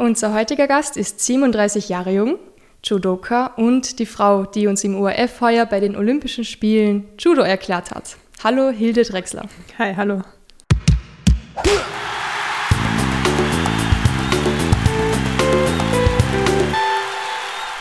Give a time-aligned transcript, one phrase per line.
[0.00, 2.38] Unser heutiger Gast ist 37 Jahre jung,
[2.82, 7.90] Judoka und die Frau, die uns im ORF heuer bei den Olympischen Spielen Judo erklärt
[7.90, 8.16] hat.
[8.42, 9.46] Hallo Hilde Drechsler.
[9.78, 10.22] Hi, hallo.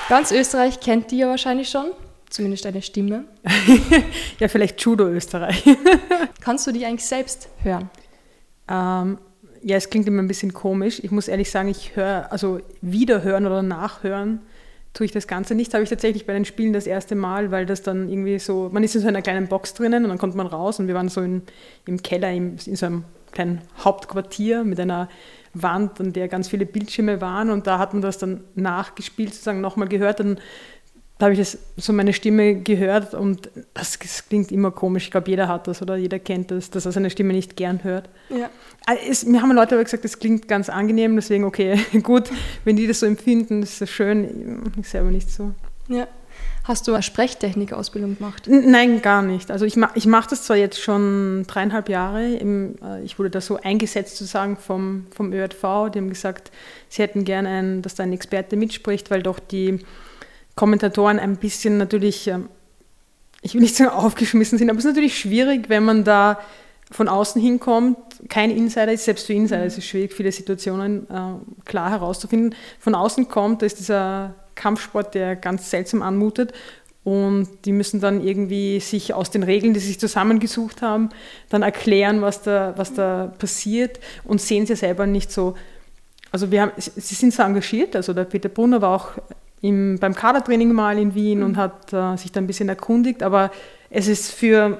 [0.09, 1.85] Ganz Österreich kennt die ja wahrscheinlich schon,
[2.29, 3.23] zumindest deine Stimme.
[4.39, 5.63] ja, vielleicht Judo Österreich.
[6.41, 7.89] Kannst du die eigentlich selbst hören?
[8.69, 9.19] Ähm,
[9.61, 10.99] ja, es klingt immer ein bisschen komisch.
[11.03, 14.39] Ich muss ehrlich sagen, ich höre, also wiederhören oder nachhören
[14.93, 15.73] tue ich das Ganze nicht.
[15.73, 18.83] Habe ich tatsächlich bei den Spielen das erste Mal, weil das dann irgendwie so, man
[18.83, 21.09] ist in so einer kleinen Box drinnen und dann kommt man raus und wir waren
[21.09, 21.43] so in,
[21.85, 25.09] im Keller, in, in so einem kleinen Hauptquartier mit einer
[25.53, 29.61] Wand, an der ganz viele Bildschirme waren und da hat man das dann nachgespielt, sozusagen
[29.61, 30.19] nochmal gehört.
[30.19, 30.39] Dann
[31.19, 35.03] da habe ich das, so meine Stimme gehört und das, das klingt immer komisch.
[35.03, 37.83] Ich glaube, jeder hat das oder jeder kennt das, dass er seine Stimme nicht gern
[37.83, 38.09] hört.
[38.29, 38.49] Ja.
[38.87, 42.31] Ah, es, mir haben Leute aber gesagt, das klingt ganz angenehm, deswegen okay, gut,
[42.63, 44.71] wenn die das so empfinden, ist das schön.
[44.79, 45.51] Ich selber nicht so.
[45.89, 46.07] Ja.
[46.63, 48.43] Hast du eine Sprechtechnik-Ausbildung gemacht?
[48.47, 49.51] Nein, gar nicht.
[49.51, 52.33] Also ich, ma ich mache das zwar jetzt schon dreieinhalb Jahre.
[52.35, 55.91] Im, äh, ich wurde da so eingesetzt sozusagen vom, vom ÖRV.
[55.91, 56.51] Die haben gesagt,
[56.87, 59.79] sie hätten gerne, einen, dass da ein Experte mitspricht, weil doch die
[60.59, 62.49] Kommentatoren ein bisschen natürlich, ähm,
[63.41, 66.37] ich will nicht sagen aufgeschmissen sind, aber es ist natürlich schwierig, wenn man da
[66.91, 71.63] von außen hinkommt, kein Insider ist, selbst für Insider ist es schwierig, viele Situationen äh,
[71.63, 72.55] klar herauszufinden.
[72.77, 76.51] Von außen kommt, da ist dieser Kampfsport, der ganz seltsam anmutet.
[77.05, 81.07] Und die müssen dann irgendwie sich aus den Regeln, die sie sich zusammengesucht haben,
[81.47, 85.55] dann erklären, was da, was da passiert und sehen sie selber nicht so.
[86.31, 89.11] Also wir haben, sie sind so engagiert, also der Peter Brunner war auch
[89.61, 91.45] im, beim Kadertraining mal in Wien mhm.
[91.45, 93.51] und hat äh, sich da ein bisschen erkundigt, aber
[93.89, 94.77] es ist für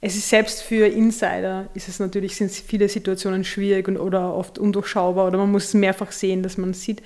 [0.00, 4.58] es ist selbst für Insider ist es natürlich sind viele Situationen schwierig und, oder oft
[4.58, 7.00] undurchschaubar oder man muss es mehrfach sehen, dass man es sieht.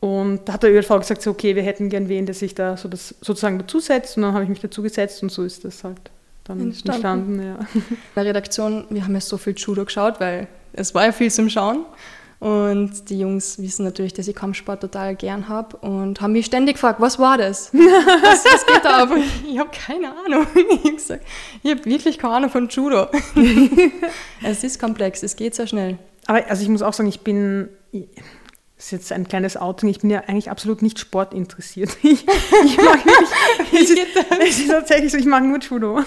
[0.00, 2.76] Und da hat der ÖLV gesagt, so, okay, wir hätten gern wen, der sich da
[2.76, 4.16] so das sozusagen dazusetzt.
[4.16, 6.00] Und dann habe ich mich dazugesetzt und so ist das halt
[6.44, 7.38] dann entstanden.
[7.38, 7.80] entstanden ja.
[7.90, 11.30] In der Redaktion, wir haben ja so viel Judo geschaut, weil es war ja viel
[11.30, 11.84] zum Schauen.
[12.40, 16.76] Und die Jungs wissen natürlich, dass ich Kampfsport total gern habe und haben mich ständig
[16.76, 17.70] gefragt, was war das?
[17.74, 19.10] Was, was geht da ab?
[19.46, 20.46] Ich habe keine Ahnung.
[21.62, 23.08] Ich habe hab wirklich keine Ahnung von Judo.
[24.42, 25.98] es ist komplex, es geht sehr schnell.
[26.26, 27.68] Aber also ich muss auch sagen, ich bin
[28.80, 29.90] das ist jetzt ein kleines Outing.
[29.90, 31.98] Ich bin ja eigentlich absolut nicht sportinteressiert.
[32.02, 32.24] Ich,
[32.64, 33.28] ich mag wirklich,
[33.74, 34.00] es, ist,
[34.40, 36.00] es ist tatsächlich so, ich mag nur Judo.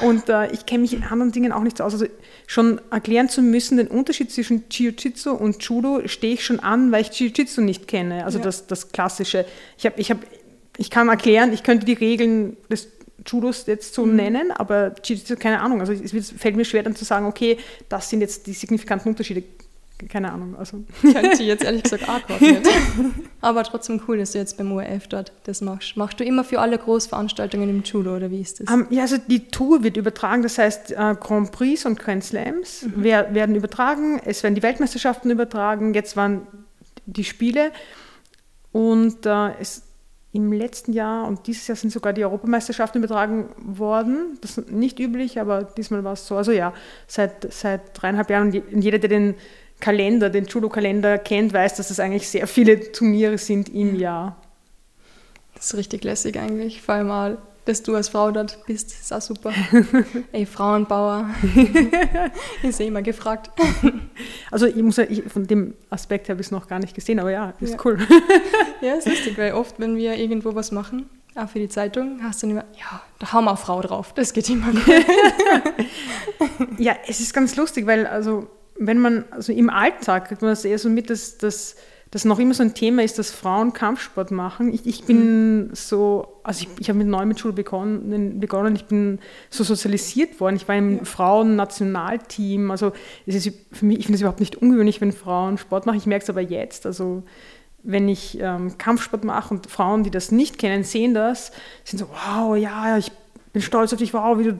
[0.00, 1.94] Und äh, ich kenne mich in anderen Dingen auch nicht so aus.
[1.94, 2.06] Also
[2.46, 7.02] schon erklären zu müssen, den Unterschied zwischen Jiu-Jitsu und Judo stehe ich schon an, weil
[7.02, 8.24] ich Jiu-Jitsu nicht kenne.
[8.24, 8.44] Also ja.
[8.44, 9.46] das, das Klassische.
[9.78, 10.18] Ich, hab, ich, hab,
[10.76, 12.88] ich kann erklären, ich könnte die Regeln des
[13.26, 14.16] Judos jetzt so mhm.
[14.16, 15.80] nennen, aber Jiu-Jitsu, keine Ahnung.
[15.80, 17.58] Also es fällt mir schwer dann zu sagen, okay,
[17.88, 19.42] das sind jetzt die signifikanten Unterschiede
[20.08, 20.56] keine Ahnung.
[20.56, 20.84] Also.
[21.00, 22.62] Könnte jetzt ehrlich gesagt auch nicht.
[23.40, 25.96] Aber trotzdem cool, dass du jetzt beim ORF dort das machst.
[25.96, 28.72] Machst du immer für alle Großveranstaltungen im Judo oder wie ist das?
[28.72, 32.24] Um, ähm, ja, also die Tour wird übertragen, das heißt äh, Grand Prix und Grand
[32.24, 33.04] Slams mhm.
[33.04, 34.20] werden übertragen.
[34.24, 35.94] Es werden die Weltmeisterschaften übertragen.
[35.94, 36.46] Jetzt waren
[37.06, 37.72] die Spiele
[38.72, 39.82] und äh, es
[40.36, 44.36] im letzten Jahr und dieses Jahr sind sogar die Europameisterschaften übertragen worden.
[44.42, 46.36] Das ist nicht üblich, aber diesmal war es so.
[46.36, 46.74] Also ja,
[47.06, 49.34] seit, seit dreieinhalb Jahren und jeder, der den
[49.80, 54.36] Kalender, den Judo-Kalender kennt, weiß, dass es eigentlich sehr viele Turniere sind im Jahr.
[55.54, 59.12] Das ist richtig lässig eigentlich, vor allem auch, dass du als Frau dort bist, ist
[59.12, 59.52] auch super.
[60.32, 61.30] Ey, Frauenbauer,
[62.62, 63.50] ist eh immer gefragt.
[64.50, 67.18] Also ich muss ja, ich, von dem Aspekt habe ich es noch gar nicht gesehen,
[67.18, 67.78] aber ja, ist ja.
[67.84, 67.98] cool.
[68.80, 72.42] Ja, ist lustig, weil oft, wenn wir irgendwo was machen, auch für die Zeitung, hast
[72.42, 74.84] du immer, ja, da haben wir eine Frau drauf, das geht immer gut.
[76.78, 78.46] ja, es ist ganz lustig, weil also
[78.78, 81.76] wenn man, also im Alltag kriegt man das eher so mit, dass das
[82.10, 84.72] dass noch immer so ein Thema ist, dass Frauen Kampfsport machen.
[84.72, 88.84] Ich, ich bin so, also ich, ich habe mit neun mit Schule begonnen, begonnen, ich
[88.84, 89.18] bin
[89.50, 90.56] so sozialisiert worden.
[90.56, 91.04] Ich war im ja.
[91.04, 92.70] Frauen-Nationalteam.
[92.70, 92.92] Also
[93.26, 95.98] es ist für mich, ich finde es überhaupt nicht ungewöhnlich, wenn Frauen Sport machen.
[95.98, 96.86] Ich merke es aber jetzt.
[96.86, 97.24] Also
[97.82, 101.50] wenn ich ähm, Kampfsport mache und Frauen, die das nicht kennen, sehen das,
[101.84, 103.10] sind so, wow, ja, ich
[103.52, 104.58] bin stolz auf dich, wow, wie du,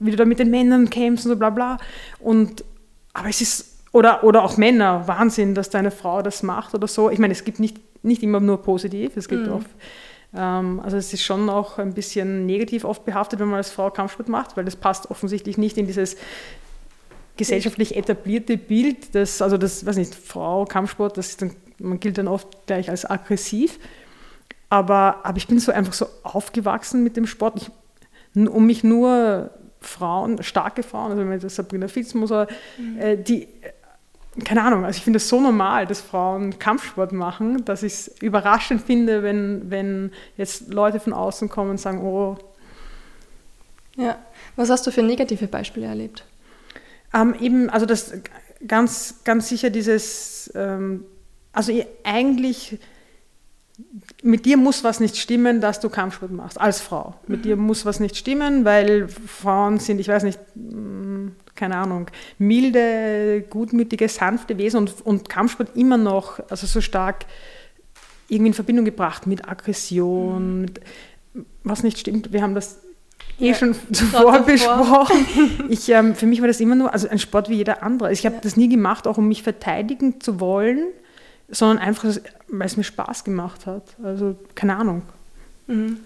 [0.00, 1.78] wie du da mit den Männern kämpfst und so bla bla.
[2.18, 2.64] Und
[3.14, 7.10] aber es ist, oder, oder auch Männer, Wahnsinn, dass deine Frau das macht oder so.
[7.10, 9.52] Ich meine, es gibt nicht, nicht immer nur positiv, es gibt mhm.
[9.52, 9.70] oft,
[10.34, 13.90] ähm, also es ist schon auch ein bisschen negativ oft behaftet, wenn man als Frau
[13.90, 16.16] Kampfsport macht, weil das passt offensichtlich nicht in dieses
[17.36, 22.28] gesellschaftlich etablierte Bild, das, also das, weiß nicht, Frau, Kampfsport, das dann, man gilt dann
[22.28, 23.78] oft gleich als aggressiv.
[24.70, 27.54] Aber, aber ich bin so einfach so aufgewachsen mit dem Sport.
[27.56, 27.70] Ich,
[28.48, 29.50] um mich nur
[29.84, 32.46] Frauen, starke Frauen, also wenn man das Sabrina Fitzmoser,
[32.78, 32.98] mhm.
[32.98, 33.48] äh, die
[34.44, 38.08] keine Ahnung, also ich finde es so normal, dass Frauen Kampfsport machen, dass ich es
[38.20, 42.36] überraschend finde, wenn, wenn jetzt Leute von außen kommen und sagen, oh.
[43.96, 44.18] Ja,
[44.56, 46.24] was hast du für negative Beispiele erlebt?
[47.12, 48.12] Ähm, eben, also das
[48.66, 51.04] ganz, ganz sicher dieses, ähm,
[51.52, 51.72] also
[52.02, 52.80] eigentlich
[54.24, 57.14] mit dir muss was nicht stimmen, dass du Kampfsport machst, als Frau.
[57.26, 57.42] Mit mhm.
[57.42, 62.06] dir muss was nicht stimmen, weil Frauen sind, ich weiß nicht, mm, keine Ahnung,
[62.38, 67.26] milde, gutmütige, sanfte Wesen und, und Kampfsport immer noch, also so stark
[68.28, 70.60] irgendwie in Verbindung gebracht mit Aggression, mhm.
[70.62, 70.80] mit,
[71.62, 72.32] was nicht stimmt.
[72.32, 72.80] Wir haben das
[73.38, 75.66] eh ja, schon zuvor besprochen.
[75.68, 78.10] Ich, ähm, für mich war das immer nur also ein Sport wie jeder andere.
[78.10, 78.40] Ich habe ja.
[78.40, 80.86] das nie gemacht, auch um mich verteidigen zu wollen,
[81.48, 82.08] sondern einfach,
[82.48, 83.96] weil es mir Spaß gemacht hat.
[84.02, 85.02] Also keine Ahnung.
[85.66, 85.98] Mhm.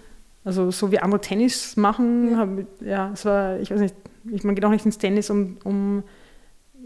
[0.43, 2.49] Also so wie andere Tennis machen, ja, hab,
[2.81, 3.95] ja es war, ich weiß nicht,
[4.31, 6.03] ich, man geht auch nicht ins Tennis, um, um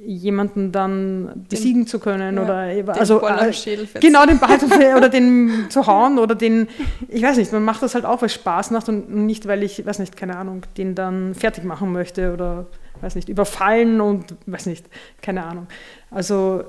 [0.05, 4.57] jemanden dann besiegen den, zu können ja, oder den also Ball äh, genau den Ball
[4.97, 6.67] oder den zu hauen oder den
[7.07, 9.63] ich weiß nicht man macht das halt auch weil es Spaß macht und nicht weil
[9.63, 12.65] ich weiß nicht keine Ahnung den dann fertig machen möchte oder
[13.01, 14.85] weiß nicht überfallen und weiß nicht
[15.21, 15.67] keine Ahnung
[16.11, 16.65] also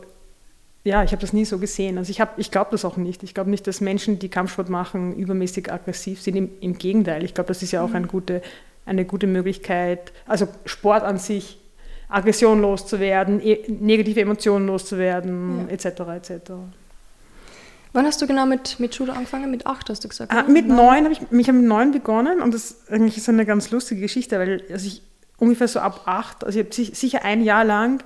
[0.84, 3.34] ja ich habe das nie so gesehen also ich ich glaube das auch nicht ich
[3.34, 7.48] glaube nicht dass Menschen die Kampfsport machen übermäßig aggressiv sind im, im Gegenteil ich glaube
[7.48, 7.96] das ist ja auch mhm.
[7.96, 8.42] eine gute
[8.86, 11.58] eine gute Möglichkeit also Sport an sich
[12.08, 15.75] Aggression loszuwerden, e negative Emotionen loszuwerden, ja.
[15.75, 15.86] etc.
[15.86, 16.50] etc.
[17.92, 19.50] Wann hast du genau mit, mit Schule angefangen?
[19.50, 20.32] Mit acht hast du gesagt?
[20.32, 23.46] Ah, mit neun habe ich, mich habe mit neun begonnen und das eigentlich ist eine
[23.46, 25.02] ganz lustige Geschichte, weil also ich
[25.38, 28.02] ungefähr so ab acht, also ich habe sicher ein Jahr lang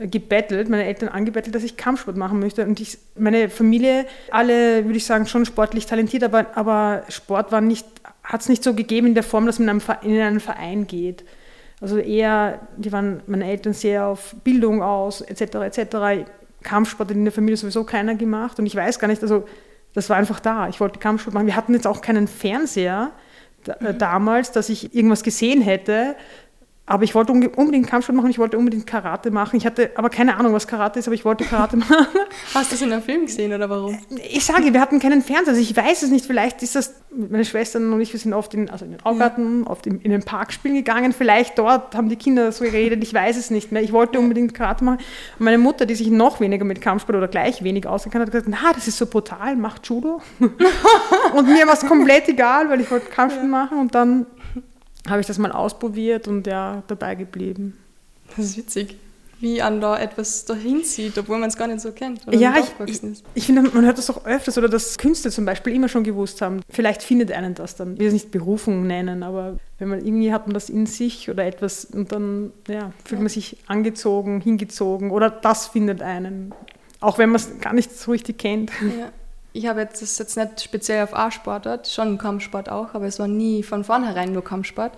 [0.00, 2.64] gebettelt, meine Eltern angebettelt, dass ich Kampfsport machen möchte.
[2.66, 8.40] Und ich, meine Familie, alle, würde ich sagen, schon sportlich talentiert, aber, aber Sport hat
[8.40, 11.24] es nicht so gegeben in der Form, dass man in einen, in einen Verein geht.
[11.80, 15.56] Also eher, die waren meine Eltern sehr auf Bildung aus, etc.
[15.56, 16.26] etc.
[16.62, 19.44] Kampfsport hat in der Familie sowieso keiner gemacht und ich weiß gar nicht, also
[19.92, 20.68] das war einfach da.
[20.68, 21.46] Ich wollte Kampfsport machen.
[21.46, 23.12] Wir hatten jetzt auch keinen Fernseher
[23.66, 23.98] äh, mhm.
[23.98, 26.16] damals, dass ich irgendwas gesehen hätte,
[26.86, 29.56] aber ich wollte unbedingt Kampfsport machen, ich wollte unbedingt Karate machen.
[29.56, 32.06] Ich hatte aber keine Ahnung, was Karate ist, aber ich wollte Karate machen.
[32.52, 33.98] Hast du es in einem Film gesehen oder warum?
[34.30, 36.26] Ich sage, wir hatten keinen Fernseher, also ich weiß es nicht.
[36.26, 39.62] Vielleicht ist das, meine Schwestern und ich, wir sind oft in, also in den Augarten,
[39.62, 39.70] ja.
[39.70, 41.14] oft in, in, den Park spielen gegangen.
[41.14, 43.82] Vielleicht dort haben die Kinder so geredet, ich weiß es nicht mehr.
[43.82, 44.98] Ich wollte unbedingt Karate machen.
[45.38, 48.48] Und meine Mutter, die sich noch weniger mit Kampfsport oder gleich wenig ausgekannt hat, gesagt,
[48.50, 50.20] na, das ist so brutal, macht Judo.
[50.38, 53.50] und mir war es komplett egal, weil ich wollte Kampfsport ja.
[53.50, 54.26] machen und dann
[55.08, 57.76] habe ich das mal ausprobiert und ja, dabei geblieben.
[58.36, 58.96] Das ist witzig,
[59.40, 62.26] wie an da etwas dahin zieht, obwohl man es gar nicht so kennt.
[62.26, 63.00] Oder ja, ich, ich,
[63.34, 66.40] ich, finde, man hört das auch öfters oder dass Künstler zum Beispiel immer schon gewusst
[66.40, 66.60] haben.
[66.70, 67.94] Vielleicht findet einen das dann.
[67.94, 71.28] Ich will es nicht Berufung nennen, aber wenn man irgendwie hat man das in sich
[71.28, 73.22] oder etwas und dann ja, fühlt ja.
[73.22, 76.54] man sich angezogen, hingezogen oder das findet einen.
[77.00, 78.70] Auch wenn man es gar nicht so richtig kennt.
[78.80, 79.12] Ja
[79.54, 83.28] ich habe jetzt, das jetzt nicht speziell auf A-Sportart, schon Kampfsport auch, aber es war
[83.28, 84.92] nie von vornherein nur Kampfsport.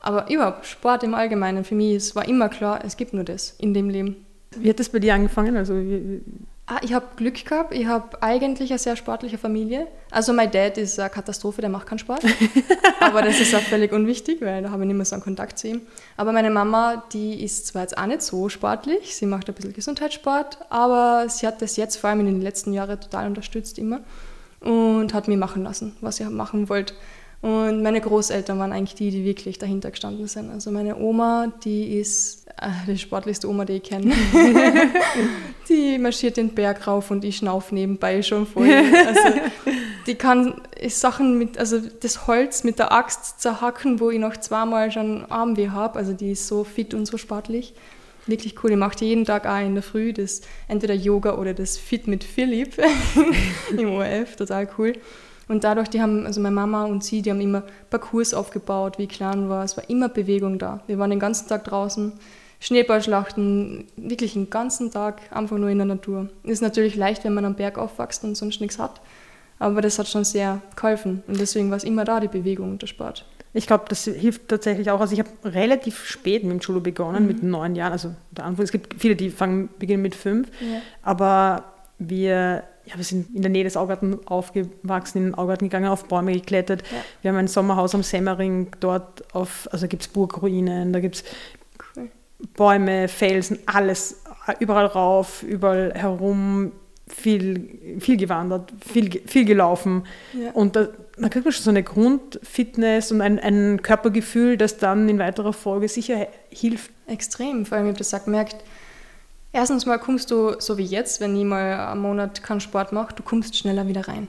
[0.00, 3.54] Aber überhaupt, Sport im Allgemeinen, für mich, es war immer klar, es gibt nur das
[3.58, 4.26] in dem Leben.
[4.56, 5.56] Wie hat das bei dir angefangen?
[5.56, 6.20] Also, wie,
[6.68, 7.72] Ah, ich habe Glück gehabt.
[7.72, 9.86] Ich habe eigentlich eine sehr sportliche Familie.
[10.10, 12.24] Also mein Dad ist eine Katastrophe, der macht keinen Sport.
[13.00, 15.60] Aber das ist auch völlig unwichtig, weil da habe ich nicht mehr so einen Kontakt
[15.60, 15.82] zu ihm.
[16.16, 19.74] Aber meine Mama, die ist zwar jetzt auch nicht so sportlich, sie macht ein bisschen
[19.74, 24.00] Gesundheitssport, aber sie hat das jetzt vor allem in den letzten Jahren total unterstützt immer
[24.58, 26.94] und hat mir machen lassen, was ich machen wollte.
[27.42, 30.50] Und meine Großeltern waren eigentlich die, die wirklich dahinter gestanden sind.
[30.50, 34.12] Also meine Oma, die ist äh, die sportlichste Oma, die ich kenne.
[35.68, 38.70] die marschiert den Berg rauf und ich schnauf nebenbei schon voll.
[38.70, 39.40] Also
[40.06, 44.90] die kann Sachen mit, also das Holz mit der Axt zerhacken, wo ich noch zweimal
[44.90, 45.98] schon Armweh habe.
[45.98, 47.74] Also die ist so fit und so sportlich.
[48.26, 48.70] Wirklich cool.
[48.70, 52.24] Die macht jeden Tag auch in der Früh das entweder Yoga oder das Fit mit
[52.24, 52.76] Philipp
[53.76, 54.36] im ORF.
[54.36, 54.94] Total cool.
[55.48, 59.04] Und dadurch, die haben, also meine Mama und sie, die haben immer Parcours aufgebaut, wie
[59.04, 59.64] ich klein war.
[59.64, 60.80] Es war immer Bewegung da.
[60.86, 62.12] Wir waren den ganzen Tag draußen,
[62.58, 66.28] Schneeballschlachten, wirklich den ganzen Tag einfach nur in der Natur.
[66.42, 69.00] Ist natürlich leicht, wenn man am Berg aufwächst und sonst nichts hat.
[69.58, 71.22] Aber das hat schon sehr geholfen.
[71.28, 73.24] Und deswegen war es immer da, die Bewegung und der Sport.
[73.52, 75.00] Ich glaube, das hilft tatsächlich auch.
[75.00, 77.28] Also ich habe relativ spät mit dem Judo begonnen, mhm.
[77.28, 77.92] mit neun Jahren.
[77.92, 80.48] Also der Anfang, es gibt viele, die fangen, beginnen mit fünf.
[80.60, 80.82] Ja.
[81.02, 81.64] Aber
[81.98, 86.04] wir ja, wir sind in der Nähe des Augarten aufgewachsen, in den Augarten gegangen, auf
[86.04, 86.82] Bäume geklettert.
[86.82, 86.96] Ja.
[87.22, 91.24] Wir haben ein Sommerhaus am Semmering, dort auf, also gibt es Burgruinen, da gibt es
[91.96, 92.08] cool.
[92.54, 94.22] Bäume, Felsen, alles,
[94.60, 96.72] überall rauf, überall herum,
[97.08, 100.04] viel, viel gewandert, viel, viel gelaufen.
[100.32, 100.50] Ja.
[100.52, 105.08] Und da, da kriegt man schon so eine Grundfitness und ein, ein Körpergefühl, das dann
[105.08, 106.90] in weiterer Folge sicher hilft.
[107.06, 108.56] Extrem, vor allem, ich habe das auch gemerkt,
[109.56, 113.14] Erstens mal kommst du, so wie jetzt, wenn ich mal einen Monat keinen Sport mache,
[113.14, 114.28] du kommst schneller wieder rein.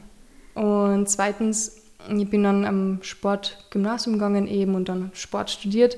[0.53, 5.97] Und zweitens, ich bin dann am Sportgymnasium gegangen eben und dann Sport studiert.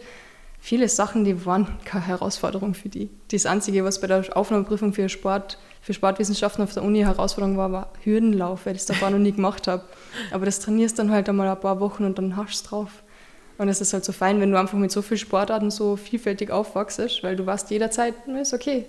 [0.59, 3.11] Viele Sachen, die waren keine Herausforderung für die.
[3.31, 7.71] Das Einzige, was bei der Aufnahmeprüfung für Sport, für Sportwissenschaften auf der Uni Herausforderung war,
[7.71, 9.83] war Hürdenlauf, weil ich das davor noch nie gemacht habe.
[10.31, 13.03] Aber das trainierst dann halt einmal ein paar Wochen und dann hast du es drauf.
[13.59, 16.49] Und es ist halt so fein, wenn du einfach mit so vielen Sportarten so vielfältig
[16.49, 18.87] aufwachst, weil du weißt jederzeit, ist okay.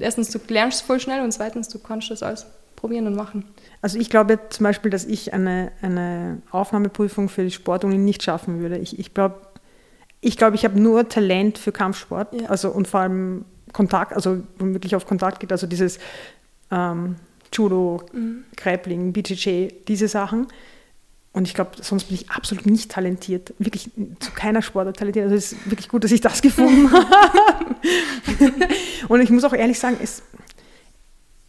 [0.00, 3.44] Erstens, du lernst voll schnell und zweitens, du kannst das alles probieren und machen.
[3.82, 8.60] Also ich glaube zum Beispiel, dass ich eine, eine Aufnahmeprüfung für die Sportuni nicht schaffen
[8.60, 8.78] würde.
[8.78, 9.36] Ich, ich glaube,
[10.20, 12.34] ich, glaub, ich habe nur Talent für Kampfsport.
[12.34, 12.48] Ja.
[12.48, 15.98] Also und vor allem Kontakt, also wo man wirklich auf Kontakt geht, also dieses
[16.70, 17.16] ähm,
[17.52, 18.44] Judo, mhm.
[18.56, 20.46] Grappling, BJJ, diese Sachen.
[21.32, 23.54] Und ich glaube, sonst bin ich absolut nicht talentiert.
[23.58, 25.24] Wirklich zu keiner Sportart talentiert.
[25.24, 27.76] Also es ist wirklich gut, dass ich das gefunden habe.
[29.08, 30.22] und ich muss auch ehrlich sagen, es,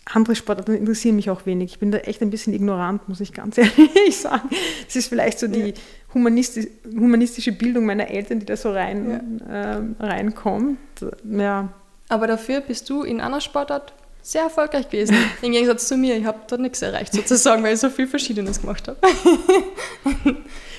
[0.06, 1.74] andere Sportarten interessieren mich auch wenig.
[1.74, 4.50] Ich bin da echt ein bisschen ignorant, muss ich ganz ehrlich sagen.
[4.88, 5.74] Es ist vielleicht so die
[6.14, 9.80] humanistisch, humanistische Bildung meiner Eltern, die da so rein, ja.
[9.80, 10.78] äh, reinkommt.
[11.24, 11.70] Ja.
[12.10, 15.16] Aber dafür bist du in einer Sportart sehr erfolgreich gewesen.
[15.42, 16.16] Im Gegensatz zu mir.
[16.18, 18.98] Ich habe da nichts erreicht, sozusagen, weil ich so viel Verschiedenes gemacht habe.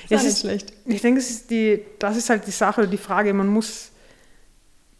[0.09, 0.73] das ist schlecht.
[0.85, 3.33] Ich denke, das ist, die, das ist halt die Sache oder die Frage.
[3.33, 3.91] Man muss,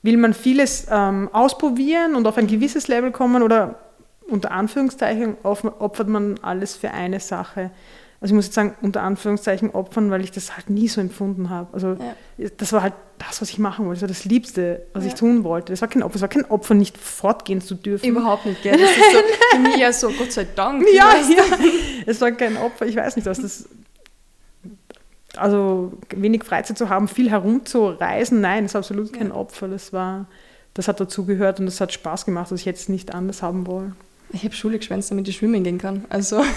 [0.01, 3.79] will man vieles ähm, ausprobieren und auf ein gewisses Level kommen oder
[4.27, 7.71] unter Anführungszeichen opfert man alles für eine Sache.
[8.23, 11.49] Also ich muss jetzt sagen, unter Anführungszeichen opfern, weil ich das halt nie so empfunden
[11.49, 11.67] habe.
[11.73, 11.97] Also
[12.37, 12.47] ja.
[12.55, 13.99] das war halt das, was ich machen wollte.
[13.99, 15.09] Das war das Liebste, was ja.
[15.09, 15.73] ich tun wollte.
[15.73, 16.15] Das war kein Opfer.
[16.15, 18.05] Es war kein Opfer, nicht fortgehen zu dürfen.
[18.05, 18.79] Überhaupt nicht, gell?
[18.79, 19.17] Das ist so,
[19.51, 20.85] für mich ja so, Gott sei Dank.
[20.95, 21.43] Ja, ja.
[22.05, 22.85] Es war kein Opfer.
[22.85, 23.67] Ich weiß nicht, was das...
[25.35, 29.35] Also wenig Freizeit zu haben, viel herumzureisen, nein, das ist absolut kein ja.
[29.35, 29.67] Opfer.
[29.67, 30.27] Das war...
[30.75, 33.91] Das hat dazugehört und das hat Spaß gemacht, dass ich jetzt nicht anders haben wollte.
[34.31, 36.05] Ich habe Schule geschwänzt, damit ich schwimmen gehen kann.
[36.07, 36.41] Also...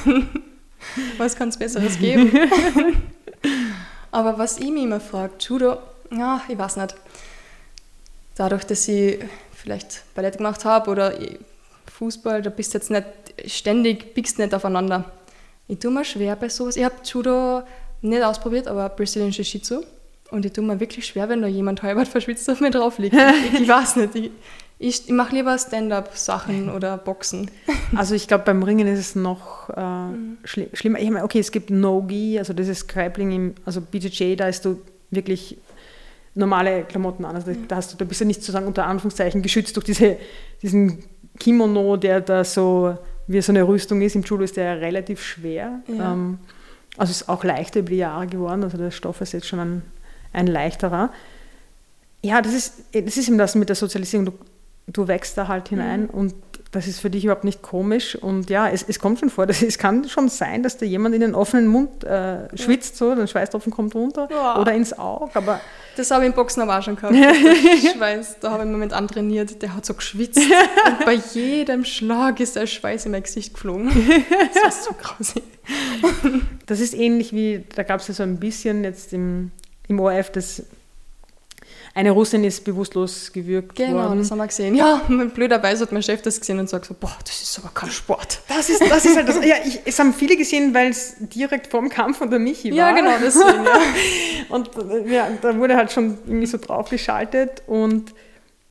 [1.19, 2.31] Was kann es Besseres geben?
[4.11, 5.77] Aber was ich mich immer frage, Judo,
[6.11, 6.95] ja, ich weiß nicht.
[8.35, 9.19] Dadurch, dass ich
[9.53, 11.13] vielleicht Ballett gemacht habe oder
[11.93, 13.05] Fußball, da bist du jetzt nicht
[13.47, 15.05] ständig, biegst nicht aufeinander.
[15.69, 16.77] Ich tue mir schwer bei sowas.
[16.77, 17.63] Ich habe Judo
[18.01, 19.83] nicht ausprobiert, aber Brazilian Jiu-Jitsu.
[20.31, 23.15] Und ich tue mir wirklich schwer, wenn da jemand halb verschwitzt auf mir drauf liegt.
[23.15, 24.15] Ich, ich weiß nicht.
[24.15, 24.31] Ich,
[24.79, 27.51] ich, ich mache lieber Stand-up-Sachen oder Boxen.
[27.95, 30.39] Also ich glaube, beim Ringen ist es noch äh, mhm.
[30.43, 30.99] schli schlimmer.
[30.99, 34.65] Ich meine, okay, es gibt No-Gi, also das ist Grappling, im, also BJJ, da ist
[34.65, 35.57] du wirklich
[36.35, 37.37] normale Klamotten an.
[37.37, 40.17] Also da, hast du, da bist du nicht sozusagen unter Anführungszeichen geschützt durch diese,
[40.63, 41.05] diesen
[41.39, 44.17] Kimono, der da so wie so eine Rüstung ist.
[44.17, 45.81] Im Judo ist der relativ schwer.
[45.87, 46.13] Ja.
[46.13, 46.39] Ähm,
[46.97, 48.65] also ist auch leichter über die Jahre geworden.
[48.65, 49.83] Also der Stoff ist jetzt schon ein,
[50.33, 51.13] ein leichterer.
[52.23, 54.27] Ja, das ist, das ist eben das mit der Sozialisierung.
[54.27, 54.33] Du,
[54.87, 56.11] du wächst da halt hinein mhm.
[56.11, 56.35] und
[56.73, 58.17] das ist für dich überhaupt nicht komisch.
[58.17, 61.15] Und ja, es, es kommt schon vor, dass, es kann schon sein, dass da jemand
[61.15, 64.61] in den offenen Mund äh, schwitzt, so, der Schweißtropfen kommt runter ja.
[64.61, 65.31] oder ins Auge.
[65.35, 65.61] Aber
[65.97, 67.15] das habe ich im Boxen aber auch schon gehabt.
[67.97, 70.39] Schweiß, da habe ich einen Moment antrainiert, der hat so geschwitzt.
[70.39, 73.91] und bei jedem Schlag ist der Schweiß in mein Gesicht geflogen.
[74.55, 75.43] Das war so grausig.
[76.67, 79.51] Das ist ähnlich wie, da gab es ja so ein bisschen jetzt im,
[79.89, 80.63] im ORF das
[81.97, 84.11] eine Russin ist bewusstlos gewürgt genau, worden.
[84.11, 84.75] Genau, das haben wir gesehen.
[84.75, 87.91] Ja, blöderweise hat mein Chef das gesehen und sagt so, boah, das ist aber kein
[87.91, 88.43] Sport.
[88.49, 89.43] Das ist, das ist halt das.
[89.43, 92.77] Ja, ich, es haben viele gesehen, weil es direkt vorm Kampf von der Michi war.
[92.77, 93.81] Ja, genau, deswegen, ja.
[94.51, 94.71] und
[95.07, 98.13] ja, da wurde halt schon irgendwie so draufgeschaltet und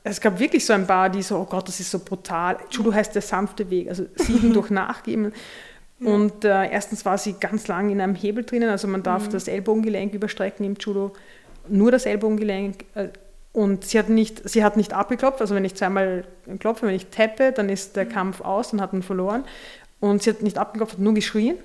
[0.03, 2.60] es gab wirklich so ein paar, die so, oh Gott, das ist so brutal.
[2.70, 5.34] Judo heißt der sanfte Weg, also siegen durch Nachgeben.
[6.00, 9.32] Und äh, erstens war sie ganz lang in einem Hebel drinnen, also man darf mhm.
[9.32, 11.13] das Ellbogengelenk überstrecken im Judo
[11.70, 12.86] nur das Ellbogengelenk.
[12.96, 13.10] Äh,
[13.54, 16.26] und sie hat, nicht, sie hat nicht abgeklopft, also wenn ich zweimal
[16.60, 19.46] klopfe, wenn ich tappe, dann ist der Kampf aus, dann hat man verloren.
[20.02, 21.58] Und sie hat nicht abgeklopft, hat nur geschrien.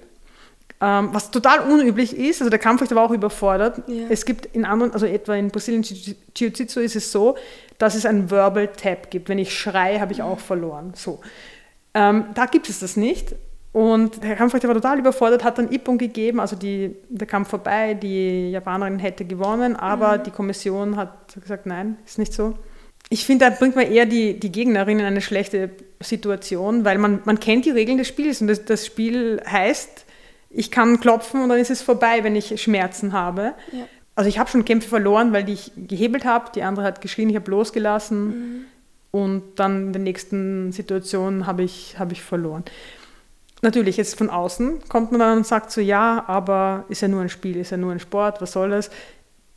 [0.81, 3.83] Ähm, was total unüblich ist, also der Kampfrichter war auch überfordert.
[3.89, 4.07] Ja.
[4.09, 7.37] Es gibt in anderen, also etwa in Brasilien Jiu-Jitsu ist es so,
[7.79, 9.29] dass es einen Verbal Tap gibt.
[9.29, 10.93] Wenn ich schreie, habe ich auch verloren.
[10.95, 11.21] So.
[11.93, 13.35] Ähm, da gibt es das nicht.
[13.73, 17.95] Und der Kampfrichter war total überfordert, hat dann Ippung gegeben, also die, der Kampf vorbei,
[17.95, 20.23] die Japanerin hätte gewonnen, aber mhm.
[20.25, 22.55] die Kommission hat gesagt, nein, ist nicht so.
[23.11, 27.21] Ich finde, da bringt man eher die, die Gegnerin in eine schlechte Situation, weil man,
[27.25, 30.05] man kennt die Regeln des Spiels und das, das Spiel heißt,
[30.51, 33.55] ich kann klopfen und dann ist es vorbei, wenn ich Schmerzen habe.
[33.71, 33.87] Ja.
[34.17, 37.37] Also ich habe schon Kämpfe verloren, weil ich gehebelt habe, die andere hat geschrien, ich
[37.37, 38.65] habe losgelassen mhm.
[39.13, 42.65] und dann in der nächsten Situation habe ich, hab ich verloren
[43.63, 47.21] natürlich jetzt von außen kommt man dann und sagt so, ja, aber ist ja nur
[47.21, 48.91] ein Spiel, ist ja nur ein Sport, was soll das?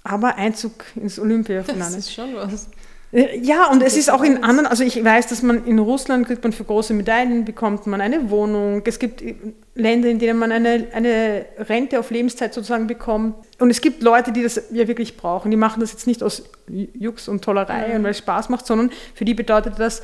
[0.03, 1.83] Aber Einzug ins Olympiafinale.
[1.95, 2.67] Das ist schon was.
[3.13, 6.25] Äh, ja, und es ist auch in anderen, also ich weiß, dass man in Russland
[6.25, 8.81] kriegt man für große Medaillen, bekommt man eine Wohnung.
[8.86, 9.24] Es gibt
[9.75, 13.36] Länder, in denen man eine, eine Rente auf Lebenszeit sozusagen bekommt.
[13.60, 15.51] Und es gibt Leute, die das ja wirklich brauchen.
[15.51, 17.95] Die machen das jetzt nicht aus Jux und Tollerei mhm.
[17.98, 20.01] und weil es Spaß macht, sondern für die bedeutet das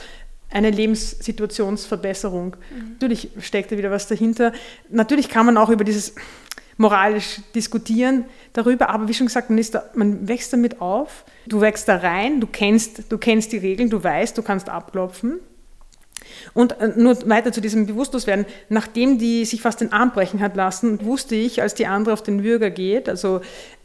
[0.50, 2.56] eine Lebenssituationsverbesserung.
[2.56, 2.92] Mhm.
[2.94, 4.52] Natürlich steckt da wieder was dahinter.
[4.90, 6.16] Natürlich kann man auch über dieses
[6.78, 11.90] moralisch diskutieren darüber, aber wie schon gesagt, man, da, man wächst damit auf, du wächst
[11.90, 15.40] da rein, du kennst, du kennst die Regeln, du weißt, du kannst abklopfen.
[16.54, 18.46] Und äh, nur weiter zu diesem Bewusstloswerden.
[18.70, 22.24] Nachdem die sich fast den Arm brechen hat lassen, wusste ich, als die andere auf
[22.24, 23.42] den Würger geht, also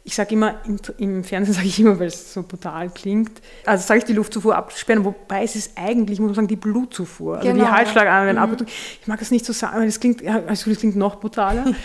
[0.07, 3.85] ich sage immer, im, im Fernsehen sage ich immer, weil es so brutal klingt, also
[3.85, 7.37] sage ich die Luftzufuhr absperren, wobei es ist eigentlich, muss man sagen, die Blutzufuhr.
[7.37, 8.67] Also genau, die Halsschlagadern werden mhm.
[9.01, 11.65] Ich mag das nicht so sagen, weil das klingt, also das klingt noch brutaler.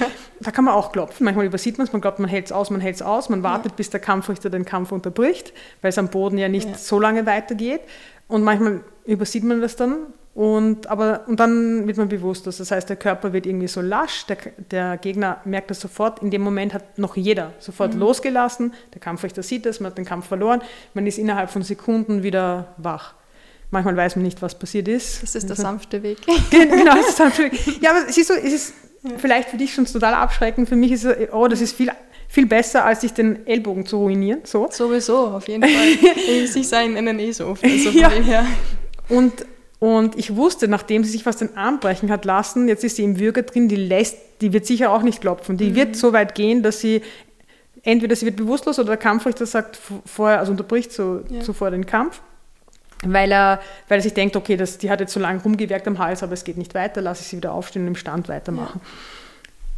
[0.42, 1.26] Da kann man auch klopfen.
[1.26, 3.42] Manchmal übersieht man es, man glaubt, man hält es aus, man hält es aus, man
[3.42, 3.76] wartet, ja.
[3.76, 6.74] bis der Kampfrichter den Kampf unterbricht, weil es am Boden ja nicht ja.
[6.78, 7.82] so lange weitergeht.
[8.26, 9.98] Und manchmal übersieht man das dann
[10.40, 14.24] und, aber, und dann wird man bewusst, das heißt, der Körper wird irgendwie so lasch,
[14.24, 14.38] der,
[14.70, 16.22] der Gegner merkt das sofort.
[16.22, 18.00] In dem Moment hat noch jeder sofort mhm.
[18.00, 20.62] losgelassen, der Kampfrichter sieht das, man hat den Kampf verloren,
[20.94, 23.12] man ist innerhalb von Sekunden wieder wach.
[23.70, 25.22] Manchmal weiß man nicht, was passiert ist.
[25.22, 26.16] Das ist der sanfte Weg.
[26.50, 27.60] genau, das ist der sanfte Weg.
[27.82, 29.10] Ja, aber es ist so, es ist ja.
[29.18, 30.70] vielleicht für dich schon total abschreckend.
[30.70, 31.92] Für mich ist es, oh, das ist viel,
[32.28, 34.40] viel besser, als sich den Ellbogen zu ruinieren.
[34.44, 34.68] So.
[34.70, 36.14] Sowieso, auf jeden Fall.
[36.16, 37.62] ich sehe im MMA so oft.
[37.62, 38.46] Also ja.
[39.10, 39.44] Und
[39.80, 43.02] und ich wusste, nachdem sie sich fast den Arm brechen hat lassen, jetzt ist sie
[43.02, 45.56] im Würger drin, die lässt, die wird sicher auch nicht klopfen.
[45.56, 45.74] Die mhm.
[45.74, 47.00] wird so weit gehen, dass sie
[47.82, 51.40] entweder sie wird bewusstlos oder der Kampfrichter sagt vorher, also unterbricht so, ja.
[51.40, 52.20] zuvor den Kampf,
[53.04, 55.98] weil er, weil er sich denkt, okay, das, die hat jetzt so lange rumgewirkt am
[55.98, 58.82] Hals, aber es geht nicht weiter, lasse ich sie wieder aufstehen und im Stand weitermachen.
[58.84, 58.90] Ja.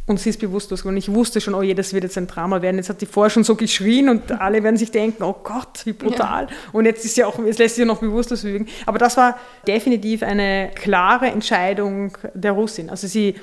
[0.05, 0.97] Und sie ist bewusstlos geworden.
[0.97, 2.75] Ich wusste schon, oh je, das wird jetzt ein Drama werden.
[2.75, 5.93] Jetzt hat die vorher schon so geschrien und alle werden sich denken, oh Gott, wie
[5.93, 6.47] brutal.
[6.49, 6.55] Ja.
[6.73, 8.67] Und jetzt ist sie auch, es lässt sich ja noch bewusstlos wirken.
[8.85, 12.89] Aber das war definitiv eine klare Entscheidung der Russin.
[12.89, 13.35] Also sie,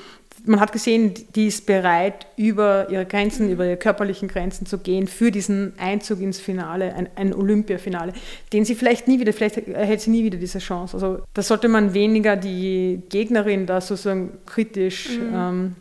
[0.44, 5.06] man hat gesehen, die ist bereit, über ihre Grenzen, über ihre körperlichen Grenzen zu gehen
[5.06, 8.12] für diesen Einzug ins Finale, ein, ein Olympiafinale,
[8.52, 10.94] den sie vielleicht nie wieder, vielleicht erhält sie nie wieder diese Chance.
[10.94, 15.34] Also da sollte man weniger die Gegnerin da sozusagen kritisch mhm.
[15.34, 15.76] ähm,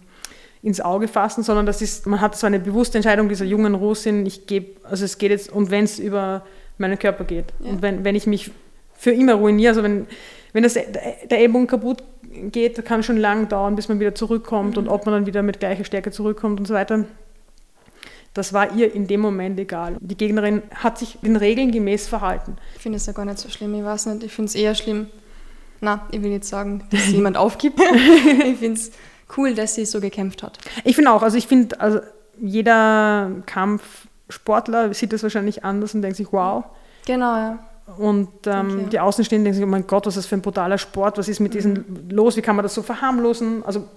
[0.61, 4.25] ins Auge fassen, sondern das ist, man hat so eine bewusste Entscheidung dieser jungen Russin,
[4.25, 6.43] ich gebe, also es geht jetzt, und wenn es über
[6.77, 7.45] meinen Körper geht.
[7.59, 7.71] Ja.
[7.71, 8.51] Und wenn, wenn ich mich
[8.93, 10.07] für immer ruiniere, also wenn,
[10.51, 12.03] wenn das, der Ellbogen kaputt
[12.51, 14.83] geht, kann schon lang dauern, bis man wieder zurückkommt mhm.
[14.83, 17.05] und ob man dann wieder mit gleicher Stärke zurückkommt und so weiter.
[18.33, 19.97] Das war ihr in dem Moment egal.
[19.99, 22.57] Die Gegnerin hat sich den Regeln gemäß verhalten.
[22.75, 24.75] Ich finde es ja gar nicht so schlimm, ich weiß nicht, ich finde es eher
[24.75, 25.07] schlimm,
[25.81, 27.79] na, ich will jetzt sagen, dass jemand aufgibt.
[28.45, 28.91] ich finde es
[29.37, 30.57] cool, dass sie so gekämpft hat.
[30.83, 31.99] Ich finde auch, also ich finde, also
[32.39, 36.65] jeder Kampfsportler sieht das wahrscheinlich anders und denkt sich, wow.
[37.05, 37.59] Genau, ja.
[37.97, 38.89] Und ähm, okay.
[38.91, 41.27] die Außenstehenden denken sich, oh mein Gott, was ist das für ein brutaler Sport, was
[41.27, 42.09] ist mit diesem mhm.
[42.11, 43.63] los, wie kann man das so verharmlosen?
[43.65, 43.87] Also,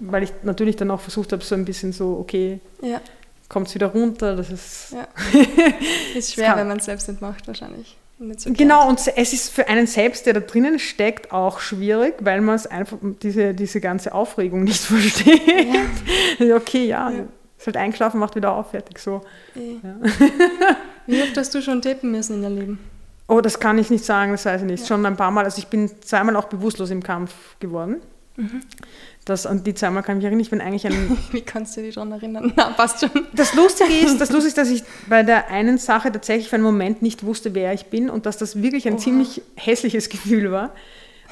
[0.00, 3.00] weil ich natürlich dann auch versucht habe, so ein bisschen so, okay, ja.
[3.48, 4.92] kommt es wieder runter, das ist...
[4.92, 5.06] Ja.
[6.16, 7.98] ist schwer, wenn man es selbst nicht macht, wahrscheinlich.
[8.36, 12.40] So genau, und es ist für einen selbst, der da drinnen steckt, auch schwierig, weil
[12.40, 15.42] man es einfach, diese, diese ganze Aufregung nicht versteht.
[16.40, 16.56] Ja.
[16.56, 17.24] okay, ja, ja,
[17.56, 19.20] ist halt eingeschlafen, macht wieder auf, fertig, so.
[19.54, 19.94] Ja.
[21.06, 22.78] Wie oft hast du schon tippen müssen in deinem Leben?
[23.28, 24.86] Oh, das kann ich nicht sagen, das weiß ich nicht.
[24.86, 28.00] Schon ein paar Mal, also ich bin zweimal auch bewusstlos im Kampf geworden.
[28.38, 28.62] Mhm.
[29.24, 31.18] Das, und die zweimal kann ich mich erinnern, ich bin eigentlich ein...
[31.32, 32.52] Wie kannst du dich daran erinnern?
[32.56, 33.10] Na, passt schon.
[33.34, 36.64] Das Lustige, ist, das Lustige ist, dass ich bei der einen Sache tatsächlich für einen
[36.64, 39.00] Moment nicht wusste, wer ich bin und dass das wirklich ein Oha.
[39.00, 40.72] ziemlich hässliches Gefühl war.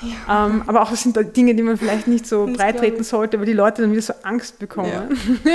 [0.03, 0.47] Ja.
[0.47, 3.47] Ähm, aber auch das sind Dinge, die man vielleicht nicht so breit treten sollte, weil
[3.47, 4.91] die Leute dann wieder so Angst bekommen.
[4.93, 5.09] Ja.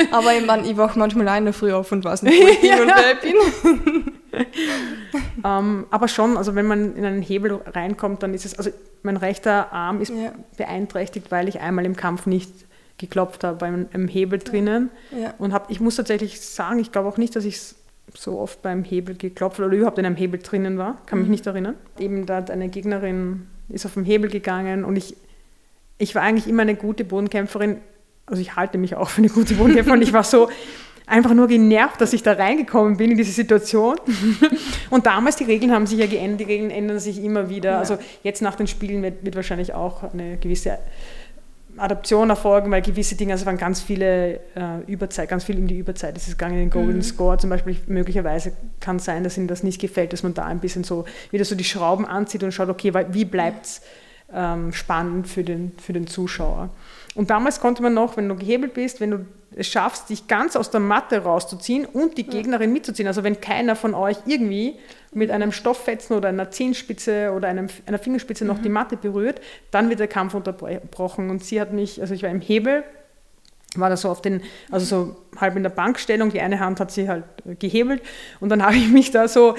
[0.12, 2.72] Aber ich, mein, ich wache manchmal eine früh auf und weiß nicht, wo ich bin
[2.72, 4.14] und wer ich bin.
[5.46, 8.72] ähm, aber schon, also wenn man in einen Hebel reinkommt, dann ist es, also
[9.04, 10.32] mein rechter Arm ist ja.
[10.58, 12.50] beeinträchtigt, weil ich einmal im Kampf nicht
[12.98, 13.58] geklopft habe
[13.92, 14.90] beim Hebel drinnen.
[15.12, 15.34] Ja.
[15.38, 17.60] Und hab, ich muss tatsächlich sagen, ich glaube auch nicht, dass ich
[18.16, 20.98] so oft beim Hebel geklopft oder überhaupt in einem Hebel drinnen war.
[21.06, 21.32] Kann mich mhm.
[21.32, 21.76] nicht erinnern.
[22.00, 25.16] Eben da hat eine Gegnerin ist auf den Hebel gegangen und ich,
[25.98, 27.78] ich war eigentlich immer eine gute Bodenkämpferin.
[28.26, 30.02] Also ich halte mich auch für eine gute Bodenkämpferin.
[30.02, 30.50] ich war so
[31.06, 33.98] einfach nur genervt, dass ich da reingekommen bin in diese Situation.
[34.90, 37.72] Und damals, die Regeln haben sich ja geändert, die Regeln ändern sich immer wieder.
[37.72, 37.80] Ja.
[37.80, 40.78] Also jetzt nach den Spielen wird, wird wahrscheinlich auch eine gewisse
[41.78, 45.78] Adaption erfolgen, weil gewisse Dinge, also waren ganz viele äh, Überzeit, ganz viel in die
[45.78, 47.04] Überzeit ist es gegangen, den Golden mhm.
[47.04, 50.46] Score zum Beispiel, möglicherweise kann es sein, dass ihnen das nicht gefällt, dass man da
[50.46, 53.82] ein bisschen so wieder so die Schrauben anzieht und schaut, okay, wie bleibt es
[54.34, 56.70] ähm, spannend für den, für den Zuschauer.
[57.16, 59.26] Und damals konnte man noch, wenn du gehebelt bist, wenn du
[59.56, 63.08] es schaffst, dich ganz aus der Matte rauszuziehen und die Gegnerin mitzuziehen.
[63.08, 64.76] Also wenn keiner von euch irgendwie
[65.14, 69.90] mit einem Stofffetzen oder einer Zehenspitze oder einem, einer Fingerspitze noch die Matte berührt, dann
[69.90, 71.30] wird der Kampf unterbrochen.
[71.30, 72.84] Und sie hat mich, also ich war im Hebel,
[73.76, 76.92] war da so auf den, also so halb in der Bankstellung, die eine Hand hat
[76.92, 77.24] sie halt
[77.60, 78.02] gehebelt
[78.40, 79.56] und dann habe ich mich da so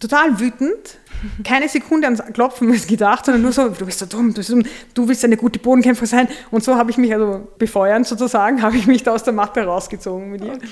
[0.00, 0.98] total wütend,
[1.44, 4.64] keine Sekunde ans Klopfen gedacht, sondern nur so, du bist so dumm, du, bist dumm,
[4.94, 6.28] du willst eine gute Bodenkämpfer sein.
[6.50, 9.64] Und so habe ich mich, also befeuernd sozusagen, habe ich mich da aus der Matte
[9.64, 10.54] rausgezogen mit ihr.
[10.54, 10.68] Okay.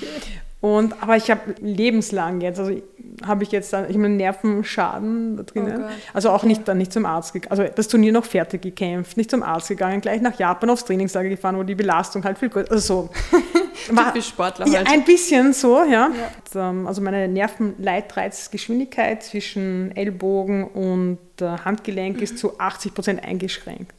[0.61, 2.81] Und, aber ich habe lebenslang jetzt, also
[3.25, 5.85] habe ich jetzt dann, ich einen Nervenschaden da drinnen.
[5.85, 7.51] Oh also auch nicht, dann nicht zum Arzt gegangen.
[7.51, 11.29] Also das Turnier noch fertig gekämpft, nicht zum Arzt gegangen, gleich nach Japan aufs Trainingslager
[11.29, 13.09] gefahren, wo die Belastung halt viel größer, also so.
[13.95, 14.73] War, Sportler halt.
[14.73, 16.09] Ja, ein bisschen so, ja.
[16.53, 16.69] ja.
[16.69, 22.23] Ähm, also meine Nervenleitreizgeschwindigkeit zwischen Ellbogen und Handgelenk mhm.
[22.23, 23.93] ist zu 80 Prozent eingeschränkt.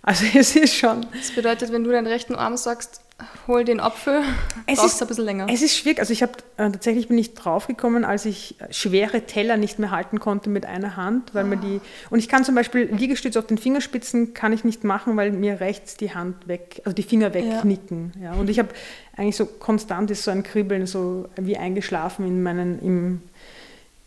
[0.00, 1.04] Also es ist schon...
[1.14, 3.02] Das bedeutet, wenn du deinen rechten Arm sagst,
[3.46, 4.22] hol den Apfel,
[4.66, 5.46] es brauchst ist, ein bisschen länger.
[5.50, 6.00] Es ist schwierig.
[6.00, 10.20] Also ich habe äh, tatsächlich bin ich draufgekommen, als ich schwere Teller nicht mehr halten
[10.20, 11.48] konnte mit einer Hand, weil ah.
[11.48, 15.16] mir die und ich kann zum Beispiel Liegestütze auf den Fingerspitzen kann ich nicht machen,
[15.16, 18.12] weil mir rechts die Hand weg, also die Finger wegknicken.
[18.20, 18.34] Ja.
[18.34, 18.40] ja.
[18.40, 18.68] Und ich habe
[19.16, 23.22] eigentlich so konstant ist so ein Kribbeln, so wie eingeschlafen in meinen im,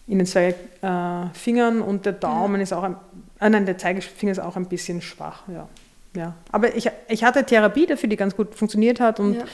[0.07, 2.61] in den zwei äh, Fingern und der Daumen ja.
[2.61, 2.95] ist auch ein,
[3.39, 5.43] äh, nein, der Zeigefinger ist auch ein bisschen schwach.
[5.47, 5.67] Ja
[6.15, 6.35] ja.
[6.51, 9.45] Aber ich, ich hatte Therapie dafür, die ganz gut funktioniert hat und ja,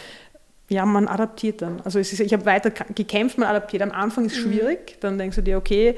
[0.70, 1.82] ja man adaptiert dann.
[1.82, 3.82] Also ist, ich habe weiter gekämpft, man adaptiert.
[3.82, 4.52] Am Anfang ist es mhm.
[4.52, 5.96] schwierig, dann denkst du dir, okay,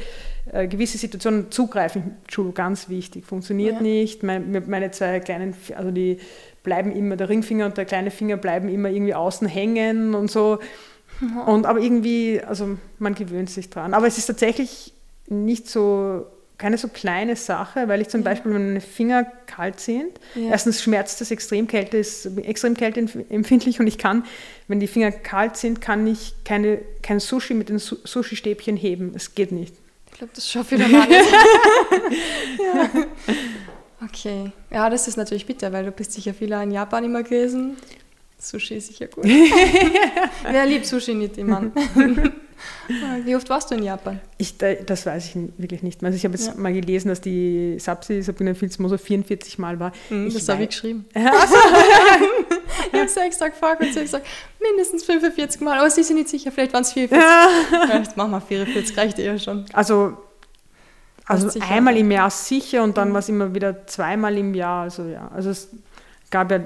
[0.52, 3.82] äh, gewisse Situationen zugreifen, Schul, ganz wichtig, funktioniert ja.
[3.82, 4.24] nicht.
[4.24, 6.20] Meine, meine zwei kleinen, also die
[6.64, 10.60] bleiben immer, der Ringfinger und der kleine Finger bleiben immer irgendwie außen hängen und so.
[11.46, 13.94] Und aber irgendwie, also man gewöhnt sich dran.
[13.94, 14.94] Aber es ist tatsächlich
[15.28, 16.26] nicht so
[16.58, 20.50] keine so kleine Sache, weil ich zum Beispiel, wenn meine Finger kalt sind, ja.
[20.50, 24.24] erstens schmerzt das Extremkälte, ist extrem kälteempfindlich und ich kann,
[24.68, 29.14] wenn die Finger kalt sind, kann ich keine, kein Sushi mit den Sushi-Stäbchen heben.
[29.16, 29.76] Es geht nicht.
[30.12, 31.28] Ich glaube, das schaffe ich dann alles.
[32.60, 32.90] ja.
[34.04, 34.52] Okay.
[34.72, 37.78] Ja, das ist natürlich bitter, weil du bist sicher viel in Japan immer gewesen.
[38.40, 39.26] Sushi ist sicher gut.
[40.44, 41.72] Wer liebt Sushi nicht, Mann?
[43.26, 44.20] Wie oft warst du in Japan?
[44.38, 46.08] Ich, das weiß ich wirklich nicht mehr.
[46.08, 46.54] Also ich habe jetzt ja.
[46.56, 49.92] mal gelesen, dass die Sapsi Sabine Filzmoser 44 Mal war.
[50.10, 51.06] Mhm, das habe ich geschrieben.
[51.16, 51.56] Also,
[52.92, 54.26] ich habe es extra gefragt und sie gesagt,
[54.62, 57.24] mindestens 45 Mal, aber sie sind nicht sicher, vielleicht waren es 44.
[57.24, 57.98] Ja.
[57.98, 59.66] Jetzt machen wir 44, reicht eher schon.
[59.74, 60.18] Also,
[61.26, 63.14] also einmal im Jahr sicher und dann mhm.
[63.14, 64.84] war es immer wieder zweimal im Jahr.
[64.84, 65.70] Also ja, also es
[66.30, 66.62] gab ja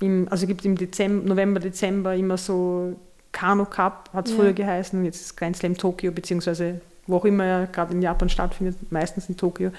[0.00, 2.96] im, also gibt im Dezember, November, Dezember immer so
[3.34, 4.38] Kano Cup, hat es ja.
[4.38, 8.30] früher geheißen, jetzt ist Grand Slam Tokio, beziehungsweise wo auch immer er gerade in Japan
[8.30, 9.70] stattfindet, meistens in Tokio.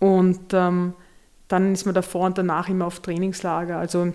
[0.00, 0.94] Und ähm,
[1.48, 3.78] dann ist man davor und danach immer auf Trainingslager.
[3.78, 4.12] Also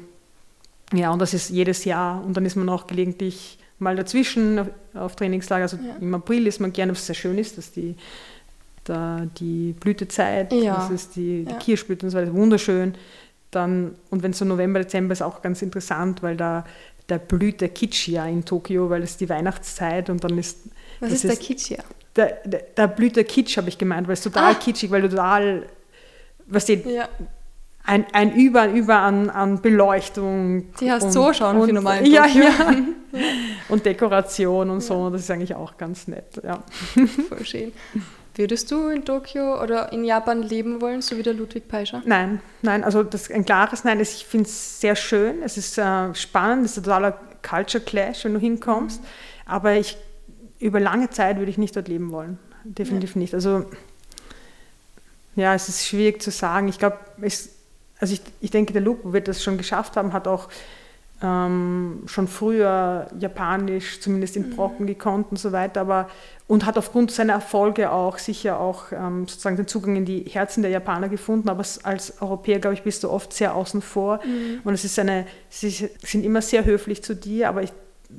[0.93, 2.21] ja, und das ist jedes Jahr.
[2.23, 5.63] Und dann ist man auch gelegentlich mal dazwischen auf, auf Trainingslager.
[5.63, 5.95] Also ja.
[6.01, 7.95] im April ist man gerne, was sehr schön ist, dass die,
[8.83, 10.75] da, die Blütezeit, ja.
[10.75, 11.57] das ist die, die ja.
[11.57, 12.95] Kirschblüte und so weiter, wunderschön.
[13.51, 16.65] Dann, und wenn es so November, Dezember ist auch ganz interessant, weil da,
[17.07, 20.59] da blüht der Kitschia in Tokio, weil es die Weihnachtszeit und dann ist.
[20.99, 21.83] Was ist, ist der Kitschia?
[22.13, 24.55] Da, da, da, blüht der Kitsch, habe ich gemeint, weil es total ah.
[24.55, 25.65] kitschig, weil du total,
[26.45, 27.07] was die, ja.
[27.85, 30.73] ein, ein Über, Über an, an Beleuchtung.
[30.79, 32.05] Die hast und, so schauen und, normal.
[32.05, 32.75] Ja, ja.
[33.69, 36.41] und Dekoration und so, das ist eigentlich auch ganz nett.
[36.43, 36.63] Ja.
[37.29, 37.71] Voll schön.
[38.35, 42.01] Würdest du in Tokio oder in Japan leben wollen, so wie der Ludwig Peischer?
[42.05, 43.99] Nein, nein, also das ein klares Nein.
[43.99, 48.23] Ich finde es sehr schön, es ist äh, spannend, es ist ein totaler Culture Clash,
[48.23, 49.01] wenn du hinkommst.
[49.01, 49.07] Mhm.
[49.45, 49.97] Aber ich,
[50.59, 52.39] über lange Zeit würde ich nicht dort leben wollen.
[52.63, 53.19] Definitiv ja.
[53.19, 53.33] nicht.
[53.33, 53.65] Also
[55.35, 56.67] ja, es ist schwierig zu sagen.
[56.67, 56.97] Ich glaube,
[57.99, 60.49] also ich, ich denke, der Luke wird das schon geschafft haben, hat auch
[61.23, 66.09] ähm, schon früher Japanisch, zumindest in Brocken gekonnt und so weiter, aber
[66.47, 70.63] und hat aufgrund seiner Erfolge auch sicher auch ähm, sozusagen den Zugang in die Herzen
[70.63, 74.61] der Japaner gefunden, aber als Europäer, glaube ich, bist du oft sehr außen vor mhm.
[74.63, 77.71] und es ist eine, sie sind immer sehr höflich zu dir, aber ich,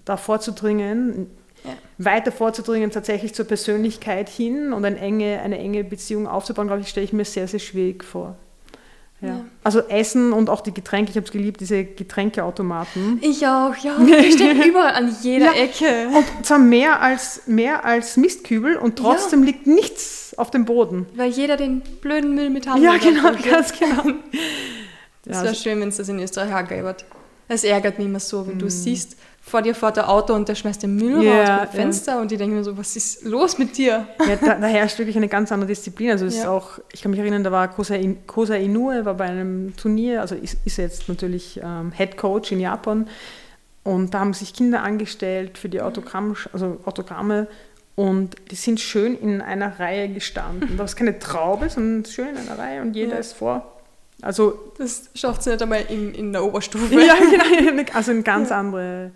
[0.05, 1.27] da vorzudringen,
[1.65, 1.73] ja.
[1.99, 6.89] weiter vorzudringen, tatsächlich zur Persönlichkeit hin und eine enge, eine enge Beziehung aufzubauen, glaube ich,
[6.89, 8.37] stelle ich mir sehr, sehr schwierig vor.
[9.23, 9.45] Ja.
[9.63, 13.21] Also Essen und auch die Getränke, ich habe es geliebt, diese Getränkeautomaten.
[13.23, 13.97] Ich auch, ja.
[13.99, 15.63] Die stehen überall an jeder ja.
[15.63, 16.09] Ecke.
[16.09, 19.47] Und zwar mehr als, mehr als Mistkübel und trotzdem ja.
[19.47, 21.07] liegt nichts auf dem Boden.
[21.15, 22.81] Weil jeder den blöden Müll mit hat.
[22.81, 24.03] Ja, genau, ganz genau.
[25.25, 26.97] Das wäre also schön, wenn es das in Österreich gäbe.
[27.47, 28.59] Es ärgert mich immer so, wenn mm.
[28.59, 31.69] du siehst, vor dir fährt der Auto und der schmeißt den Müll yeah, raus beim
[31.69, 32.21] Fenster ja.
[32.21, 34.07] und die denken mir so, was ist los mit dir?
[34.27, 36.13] Ja, da, da herrscht wirklich eine ganz andere Disziplin.
[36.13, 36.43] Also es ja.
[36.43, 39.77] ist auch, ich kann mich erinnern, da war Kosa, In, Kosa Inoue, war bei einem
[39.77, 43.09] Turnier, also ist, ist jetzt natürlich ähm, Head Coach in Japan
[43.83, 47.49] Und da haben sich Kinder angestellt für die Autogramm, also Autogramme
[47.95, 50.77] und die sind schön in einer Reihe gestanden.
[50.79, 53.19] Da ist keine Traube, sondern schön in einer Reihe und jeder ja.
[53.19, 53.73] ist vor.
[54.23, 56.95] Also das schafft es nicht einmal in, in der Oberstufe.
[56.95, 57.15] Ja,
[57.65, 57.83] genau.
[57.93, 58.61] Also eine ganz ja.
[58.61, 59.11] andere,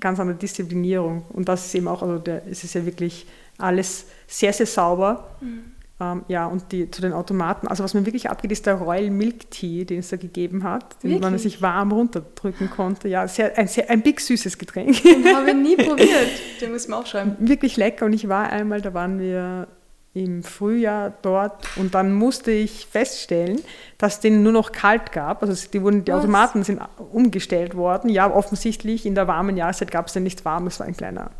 [0.00, 1.24] ganz andere Disziplinierung.
[1.32, 3.26] Und das ist eben auch, also der, es ist ja wirklich
[3.58, 5.36] alles sehr, sehr sauber.
[5.40, 5.76] Mhm.
[5.98, 9.08] Ähm, ja, und die, zu den Automaten, also was mir wirklich abgeht, ist der Royal
[9.08, 11.20] Milk Tea, den es da gegeben hat, den wirklich?
[11.22, 13.08] man sich warm runterdrücken konnte.
[13.08, 15.02] Ja, sehr, ein, sehr, ein big süßes Getränk.
[15.02, 16.28] Den habe ich nie probiert,
[16.60, 17.36] den muss man auch schreiben.
[17.38, 19.68] Wirklich lecker und ich war einmal, da waren wir
[20.16, 23.60] im Frühjahr dort und dann musste ich feststellen,
[23.98, 25.42] dass den nur noch kalt gab.
[25.42, 26.80] Also die, wurden, die Automaten sind
[27.12, 28.08] umgestellt worden.
[28.08, 31.30] Ja, offensichtlich in der warmen Jahreszeit gab es den nicht warm, es war ein kleiner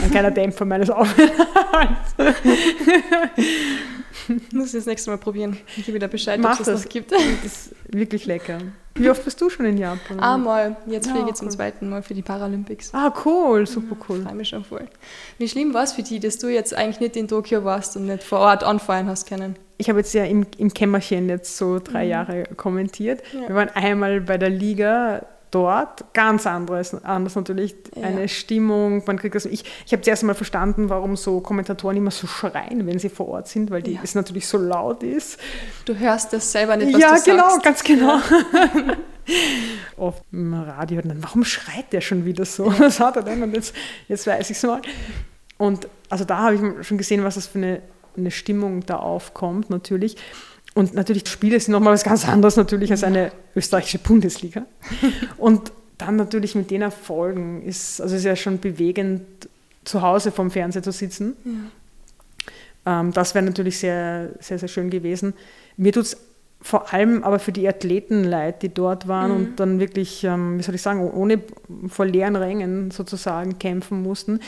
[0.00, 2.14] ein kleiner Dämpfer meines Aufenthalts.
[4.52, 5.56] Muss ich das nächste Mal probieren.
[5.76, 7.12] Ich gebe wieder Bescheid, ob es das noch gibt.
[7.12, 8.58] Das ist wirklich lecker.
[8.96, 10.20] Wie oft bist du schon in Japan?
[10.20, 10.76] Einmal.
[10.86, 11.34] Jetzt fliege ich cool.
[11.34, 12.94] zum zweiten Mal für die Paralympics.
[12.94, 13.66] Ah, cool.
[13.66, 14.18] Super cool.
[14.18, 14.86] Ich freue mich schon voll.
[15.38, 18.06] Wie schlimm war es für dich, dass du jetzt eigentlich nicht in Tokio warst und
[18.06, 19.56] nicht vor Ort anfallen hast können?
[19.78, 22.10] Ich habe jetzt ja im, im Kämmerchen jetzt so drei mhm.
[22.10, 23.22] Jahre kommentiert.
[23.32, 23.48] Ja.
[23.48, 28.02] Wir waren einmal bei der Liga dort ganz anderes, anders natürlich ja.
[28.02, 29.02] eine Stimmung.
[29.06, 32.86] Man kriegt das, ich ich habe zuerst mal verstanden, warum so Kommentatoren immer so schreien,
[32.86, 34.00] wenn sie vor Ort sind, weil die, ja.
[34.02, 35.38] es natürlich so laut ist.
[35.84, 37.64] Du hörst das selber nicht, was ja, du genau, sagst.
[37.64, 38.16] ganz genau.
[38.16, 38.96] Ja.
[39.96, 42.66] Oft im Radio dann, warum schreit der schon wieder so?
[42.78, 43.42] Was hat er denn?
[43.42, 43.74] Und jetzt,
[44.06, 44.82] jetzt weiß ich es mal.
[45.56, 47.82] Und also da habe ich schon gesehen, was das für eine,
[48.18, 50.16] eine Stimmung da aufkommt, natürlich.
[50.74, 54.66] Und natürlich, Spiele sind nochmal was ganz anderes natürlich als eine österreichische Bundesliga.
[55.36, 59.22] Und dann natürlich mit den Erfolgen ist, also ist ja schon bewegend,
[59.84, 61.36] zu Hause vorm Fernseher zu sitzen.
[61.44, 63.00] Ja.
[63.00, 65.34] Ähm, das wäre natürlich sehr, sehr, sehr schön gewesen.
[65.76, 66.16] Mir tut es
[66.64, 69.36] vor allem aber für die Athleten leid, die dort waren mhm.
[69.36, 71.42] und dann wirklich, ähm, wie soll ich sagen, ohne
[71.88, 74.40] vor leeren Rängen sozusagen kämpfen mussten.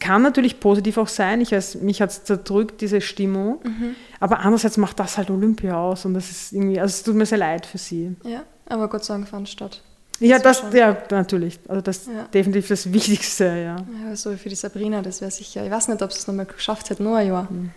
[0.00, 1.40] Kann natürlich positiv auch sein.
[1.40, 3.60] Ich weiß, mich hat es zerdrückt, diese Stimmung.
[3.62, 3.96] Mhm.
[4.20, 7.26] Aber andererseits macht das halt Olympia aus und das ist irgendwie, also es tut mir
[7.26, 8.16] sehr leid für sie.
[8.24, 9.82] Ja, aber Gott sei Dank fand statt.
[10.20, 11.58] Ja, das, ja, natürlich.
[11.68, 12.24] Also das ist ja.
[12.32, 13.76] definitiv das Wichtigste, ja.
[14.08, 16.46] Ja, so für die Sabrina, das wäre sicher, ich weiß nicht, ob sie es nochmal
[16.46, 17.48] geschafft hätte, nur ein Jahr.
[17.50, 17.70] Mhm.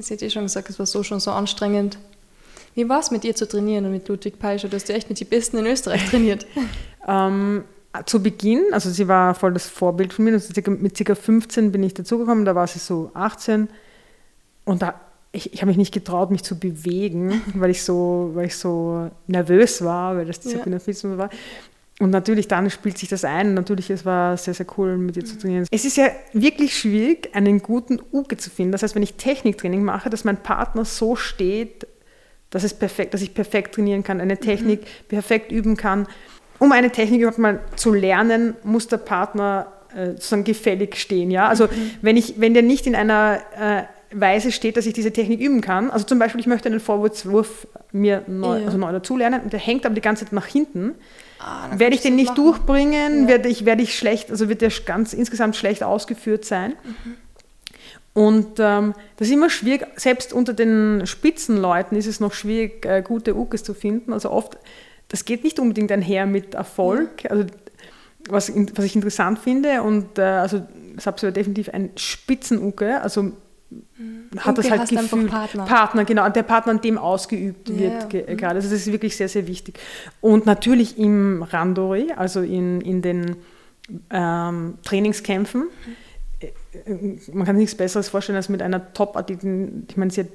[0.00, 1.98] Sie hat eh schon gesagt, es war so schon so anstrengend.
[2.74, 4.68] Wie war es mit ihr zu trainieren und mit Ludwig Peischer?
[4.68, 6.46] Du hast ja echt mit den Besten in Österreich trainiert.
[7.06, 7.64] ähm,
[8.06, 11.14] zu Beginn, also sie war voll das Vorbild von mir, also mit ca.
[11.14, 13.68] 15 bin ich dazugekommen, da war sie so 18
[14.64, 15.00] und da,
[15.30, 19.10] ich, ich habe mich nicht getraut, mich zu bewegen, weil ich so, weil ich so
[19.26, 21.18] nervös war, weil das Disziplin ja.
[21.18, 21.30] war.
[22.00, 23.54] Und natürlich dann spielt sich das ein.
[23.54, 25.66] Natürlich, es war sehr, sehr cool, mit ihr zu trainieren.
[25.70, 28.72] Es ist ja wirklich schwierig, einen guten Uke zu finden.
[28.72, 31.86] Das heißt, wenn ich Techniktraining mache, dass mein Partner so steht,
[32.50, 35.08] dass, es perfekt, dass ich perfekt trainieren kann, eine Technik mhm.
[35.08, 36.08] perfekt üben kann
[36.62, 41.32] um eine Technik überhaupt mal zu lernen, muss der Partner äh, sozusagen gefällig stehen.
[41.32, 41.48] Ja?
[41.48, 41.90] Also mhm.
[42.02, 45.60] wenn, ich, wenn der nicht in einer äh, Weise steht, dass ich diese Technik üben
[45.60, 48.66] kann, also zum Beispiel, ich möchte einen Vorwärtswurf mir neu, ja.
[48.66, 50.94] also neu dazulernen und der hängt aber die ganze Zeit nach hinten,
[51.40, 52.44] ah, werde ich den nicht machen.
[52.44, 53.28] durchbringen, ja.
[53.28, 56.74] werde, ich, werde ich schlecht, also wird der ganz insgesamt schlecht ausgeführt sein.
[56.84, 57.16] Mhm.
[58.14, 63.02] Und ähm, das ist immer schwierig, selbst unter den Spitzenleuten ist es noch schwierig, äh,
[63.02, 64.12] gute Ukes zu finden.
[64.12, 64.58] Also oft
[65.12, 67.30] das geht nicht unbedingt einher mit Erfolg.
[67.30, 67.44] Also
[68.28, 73.34] was, was ich interessant finde und äh, also Sapsi war definitiv ein Spitzenuke, also mhm.
[74.38, 75.30] hat Uke das halt gefühlt.
[75.30, 75.64] Partner.
[75.66, 77.76] Partner, genau, der Partner, an dem ausgeübt ja.
[77.76, 78.36] wird mhm.
[78.38, 78.56] gerade.
[78.56, 79.78] Also das ist wirklich sehr, sehr wichtig.
[80.20, 83.36] Und natürlich im Randori, also in, in den
[84.10, 85.96] ähm, Trainingskämpfen, mhm
[87.32, 90.28] man kann sich nichts Besseres vorstellen, als mit einer Top-Athletin, ich meine, sie hat,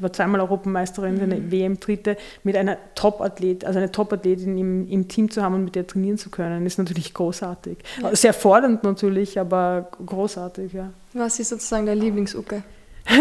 [0.00, 1.22] war zweimal Europameisterin, mhm.
[1.22, 5.74] eine WM-Dritte, mit einer Top-Athlet, also eine Top-Athletin im, im, Team zu haben und mit
[5.74, 7.78] der trainieren zu können, ist natürlich großartig.
[8.00, 8.14] Ja.
[8.14, 10.90] Sehr fordernd natürlich, aber großartig, ja.
[11.14, 12.62] Was ist sozusagen der Lieblingsucke?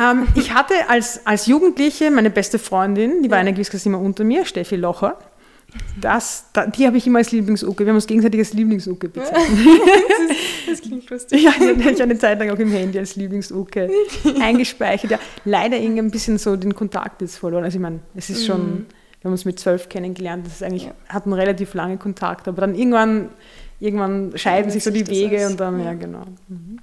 [0.00, 3.40] ähm, ich hatte als, als Jugendliche meine beste Freundin, die war ja.
[3.40, 5.18] eine gewiss immer unter mir, Steffi Locher.
[6.00, 7.84] Das, da, die habe ich immer als Lieblingsuke.
[7.84, 9.58] Wir haben uns gegenseitig als Lieblingsuke bezeichnet.
[10.66, 11.42] das, klingt lustig.
[11.42, 13.90] Ja, die habe ich eine Zeit lang auch im Handy als Lieblingsuke
[14.40, 15.10] eingespeichert.
[15.10, 17.64] Ja, leider irgendwie ein bisschen so den Kontakt jetzt verloren.
[17.64, 18.86] Also ich meine, es ist schon, mhm.
[19.20, 20.46] wir haben uns mit zwölf kennengelernt.
[20.46, 20.94] Das ist eigentlich, ja.
[21.08, 23.28] hatten relativ lange Kontakt, aber dann irgendwann
[23.80, 26.24] irgendwann scheiden sich so die Wege und dann, ja, ja genau.
[26.48, 26.78] Mhm.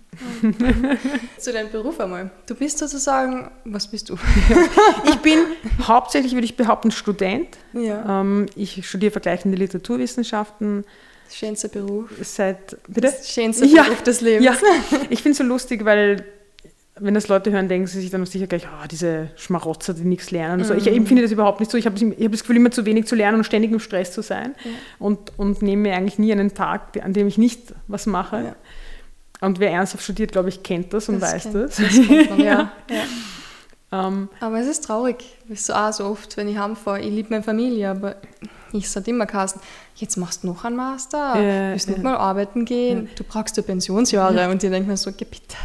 [1.38, 2.32] Zu deinem Beruf einmal.
[2.48, 4.16] Du bist sozusagen, was bist du?
[5.06, 5.40] ich bin
[5.82, 7.58] hauptsächlich, würde ich behaupten, Student.
[7.74, 8.22] Ja.
[8.22, 10.86] Ähm, ich studiere vergleichende Literaturwissenschaften.
[11.30, 12.12] Schönster Beruf.
[12.22, 13.08] Seit, bitte?
[13.08, 14.46] Das schönste ja, Beruf des Lebens.
[14.46, 14.56] Ja,
[15.10, 16.24] ich finde es so lustig, weil
[16.98, 20.32] wenn das Leute hören, denken sie sich dann sicher gleich, oh, diese Schmarotzer, die nichts
[20.32, 20.62] lernen.
[20.62, 21.78] Also ich empfinde das überhaupt nicht so.
[21.78, 24.22] Ich habe hab das Gefühl, immer zu wenig zu lernen und ständig im Stress zu
[24.22, 24.56] sein.
[24.64, 24.72] Ja.
[25.00, 28.38] Und, und nehme mir eigentlich nie einen Tag, an dem ich nicht was mache.
[28.38, 28.56] Ja.
[29.42, 31.76] Und wer ernsthaft studiert, glaube ich, kennt das und das weiß kennt, das.
[31.76, 32.72] das man, ja.
[33.92, 35.18] um, ähm, aber es ist traurig,
[35.54, 38.16] so auch so oft, wenn ich heimfahre, ich liebe meine Familie, aber
[38.72, 39.60] ich sage immer, Carsten,
[39.96, 43.64] jetzt machst du noch einen Master, ja, willst nicht mal arbeiten gehen, du brauchst ja
[43.64, 44.50] Pensionsjahre.
[44.50, 45.58] Und ich denke mir so, bitte.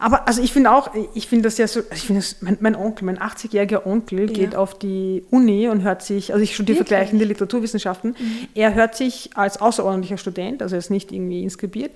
[0.00, 3.04] Aber also ich finde auch, ich finde das ja so, ich finde mein, mein, Onkel,
[3.04, 4.26] mein 80-jähriger Onkel ja.
[4.26, 6.88] geht auf die Uni und hört sich, also ich studiere Wirklich?
[6.88, 8.48] vergleichende Literaturwissenschaften, mhm.
[8.54, 11.92] er hört sich als außerordentlicher Student, also er ist nicht irgendwie inskribiert,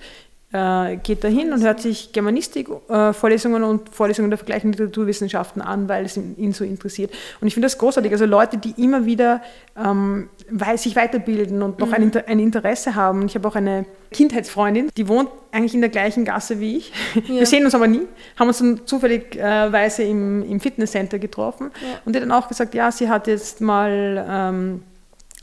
[0.55, 6.05] äh, geht dahin und hört sich Germanistik-Vorlesungen äh, und Vorlesungen der vergleichenden Literaturwissenschaften an, weil
[6.05, 7.11] es ihn, ihn so interessiert.
[7.41, 8.11] Und ich finde das großartig.
[8.13, 9.41] Also Leute, die immer wieder
[9.77, 10.29] ähm,
[10.77, 11.93] sich weiterbilden und noch mhm.
[11.93, 13.25] ein, ein, Interesse haben.
[13.25, 16.93] Ich habe auch eine Kindheitsfreundin, die wohnt eigentlich in der gleichen Gasse wie ich.
[17.15, 17.39] Ja.
[17.39, 18.03] Wir sehen uns aber nie,
[18.37, 21.71] haben uns dann zufälligweise äh, im, im Fitnesscenter getroffen.
[21.81, 21.99] Ja.
[22.05, 24.25] Und die hat dann auch gesagt, ja, sie hat jetzt mal...
[24.29, 24.83] Ähm,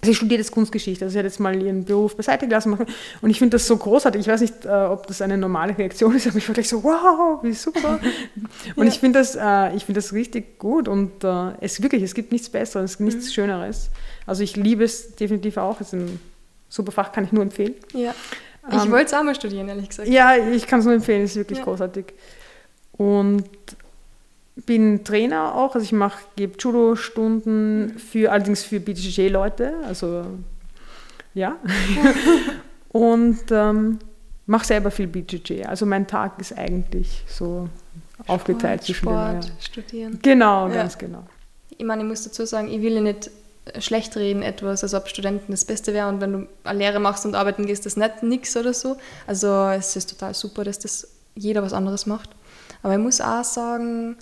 [0.05, 2.77] Sie studiert jetzt Kunstgeschichte, also sie hat jetzt mal ihren Beruf beiseite gelassen.
[3.21, 4.23] Und ich finde das so großartig.
[4.23, 6.83] Ich weiß nicht, äh, ob das eine normale Reaktion ist, aber ich war gleich so,
[6.83, 8.01] wow, wie super.
[8.77, 8.93] Und ja.
[8.93, 12.49] ich finde das, äh, find das richtig gut und äh, es wirklich, es gibt nichts
[12.49, 13.31] Besseres, nichts mhm.
[13.31, 13.91] Schöneres.
[14.27, 15.81] Also ich liebe es definitiv auch.
[15.81, 16.21] Es ist ein
[16.69, 17.75] super Fach, kann ich nur empfehlen.
[17.95, 18.13] Ja.
[18.71, 20.09] Ich ähm, wollte es auch mal studieren, ehrlich gesagt.
[20.09, 21.65] Ja, ich kann es nur empfehlen, es ist wirklich ja.
[21.65, 22.07] großartig.
[22.93, 23.45] Und
[24.55, 30.27] bin Trainer auch, also ich mache, gebe Judo-Stunden für, allerdings für BJJ-Leute, also
[31.35, 31.57] ja.
[32.93, 33.99] und ähm,
[34.47, 35.65] mache selber viel BJJ.
[35.65, 37.69] Also mein Tag ist eigentlich so
[38.15, 39.51] Sport, aufgeteilt zwischen Sport, ja.
[39.61, 40.19] studieren.
[40.23, 40.75] Genau, ja.
[40.75, 41.25] ganz genau.
[41.77, 43.31] Ich meine, ich muss dazu sagen, ich will ja nicht
[43.79, 47.25] schlecht reden etwas, als ob Studenten das Beste wäre und wenn du eine Lehre machst
[47.25, 48.97] und arbeiten gehst, das nicht nix oder so.
[49.27, 52.31] Also es ist total super, dass das jeder was anderes macht.
[52.83, 54.17] Aber ich muss auch sagen,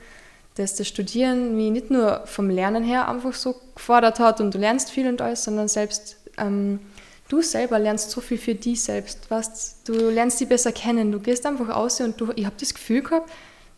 [0.60, 4.58] dass das Studieren mich nicht nur vom Lernen her einfach so gefordert hat und du
[4.58, 6.80] lernst viel und alles, sondern selbst ähm,
[7.28, 9.30] du selber lernst so viel für dich selbst.
[9.30, 12.74] Weißt, du lernst dich besser kennen, du gehst einfach aus und du, ich habe das
[12.74, 13.30] Gefühl gehabt,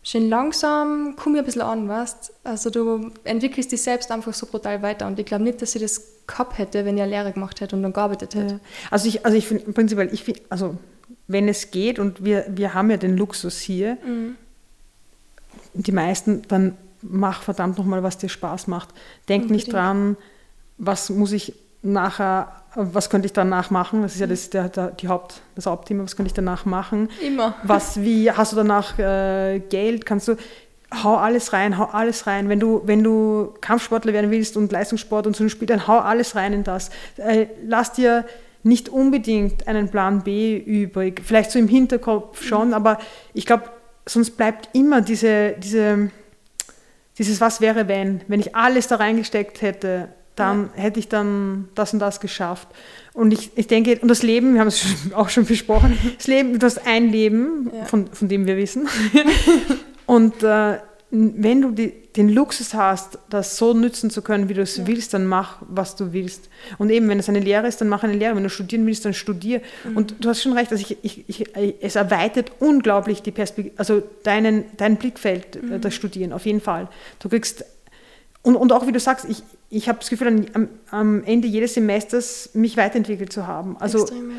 [0.03, 4.47] schön langsam komm ich ein bisschen an, weißt Also du entwickelst dich selbst einfach so
[4.47, 7.33] brutal weiter und ich glaube nicht, dass ich das gehabt hätte, wenn ich eine Lehre
[7.33, 8.55] gemacht hätte und dann gearbeitet hätte.
[8.55, 8.61] Ja.
[8.91, 10.77] Also ich, also ich finde prinzipiell, ich finde, also
[11.29, 14.37] wenn es geht und wir, wir haben ja den Luxus hier, mhm
[15.75, 18.91] die meisten, dann mach verdammt nochmal, was dir Spaß macht.
[19.29, 19.67] Denk Unbedingt.
[19.67, 20.17] nicht dran,
[20.79, 24.03] was muss ich nachher, was könnte ich danach machen?
[24.03, 27.09] Das ist ja das, der, der, die Haupt, das Hauptthema, was könnte ich danach machen?
[27.25, 27.55] Immer.
[27.65, 30.07] Was, wie, hast du danach äh, Geld?
[30.07, 30.37] Kannst du,
[31.03, 32.49] hau alles rein, hau alles rein.
[32.49, 35.99] Wenn du, wenn du Kampfsportler werden willst und Leistungssport und so ein Spiel, dann hau
[35.99, 36.91] alles rein in das.
[37.17, 38.25] Äh, lass dir
[38.63, 42.75] nicht unbedingt einen Plan B übrig, vielleicht so im Hinterkopf schon, mhm.
[42.75, 42.99] aber
[43.35, 43.65] ich glaube,
[44.07, 46.11] sonst bleibt immer diese, diese,
[47.19, 48.23] dieses Was wäre wenn.
[48.29, 50.83] Wenn ich alles da reingesteckt hätte, dann ja.
[50.83, 52.69] hätte ich dann das und das geschafft.
[53.13, 54.85] Und ich, ich denke, und das Leben, wir haben es
[55.15, 57.85] auch schon besprochen, das Leben, du hast ein Leben, ja.
[57.85, 58.89] von, von dem wir wissen.
[60.07, 60.79] und äh,
[61.15, 64.87] wenn du die, den Luxus hast, das so nützen zu können, wie du es ja.
[64.87, 66.49] willst, dann mach, was du willst.
[66.79, 68.35] Und eben, wenn es eine Lehre ist, dann mach eine Lehre.
[68.35, 69.61] Wenn du studieren willst, dann studier.
[69.85, 69.97] Mhm.
[69.99, 74.03] Und du hast schon recht, also ich, ich, ich, es erweitert unglaublich die Perspektive, also
[74.23, 75.81] deinen, dein Blickfeld, äh, mhm.
[75.83, 76.89] das Studieren, auf jeden Fall.
[77.19, 77.63] Du kriegst,
[78.41, 81.75] und, und auch wie du sagst, ich, ich habe das Gefühl, am, am Ende jedes
[81.75, 83.77] Semesters mich weiterentwickelt zu haben.
[83.79, 84.33] Also, Extrem.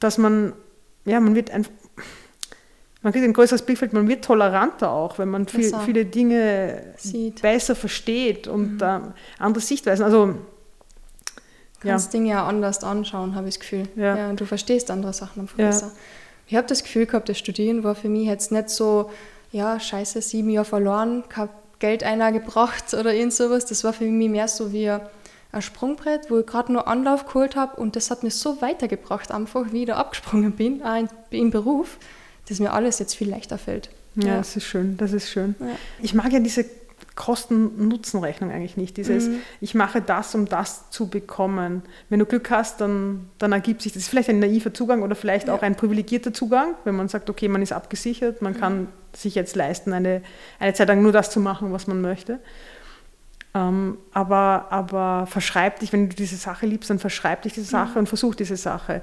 [0.00, 0.54] dass man,
[1.04, 1.70] ja, man wird einfach,
[3.02, 7.42] man kriegt ein größeres Blickfeld, man wird toleranter auch, wenn man viel, viele Dinge Sieht.
[7.42, 8.82] besser versteht und mhm.
[8.82, 9.00] äh,
[9.38, 10.04] andere Sichtweisen.
[10.04, 10.34] Also
[11.80, 12.18] Du kannst ja.
[12.18, 13.88] Dinge ja anders anschauen, habe ich das Gefühl.
[13.96, 14.16] Ja.
[14.16, 14.30] ja.
[14.30, 15.66] und du verstehst andere Sachen einfach ja.
[15.66, 15.92] besser.
[16.46, 19.10] Ich habe das Gefühl gehabt, das Studieren war für mich jetzt nicht so,
[19.52, 23.66] ja, scheiße, sieben Jahre verloren, kein Geld einer gebracht oder irgend sowas.
[23.66, 27.54] Das war für mich mehr so wie ein Sprungbrett, wo ich gerade nur Anlauf geholt
[27.54, 31.50] habe und das hat mir so weitergebracht, einfach wie ich da abgesprungen bin, auch im
[31.50, 31.98] Beruf
[32.48, 33.90] dass mir alles jetzt viel leichter fällt.
[34.14, 34.36] Ja, ja.
[34.38, 35.54] das ist schön, das ist schön.
[35.60, 35.66] Ja.
[36.00, 36.64] Ich mag ja diese
[37.18, 38.96] Kosten-Nutzen-Rechnung eigentlich nicht.
[38.96, 39.40] Dieses, mhm.
[39.60, 41.82] ich mache das, um das zu bekommen.
[42.08, 44.02] Wenn du Glück hast, dann, dann ergibt sich das.
[44.02, 45.54] ist vielleicht ein naiver Zugang oder vielleicht ja.
[45.54, 48.58] auch ein privilegierter Zugang, wenn man sagt, okay, man ist abgesichert, man mhm.
[48.58, 50.22] kann sich jetzt leisten, eine,
[50.60, 52.38] eine Zeit lang nur das zu machen, was man möchte.
[53.52, 57.92] Ähm, aber, aber verschreib dich, wenn du diese Sache liebst, dann verschreib dich diese Sache
[57.92, 57.98] mhm.
[57.98, 59.02] und versuch diese Sache.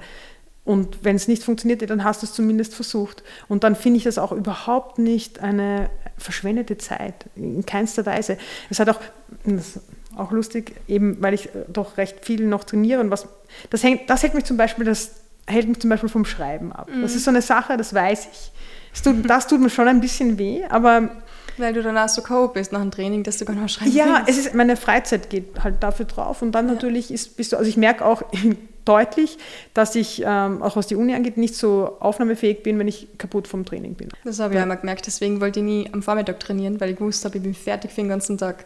[0.66, 3.24] Und wenn es nicht funktioniert, dann hast du es zumindest versucht.
[3.48, 8.38] Und dann finde ich das auch überhaupt nicht eine verschwendete Zeit, in keinster Weise.
[8.70, 9.00] Es hat auch,
[9.46, 9.80] das ist
[10.18, 13.28] auch lustig, eben weil ich äh, doch recht viel noch trainiere und was,
[13.70, 15.12] das, hängt, das hält mich zum Beispiel das
[15.48, 16.90] hält mich zum Beispiel vom Schreiben ab.
[16.90, 17.02] Mhm.
[17.02, 18.52] Das ist so eine Sache, das weiß ich.
[18.92, 21.10] Das tut, das tut mir schon ein bisschen weh, aber
[21.58, 22.50] weil du danach so K.O.
[22.50, 25.64] bist nach dem Training, dass du gar nicht schreiben Ja, es ist, meine Freizeit geht
[25.64, 26.74] halt dafür drauf und dann ja.
[26.74, 28.24] natürlich ist, bist du, also ich merke auch
[28.86, 29.38] deutlich,
[29.74, 33.48] dass ich ähm, auch was die Uni angeht nicht so aufnahmefähig bin, wenn ich kaputt
[33.48, 34.10] vom Training bin.
[34.24, 34.62] Das habe ich ja.
[34.62, 37.92] einmal gemerkt, deswegen wollte ich nie am Vormittag trainieren, weil ich wusste, ich bin fertig
[37.92, 38.66] für den ganzen Tag.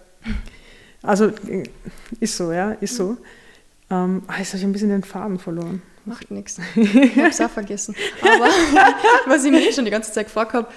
[1.01, 1.63] Also äh,
[2.19, 3.17] ist so, ja, ist so.
[3.89, 5.81] Ähm, ah, jetzt habe ich ein bisschen den Faden verloren.
[6.05, 6.59] Macht nichts.
[6.75, 7.95] Ich habe es auch vergessen.
[8.21, 8.45] Aber
[9.27, 10.67] was ich mir schon die ganze Zeit gefragt habe,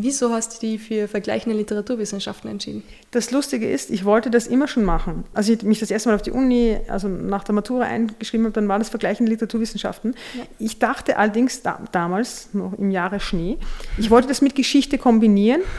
[0.00, 2.84] Wieso hast du dich für vergleichende Literaturwissenschaften entschieden?
[3.10, 5.24] Das Lustige ist, ich wollte das immer schon machen.
[5.34, 8.52] Als ich mich das erste Mal auf die Uni, also nach der Matura eingeschrieben habe,
[8.52, 10.14] dann war das vergleichende Literaturwissenschaften.
[10.36, 10.44] Ja.
[10.60, 13.58] Ich dachte allerdings da, damals, noch im Jahre Schnee,
[13.96, 15.62] ich wollte das mit Geschichte kombinieren.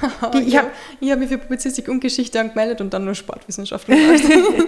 [0.45, 0.70] Ich habe
[1.03, 4.24] hab mich für Publizistik und Geschichte angemeldet und dann nur Sportwissenschaften gemacht.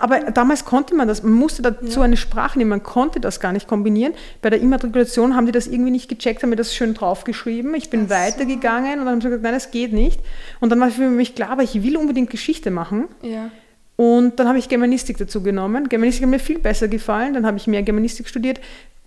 [0.00, 2.04] Aber damals konnte man das, man musste dazu ja.
[2.04, 4.14] eine Sprache nehmen, man konnte das gar nicht kombinieren.
[4.40, 7.74] Bei der Immatrikulation haben die das irgendwie nicht gecheckt, haben mir das schön draufgeschrieben.
[7.74, 8.98] Ich bin Ach weitergegangen so.
[9.00, 10.20] und dann haben sie gesagt, nein, das geht nicht.
[10.58, 13.08] Und dann war für mich klar, aber ich will unbedingt Geschichte machen.
[13.20, 13.50] Ja.
[13.96, 15.90] Und dann habe ich Germanistik dazu genommen.
[15.90, 17.34] Germanistik hat mir viel besser gefallen.
[17.34, 18.58] Dann habe ich mehr Germanistik studiert.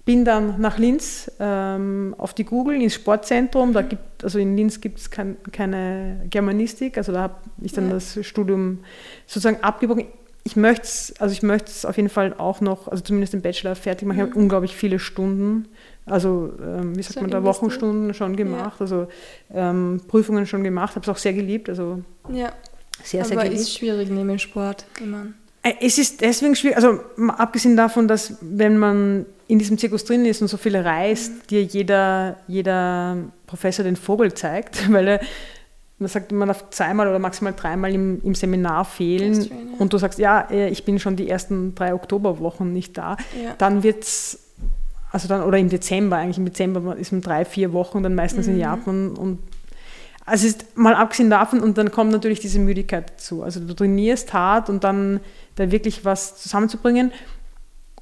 [0.06, 3.74] Bin dann nach Linz ähm, auf die Google ins Sportzentrum.
[3.74, 7.00] Da gibt, also in Linz gibt es kein, keine Germanistik.
[7.00, 7.96] Also da habe ich dann ja.
[7.96, 8.84] das Studium
[9.26, 10.06] sozusagen abgebrochen
[10.46, 13.42] ich möchte es, also ich möchte es auf jeden Fall auch noch, also zumindest im
[13.42, 14.18] Bachelor fertig machen.
[14.18, 14.44] Ich habe mhm.
[14.44, 15.68] unglaublich viele Stunden,
[16.06, 18.82] also ähm, wie sagt man da, Wochenstunden schon gemacht, ja.
[18.82, 19.08] also
[19.54, 22.52] ähm, Prüfungen schon gemacht, habe es auch sehr geliebt, also ja.
[23.04, 23.62] sehr, sehr Aber geliebt.
[23.62, 25.28] ist schwierig neben Sport immer.
[25.62, 30.26] Äh, es ist deswegen schwierig, also abgesehen davon, dass wenn man in diesem Zirkus drin
[30.26, 31.48] ist und so viel reist, mhm.
[31.50, 33.18] dir jeder, jeder
[33.48, 35.20] Professor den Vogel zeigt, weil er
[36.04, 39.50] man sagt, man darf zweimal oder maximal dreimal im, im Seminar fehlen ja.
[39.80, 43.54] und du sagst, ja, äh, ich bin schon die ersten drei Oktoberwochen nicht da, ja.
[43.58, 44.40] dann wird es,
[45.12, 48.48] also dann, oder im Dezember, eigentlich im Dezember ist man drei, vier Wochen dann meistens
[48.48, 48.54] mhm.
[48.54, 49.40] in Japan und
[50.26, 53.44] also ist mal abgesehen davon und dann kommt natürlich diese Müdigkeit dazu.
[53.44, 55.20] Also du trainierst hart und dann
[55.56, 57.12] da wirklich was zusammenzubringen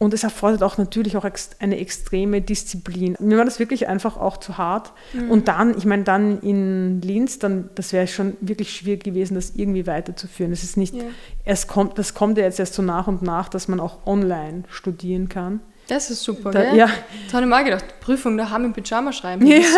[0.01, 1.27] und es erfordert auch natürlich auch
[1.59, 3.15] eine extreme Disziplin.
[3.19, 4.93] Mir war das wirklich einfach auch zu hart.
[5.13, 5.29] Mhm.
[5.29, 9.51] Und dann, ich meine, dann in Linz, dann, das wäre schon wirklich schwierig gewesen, das
[9.55, 10.49] irgendwie weiterzuführen.
[10.49, 11.03] Das ist nicht, ja.
[11.45, 14.63] erst kommt, das kommt ja jetzt erst so nach und nach, dass man auch online
[14.71, 15.59] studieren kann.
[15.87, 16.77] Das ist super, da, gell?
[16.77, 16.87] Ja.
[17.27, 19.45] Da habe ich mal gedacht, Prüfung daheim im Pyjama schreiben.
[19.45, 19.69] Ja, ja.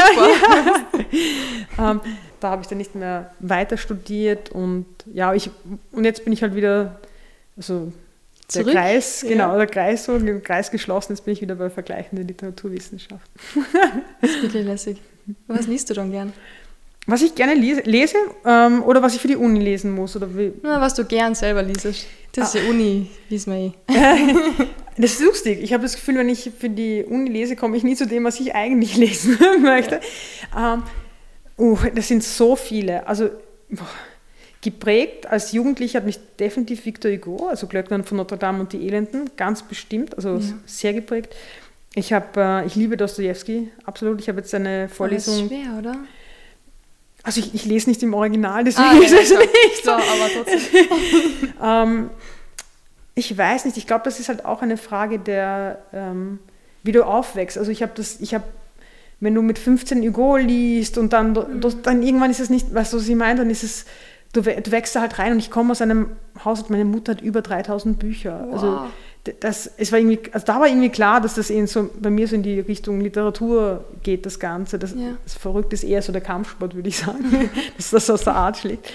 [1.91, 1.99] ähm,
[2.39, 5.51] da habe ich dann nicht mehr weiter studiert und ja, ich,
[5.91, 7.01] und jetzt bin ich halt wieder,
[7.57, 7.91] also
[8.55, 9.57] der Kreis, genau, ja.
[9.57, 13.31] der Kreis so, Kreis geschlossen, jetzt bin ich wieder bei vergleichenden Literaturwissenschaften.
[14.21, 15.01] das ist wirklich lässig.
[15.47, 16.33] Was liest du dann gern?
[17.05, 20.15] Was ich gerne lese, lese ähm, oder was ich für die Uni lesen muss?
[20.15, 20.53] Oder wie?
[20.61, 21.85] Na, was du gern selber liest.
[21.85, 22.07] Das ist
[22.55, 22.59] ah.
[22.59, 23.73] die Uni, wissen wir eh.
[24.97, 25.61] das ist lustig.
[25.61, 28.23] Ich habe das Gefühl, wenn ich für die Uni lese, komme ich nie zu dem,
[28.23, 29.99] was ich eigentlich lesen möchte.
[30.53, 30.75] Ja.
[30.75, 30.83] Ähm,
[31.57, 33.05] uh, das sind so viele.
[33.05, 33.29] Also,
[33.69, 33.87] boah
[34.63, 38.87] Geprägt als Jugendlicher hat mich definitiv Victor Hugo, also Glöckner von Notre Dame und die
[38.87, 40.53] Elenden, ganz bestimmt, also ja.
[40.65, 41.35] sehr geprägt.
[41.95, 44.21] Ich, hab, äh, ich liebe Dostoevsky, absolut.
[44.21, 45.33] Ich habe jetzt eine Vorlesung.
[45.33, 45.95] Das ist schwer, oder?
[47.23, 49.91] Also ich, ich, lese nicht im Original, deswegen ah, ja, ist es nicht so.
[49.91, 51.53] aber trotzdem.
[51.63, 52.09] ähm,
[53.15, 56.39] ich weiß nicht, ich glaube, das ist halt auch eine Frage der, ähm,
[56.83, 57.57] wie du aufwächst.
[57.57, 58.45] Also ich habe das, ich habe,
[59.19, 61.61] wenn du mit 15 Hugo liest und dann, mhm.
[61.83, 63.85] dann irgendwann ist es nicht, weißt du, was ich meine, dann ist es
[64.33, 66.09] du, du wächst da halt rein und ich komme aus einem
[66.43, 68.45] Haus und meine Mutter hat über 3000 Bücher.
[68.47, 68.53] Wow.
[68.53, 68.87] Also
[69.39, 72.27] das, es war irgendwie, also da war irgendwie klar, dass das eben so bei mir
[72.27, 74.77] so in die Richtung Literatur geht, das Ganze.
[74.77, 75.13] Das, ja.
[75.23, 78.57] das Verrückte ist eher so der Kampfsport, würde ich sagen, dass das aus der Art
[78.57, 78.91] schlägt.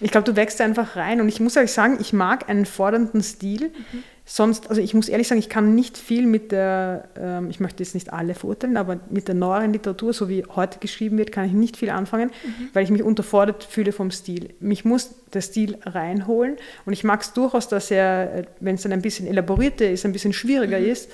[0.00, 3.22] Ich glaube, du wächst einfach rein und ich muss ehrlich sagen, ich mag einen fordernden
[3.22, 3.68] Stil.
[3.92, 7.60] Mhm sonst, also ich muss ehrlich sagen, ich kann nicht viel mit der, ähm, ich
[7.60, 11.32] möchte jetzt nicht alle verurteilen, aber mit der neueren Literatur, so wie heute geschrieben wird,
[11.32, 12.68] kann ich nicht viel anfangen, mhm.
[12.74, 14.50] weil ich mich unterfordert fühle vom Stil.
[14.60, 18.82] Mich muss der Stil reinholen und ich mag es durchaus, dass er, äh, wenn es
[18.82, 20.86] dann ein bisschen elaborierter ist, ein bisschen schwieriger mhm.
[20.86, 21.10] ist,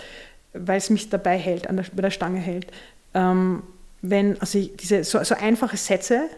[0.53, 2.67] weil es mich dabei hält, an der, bei der Stange hält.
[3.15, 3.63] Ähm,
[4.03, 6.29] wenn, also ich, diese so, so einfache Sätze,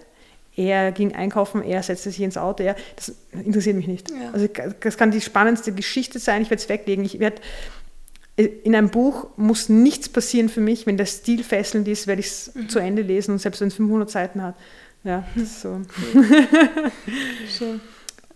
[0.57, 4.11] er ging einkaufen, er setzte sich ins Auto, er, das interessiert mich nicht.
[4.11, 4.31] Ja.
[4.33, 4.49] Also
[4.81, 7.05] das kann die spannendste Geschichte sein, ich werde es weglegen.
[7.05, 7.41] Ich werde
[8.37, 12.27] in einem Buch muss nichts passieren für mich, wenn der Stil fesselnd ist, werde ich
[12.27, 12.69] es mhm.
[12.69, 14.55] zu Ende lesen und selbst wenn es 500 Seiten hat.
[15.05, 15.81] Ja, das ist so.
[17.59, 17.81] Schön.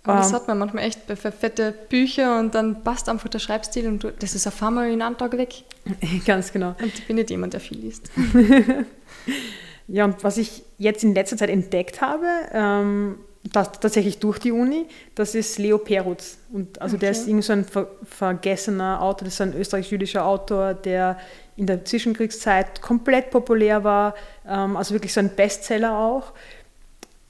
[0.04, 0.36] Aber das ähm.
[0.36, 4.12] hat man manchmal echt bei fette Bücher und dann passt einfach der Schreibstil und du,
[4.12, 5.64] das ist auf einmal in einem Tag weg.
[6.26, 6.74] Ganz genau.
[6.80, 8.10] Und ich bin nicht jemand, der viel liest.
[9.93, 14.53] Ja, und was ich jetzt in letzter Zeit entdeckt habe, ähm, das, tatsächlich durch die
[14.53, 16.38] Uni, das ist Leo Perutz.
[16.53, 17.07] Und also okay.
[17.07, 21.18] der ist irgendwie so ein ver vergessener Autor, das ist ein österreichisch-jüdischer Autor, der
[21.57, 24.14] in der Zwischenkriegszeit komplett populär war,
[24.47, 26.32] ähm, also wirklich so ein Bestseller auch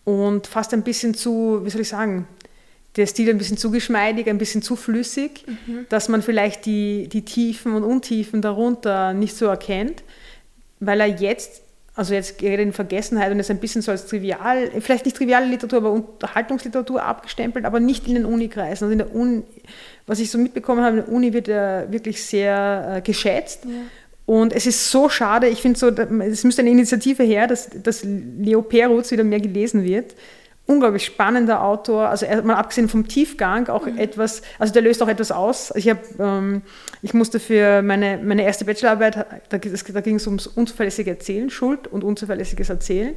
[0.04, 2.26] und fast ein bisschen zu, wie soll ich sagen,
[2.96, 5.86] der Stil ein bisschen zu geschmeidig, ein bisschen zu flüssig, mhm.
[5.88, 10.02] dass man vielleicht die, die Tiefen und Untiefen darunter nicht so erkennt,
[10.80, 11.62] weil er jetzt,
[12.00, 15.44] also jetzt gerät in Vergessenheit und ist ein bisschen so als trivial, vielleicht nicht triviale
[15.44, 18.86] Literatur, aber Unterhaltungsliteratur abgestempelt, aber nicht in den Unikreisen.
[18.86, 19.42] Also in der Uni,
[20.06, 23.66] was ich so mitbekommen habe, in der Uni wird er wirklich sehr äh, geschätzt.
[23.66, 23.72] Ja.
[24.24, 28.02] Und es ist so schade, ich finde so, es müsste eine Initiative her, dass, dass
[28.02, 30.14] Leo Perutz wieder mehr gelesen wird
[30.70, 33.98] unglaublich spannender Autor, also mal abgesehen vom Tiefgang auch mhm.
[33.98, 35.72] etwas, also der löst auch etwas aus.
[35.74, 36.62] Ich, hab, ähm,
[37.02, 39.16] ich musste für meine, meine erste Bachelorarbeit,
[39.48, 43.14] da, da ging es ums unzuverlässige Erzählen, Schuld und unzuverlässiges Erzählen.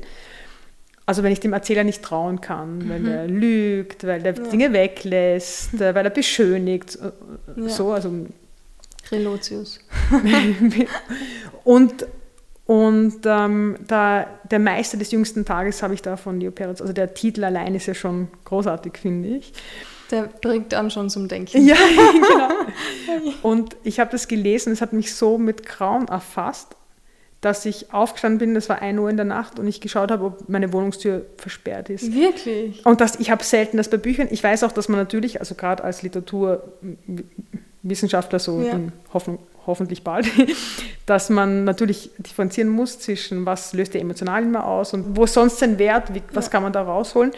[1.06, 2.90] Also wenn ich dem Erzähler nicht trauen kann, mhm.
[2.90, 4.44] weil er lügt, weil er ja.
[4.44, 7.70] Dinge weglässt, weil er beschönigt, äh, ja.
[7.70, 8.12] so, also
[9.12, 9.80] Relotius.
[11.64, 12.08] und
[12.66, 16.94] und ähm, da, der Meister des jüngsten Tages habe ich da von Leo Peretz, also
[16.94, 19.52] der Titel allein ist ja schon großartig, finde ich.
[20.12, 21.66] Der bringt dann schon zum Denken.
[21.66, 21.76] Ja,
[22.14, 22.48] genau.
[23.42, 26.78] Und ich habe das gelesen, es hat mich so mit Grauen erfasst,
[27.42, 30.24] dass ich aufgestanden bin, das war 1 Uhr in der Nacht und ich geschaut habe,
[30.24, 32.14] ob meine Wohnungstür versperrt ist.
[32.14, 32.86] Wirklich?
[32.86, 34.30] Und das, ich habe selten das bei Büchern.
[34.32, 38.72] Ich weiß auch, dass man natürlich, also gerade als Literaturwissenschaftler so ja.
[38.72, 40.28] in Hoffnung, hoffentlich bald,
[41.06, 45.34] dass man natürlich differenzieren muss zwischen, was löst der emotional immer aus und wo ist
[45.34, 46.52] sonst sein Wert, wie, was ja.
[46.52, 47.32] kann man da rausholen.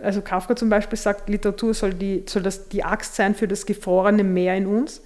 [0.00, 3.66] Also Kafka zum Beispiel sagt, Literatur soll, die, soll das die Axt sein für das
[3.66, 5.02] gefrorene Meer in uns.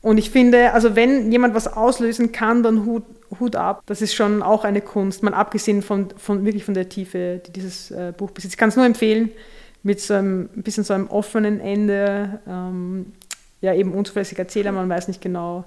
[0.00, 3.02] Und ich finde, also wenn jemand was auslösen kann, dann Hut,
[3.40, 3.82] Hut ab.
[3.86, 7.52] Das ist schon auch eine Kunst, mal abgesehen von, von wirklich von der Tiefe, die
[7.52, 8.54] dieses äh, Buch besitzt.
[8.54, 9.30] Ich kann es nur empfehlen,
[9.82, 12.40] mit so einem ein bisschen so einem offenen Ende.
[12.46, 13.12] Ähm,
[13.60, 15.64] ja, eben unzuverlässiger Erzähler, man weiß nicht genau,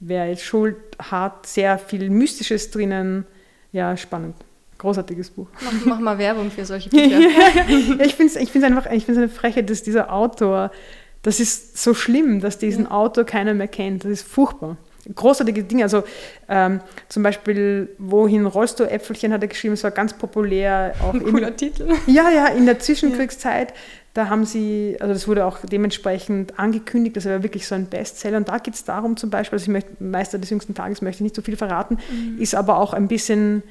[0.00, 3.26] wer jetzt Schuld hat, sehr viel Mystisches drinnen.
[3.72, 4.36] Ja, spannend.
[4.78, 5.48] Großartiges Buch.
[5.60, 7.20] Mach, mach mal Werbung für solche Bücher.
[7.20, 10.70] ja, ich finde es ich find's einfach ich find's eine Frechheit, dass dieser Autor,
[11.22, 12.90] das ist so schlimm, dass diesen ja.
[12.90, 14.04] Autor keiner mehr kennt.
[14.04, 14.76] Das ist furchtbar.
[15.14, 16.02] Großartige Dinge, also
[16.48, 20.94] ähm, zum Beispiel Wohin rollst du Äpfelchen hat er geschrieben, es war ganz populär.
[21.02, 21.88] Auch Ein cooler in, Titel.
[22.06, 23.74] Ja, ja, in der Zwischenkriegszeit
[24.14, 28.36] da haben sie, also das wurde auch dementsprechend angekündigt, das war wirklich so ein Bestseller.
[28.36, 31.18] Und da geht es darum zum Beispiel, also ich möchte, Meister des jüngsten Tages möchte
[31.18, 32.40] ich nicht so viel verraten, mhm.
[32.40, 33.64] ist aber auch ein bisschen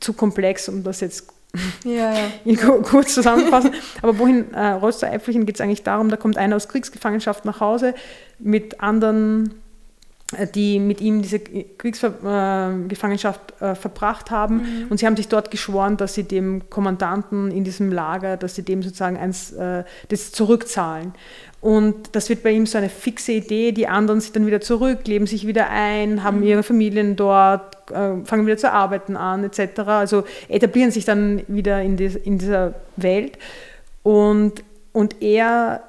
[0.00, 1.28] zu komplex, um das jetzt
[1.84, 2.56] ja, ja.
[2.82, 3.72] kurz zusammenfassen.
[4.00, 7.44] Aber wohin äh, rollst du Äpfelchen geht es eigentlich darum, da kommt einer aus Kriegsgefangenschaft
[7.44, 7.94] nach Hause
[8.38, 9.59] mit anderen
[10.54, 14.56] die mit ihm diese Kriegsgefangenschaft äh, verbracht haben.
[14.56, 14.86] Mhm.
[14.88, 18.62] Und sie haben sich dort geschworen, dass sie dem Kommandanten in diesem Lager, dass sie
[18.62, 21.14] dem sozusagen eins, äh, das zurückzahlen.
[21.60, 23.72] Und das wird bei ihm so eine fixe Idee.
[23.72, 26.44] Die anderen sind dann wieder zurück, leben sich wieder ein, haben mhm.
[26.44, 29.80] ihre Familien dort, äh, fangen wieder zu arbeiten an, etc.
[29.80, 33.36] Also etablieren sich dann wieder in, des, in dieser Welt.
[34.04, 34.62] Und,
[34.92, 35.82] und er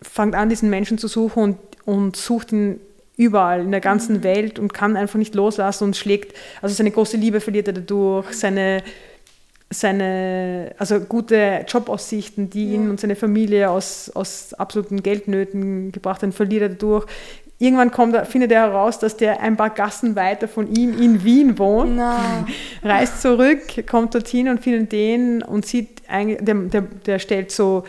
[0.00, 2.80] fängt an, diesen Menschen zu suchen und, und sucht ihn
[3.16, 4.22] überall in der ganzen mhm.
[4.24, 8.32] Welt und kann einfach nicht loslassen und schlägt, also seine große Liebe verliert er dadurch,
[8.32, 8.82] seine,
[9.70, 12.74] seine also gute Jobaussichten, die ja.
[12.74, 17.06] ihn und seine Familie aus, aus absoluten Geldnöten gebracht haben, verliert er dadurch.
[17.58, 21.22] Irgendwann kommt er, findet er heraus, dass der ein paar Gassen weiter von ihm in
[21.22, 22.18] Wien wohnt, no.
[22.82, 27.84] reist zurück, kommt dorthin und findet den und sieht, der, der, der stellt so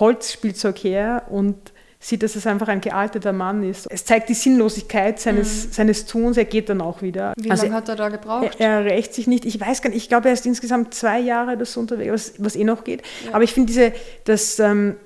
[0.00, 1.56] Holzspielzeug her und
[2.00, 3.86] sieht, dass es einfach ein gealterter Mann ist.
[3.90, 5.72] Es zeigt die Sinnlosigkeit seines, mhm.
[5.72, 7.32] seines Tuns, er geht dann auch wieder.
[7.36, 8.56] Wie also lange hat er da gebraucht?
[8.58, 11.18] Er, er, rächt sich nicht, ich weiß gar nicht, ich glaube, er ist insgesamt zwei
[11.18, 13.02] Jahre das unterwegs, was, was eh noch geht.
[13.24, 13.34] Ja.
[13.34, 13.92] Aber ich finde diese,
[14.24, 14.96] das, ähm,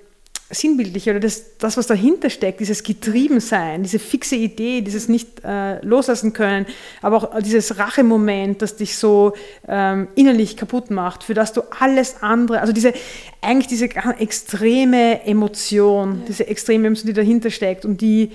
[0.53, 5.85] sinnbildlich oder das, das, was dahinter steckt, dieses Getriebensein, diese fixe Idee, dieses nicht äh,
[5.85, 6.67] loslassen können,
[7.01, 9.33] aber auch dieses Rachemoment, das dich so
[9.67, 12.93] ähm, innerlich kaputt macht, für das du alles andere, also diese,
[13.41, 13.87] eigentlich diese
[14.19, 16.25] extreme Emotion, ja.
[16.29, 18.31] diese extreme Emotion, die dahinter steckt und die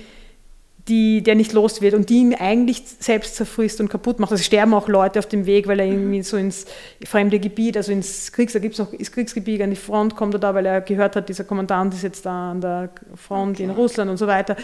[0.88, 4.32] die, der nicht los wird und die ihn eigentlich selbst zerfrisst und kaputt macht.
[4.32, 6.64] Also sterben auch Leute auf dem Weg, weil er irgendwie so ins
[7.04, 10.34] fremde Gebiet, also ins Kriegs, da gibt es noch ins Kriegsgebiet, an die Front kommt
[10.34, 13.64] er da, weil er gehört hat, dieser Kommandant ist jetzt da an der Front okay.
[13.64, 14.56] in Russland und so weiter.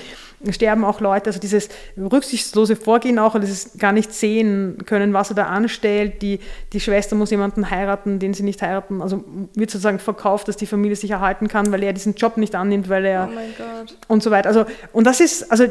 [0.51, 1.69] Sterben auch Leute, also dieses
[1.99, 6.23] rücksichtslose Vorgehen auch, dieses gar nicht sehen können, was er da anstellt.
[6.23, 6.41] Die,
[6.73, 10.67] die Schwester muss jemanden heiraten, den sie nicht heiraten, also wird sozusagen verkauft, dass die
[10.67, 14.31] Familie sich erhalten kann, weil er diesen Job nicht annimmt, weil er oh und so
[14.31, 14.49] weiter.
[14.49, 15.67] Also, und das ist, also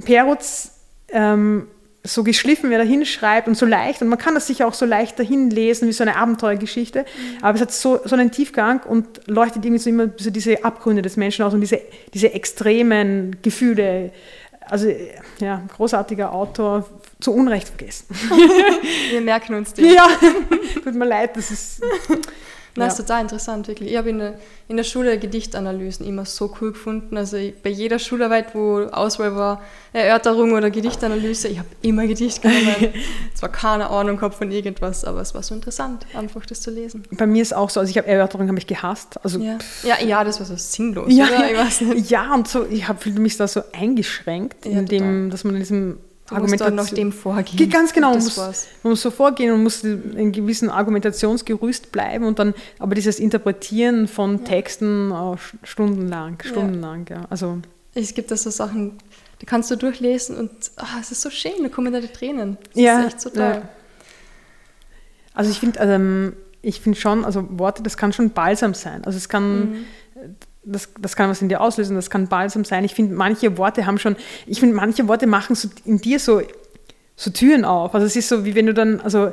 [0.00, 0.72] Perutz
[1.08, 1.66] ähm,
[2.02, 4.00] so geschliffen, wie er da hinschreibt und so leicht.
[4.00, 7.00] Und man kann das sicher auch so leicht dahin lesen, wie so eine Abenteuergeschichte.
[7.00, 7.44] Mhm.
[7.44, 11.02] Aber es hat so, so einen Tiefgang und leuchtet irgendwie so immer so diese Abgründe
[11.02, 11.80] des Menschen aus und diese,
[12.14, 14.12] diese extremen Gefühle
[14.70, 14.88] also
[15.40, 16.88] ja, großartiger Autor,
[17.20, 18.06] zu Unrecht vergessen.
[19.10, 19.92] Wir merken uns den.
[19.92, 20.06] Ja,
[20.84, 21.82] tut mir leid, das ist
[22.76, 22.90] Na, Ja.
[22.90, 23.90] ist total interessant, wirklich.
[23.90, 24.34] Ich habe in der,
[24.68, 27.16] in der Schule Gedichtanalysen immer so cool gefunden.
[27.16, 29.60] Also ich, bei jeder Schularbeit, wo Auswahl war,
[29.92, 32.92] Erörterung oder Gedichtanalyse, ich habe immer Gedicht genommen.
[33.34, 37.02] Zwar keine Ahnung gehabt von irgendwas, aber es war so interessant, einfach das zu lesen.
[37.10, 39.18] bei mir ist auch so, also ich habe Erörterungen habe ich gehasst.
[39.24, 41.50] Also Ja, ja, ja das war so sinnlos, Ja, oder?
[41.50, 42.10] Ich weiß nicht.
[42.10, 45.98] ja, und so, ich habe mich da so eingeschränkt, Ja, indem, dass man in diesem
[46.30, 47.56] Du musst dann nach Argumentation- dem vorgehen.
[47.56, 51.92] Ge- Ganz genau, man muss, man muss so vorgehen und muss in einem gewissen Argumentationsgerüst
[51.92, 57.26] bleiben und dann aber dieses Interpretieren von Texten äh, stundenlang, stundenlang, ja.
[57.30, 57.58] Also
[57.94, 58.98] Es gibt da so Sachen,
[59.40, 62.56] die kannst du durchlesen und ah, es ist so schön, da kommen da die Tränen.
[62.72, 63.40] Das Ja, ist echt so toll.
[63.42, 63.62] ja.
[65.34, 69.04] Also ich finde, ähm, ich finde schon, also Worte, das kann schon balsam sein.
[69.04, 69.84] Also es kann, Mhm.
[70.62, 72.84] Das, das kann was in dir auslösen, das kann balsam sein.
[72.84, 76.42] Ich finde, manche Worte haben schon, ich finde, manche Worte machen so in dir so,
[77.16, 77.94] so Türen auf.
[77.94, 79.32] Also es ist so, wie wenn du dann, also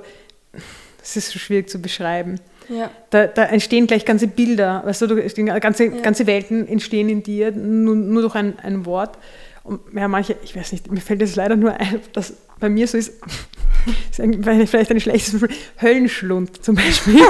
[1.00, 2.40] das ist so schwierig zu beschreiben.
[2.70, 2.92] Ja.
[3.12, 6.02] Da, da entstehen gleich ganze Bilder, weißt du, entstehen ganze, Ja.
[6.02, 9.18] ganze Welten entstehen in dir, nur, nur durch ein, ein Wort.
[9.64, 12.88] Und ja, manche, ich weiß nicht, mir fällt es leider nur ein, dass bei mir
[12.88, 13.14] so ist,
[14.12, 15.42] ist vielleicht ein schlechtes
[15.82, 17.20] Höllenschlund zum Beispiel.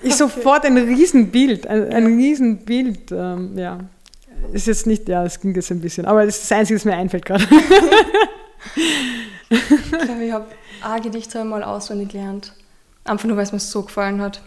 [0.00, 3.78] ist sofort ein Riesenbild, ein, ein Riesenbild, ähm, ja.
[4.52, 6.84] Ist jetzt nicht, ja, das ging jetzt ein bisschen, aber das ist das Einzige, das
[6.84, 7.44] mir einfällt gerade.
[9.50, 10.46] Ich glaube, ich habe
[10.82, 12.52] ein Gedicht habe ich mal auswendig gelernt.
[13.04, 14.42] Einfach nur, weil es mir so gefallen hat.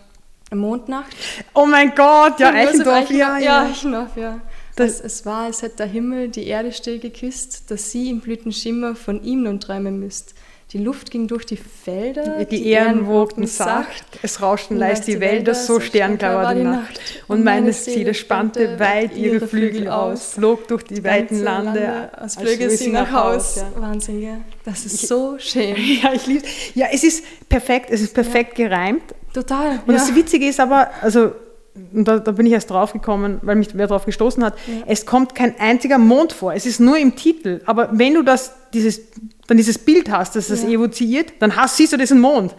[0.53, 1.15] Mondnacht.
[1.53, 3.63] Oh mein Gott, ja, Eichendorff, ja, ja.
[3.65, 4.39] Eichendorff, ja.
[4.75, 8.19] Das- es, es war, als hätte der Himmel die Erde still geküsst, dass sie im
[8.19, 10.33] Blütenschimmer von ihm nun träumen müsst.
[10.73, 15.53] Die Luft ging durch die Felder, Die Ehren wogten sacht, es rauschten leis die Wälder,
[15.53, 16.97] so sternklar war die Nacht.
[17.27, 22.69] Und meine Seele spannte weit ihre Flügel aus, flog durch die weiten Lande, als flöge
[22.69, 23.57] sie nach Haus.
[23.57, 23.81] ja.
[23.81, 24.37] Wahnsinn, gell?
[24.63, 25.75] Das ist so schön.
[26.03, 29.03] Ja, ich liebe Ja, es ist perfekt, es ist perfekt gereimt.
[29.33, 29.81] Total.
[29.85, 29.99] Und ja.
[29.99, 31.31] das Witzige ist aber, also,
[31.93, 34.83] und da, da bin ich erst drauf gekommen, weil mich wer drauf gestoßen hat, Ja.
[34.87, 37.61] es kommt kein einziger Mond vor, es ist nur im Titel.
[37.65, 39.01] Aber wenn du das, dieses,
[39.51, 40.69] dann dieses Bild hast, das das Ja.
[40.69, 42.53] evoziert, dann hast, siehst du diesen Mond.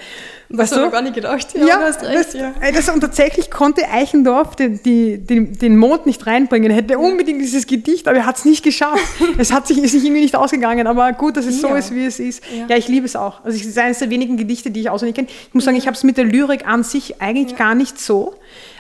[0.51, 0.87] das Weißt habe du?
[0.89, 1.47] ich gar nicht gedacht.
[1.55, 2.15] Ja, Ja, du hast recht.
[2.15, 2.53] das, ja.
[2.75, 6.71] das, und tatsächlich konnte Eichendorff den, die, den, den Mond nicht reinbringen.
[6.71, 9.03] Er hätte unbedingt dieses Gedicht, aber er hat es nicht geschafft.
[9.39, 12.05] es hat sich, ist sich irgendwie nicht ausgegangen, aber gut, dass es so ist, wie
[12.05, 12.43] es ist.
[12.55, 12.77] Ja, Ja.
[12.77, 13.43] ich liebe es auch.
[13.43, 15.29] Also es ist eines der wenigen Gedichte, die ich auswendig kenne.
[15.49, 18.35] Ich muss sagen, ich habe es mit der Lyrik an sich eigentlich gar nicht so.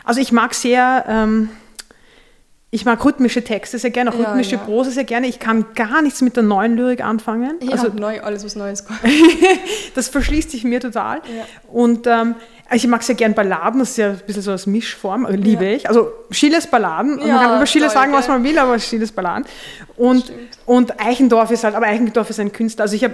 [0.05, 1.07] Also ich mag sehr...
[1.09, 1.49] Ähm,
[2.75, 4.63] ich mag rhythmische Texte sehr gerne, auch Ja, rhythmische ja.
[4.63, 5.27] Prose sehr gerne.
[5.27, 7.59] Ich kann gar nichts mit der neuen Lyrik anfangen.
[7.61, 8.99] Ja, also neu, alles was Neues kommt.
[9.95, 11.19] das verschließt sich mir total.
[11.19, 11.45] Ja.
[11.71, 12.35] Und ähm,
[12.73, 15.67] ich mag sehr gern Balladen, das ist ja ein bisschen so als Mischform, äh, liebe
[15.67, 15.87] ich.
[15.87, 19.45] Also Schillers Balladen, man kann über Schiller toll, sagen, was man will, aber Schillers Balladen.
[19.99, 20.39] Und, Stimmt.
[20.65, 22.85] und Eichendorff ist halt, aber Eichendorff ist ein Künstler.
[22.85, 23.13] Also ich habe,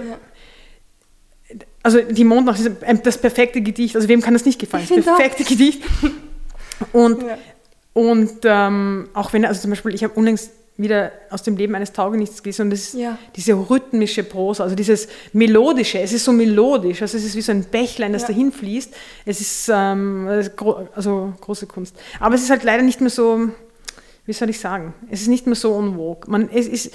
[1.83, 2.71] also die Mondnacht ist
[3.03, 3.97] das perfekte Gedicht.
[3.97, 4.87] Also wem kann das nicht gefallen?
[4.87, 5.17] Das auch.
[5.17, 5.83] perfekte Gedicht.
[6.93, 7.37] Und Ja.
[7.99, 11.91] Und ähm, auch wenn, also zum Beispiel, ich habe unlängst wieder aus dem Leben eines
[11.91, 13.17] Taugenichts gelesen und das ist Ja.
[13.35, 17.51] diese rhythmische Prosa, also dieses melodische, es ist so melodisch, also es ist wie so
[17.51, 18.27] ein Bächlein, das Ja.
[18.29, 18.93] dahin fließt.
[19.25, 20.27] Es ist, ähm,
[20.95, 21.97] also große Kunst.
[22.21, 23.49] Aber es ist halt leider nicht mehr so,
[24.25, 26.29] wie soll ich sagen, es ist nicht mehr so on vogue.
[26.31, 26.93] Man, es ist,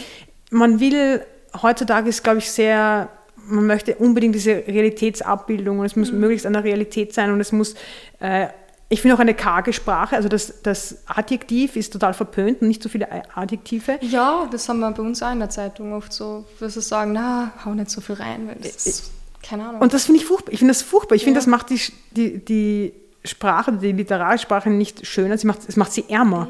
[0.51, 1.21] man will,
[1.63, 3.11] heutzutage ist, glaube ich, sehr,
[3.47, 7.53] man möchte unbedingt diese Realitätsabbildung und es muss möglichst an der Realität sein und es
[7.53, 7.75] muss,
[8.21, 8.47] äh,
[8.95, 12.83] ich finde auch eine karge Sprache, also das, das Adjektiv ist total verpönt und nicht
[12.83, 13.99] so viele Adjektive.
[14.01, 17.13] Ja, das haben wir bei uns auch in der Zeitung oft so, dass sie sagen,
[17.13, 19.11] na, hau nicht so viel rein, weil das ist,
[19.43, 19.81] keine Ahnung.
[19.81, 20.53] Und das finde ich furchtbar.
[20.53, 21.17] Ich finde das furchtbar.
[21.17, 21.41] Ich finde, Ja.
[21.41, 21.81] das macht die,
[22.13, 22.93] die, die
[23.25, 26.49] Sprache, die Literarsprache nicht schöner, sie macht, es macht sie ärmer.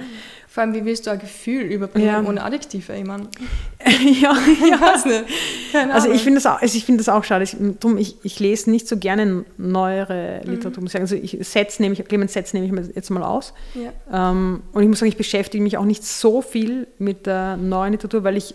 [0.54, 2.22] Vor allem, wie willst du ein Gefühl überbringen Ja.
[2.22, 2.94] ohne Adjektive?
[2.94, 3.24] Ich meine,
[4.20, 5.24] ja, ich weiß nicht.
[5.92, 7.42] Also ich finde das, auch- also ich finde das auch schade.
[7.42, 10.80] Ich, drum, ich, ich lese nicht so gerne neuere Literatur.
[10.84, 11.02] muss ich sagen.
[11.02, 13.52] Also ich Sets nehme ich, Clemens Sets nehme ich jetzt mal aus.
[13.74, 14.30] Ja.
[14.30, 17.90] Ähm, und ich muss sagen, ich beschäftige mich auch nicht so viel mit der neuen
[17.90, 18.54] Literatur, weil ich,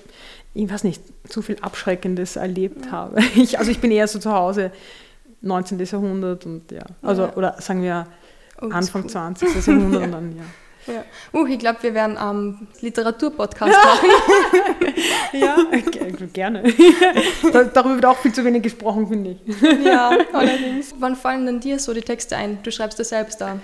[0.53, 3.17] ich weiß nicht, zu viel Abschreckendes erlebt habe.
[3.35, 4.71] Ich, also ich bin eher so zu Hause
[5.41, 5.77] 19.
[5.83, 7.35] Jahrhundert und ja, also Ja.
[7.35, 8.07] oder sagen wir.
[8.57, 9.53] Anfang 20.
[9.67, 10.43] Jahrhundert und dann ja.
[10.93, 11.03] Ja.
[11.33, 14.09] Uh, ich glaube, wir werden am Literaturpodcast machen.
[15.31, 15.57] Ja,
[15.91, 16.63] ge- gerne.
[17.53, 19.61] Da- Darüber wird auch viel zu wenig gesprochen, finde ich.
[19.85, 20.93] ja, allerdings.
[20.99, 22.59] Wann fallen denn dir so die Texte ein?
[22.63, 23.59] Du schreibst das selbst da.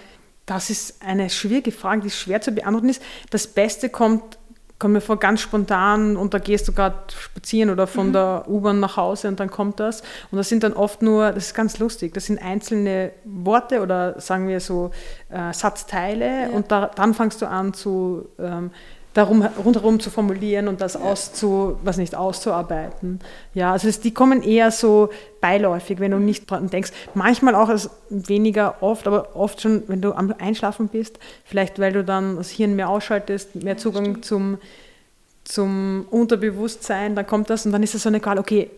[0.46, 3.02] Das ist eine schwierige Frage, die schwer zu beantworten ist.
[3.32, 4.38] Das Beste kommt,
[4.78, 8.80] kommt mir vor ganz spontan und da gehst du gerade spazieren oder von der U-Bahn
[8.82, 10.02] nach Hause und dann kommt das.
[10.32, 14.20] Und das sind dann oft nur, das ist ganz lustig, das sind einzelne Worte oder
[14.20, 14.92] sagen wir so
[15.30, 16.50] äh, Satzteile Ja.
[16.50, 18.72] und da, dann fängst du an zu, ähm,
[19.16, 23.20] darum rundherum zu formulieren und das auszu, was nicht auszuarbeiten.
[23.54, 25.10] Ja, also das, die kommen eher so
[25.40, 26.92] beiläufig, wenn du nicht dran denkst.
[27.14, 31.94] Manchmal auch als weniger oft, aber oft schon, wenn du am Einschlafen bist, vielleicht weil
[31.94, 34.58] du dann das Hirn mehr ausschaltest, mehr Zugang zum,
[35.46, 38.70] zum Unterbewusstsein, dann kommt das und dann ist es so egal, okay,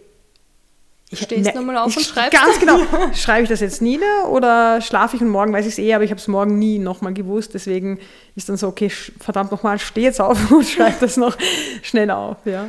[1.09, 2.37] ich, Stehst ne, nochmal auf und schreibst?
[2.37, 2.79] Ganz genau.
[3.13, 6.03] Schreibe ich das jetzt nieder oder schlafe ich und morgen weiß ich es eh, aber
[6.03, 7.53] ich habe es morgen nie nochmal gewusst.
[7.53, 7.99] Deswegen
[8.35, 11.37] ist dann so, okay, verdammt nochmal, steh jetzt auf und schreibe das noch
[11.81, 12.35] schnell auf.
[12.43, 12.67] Ja.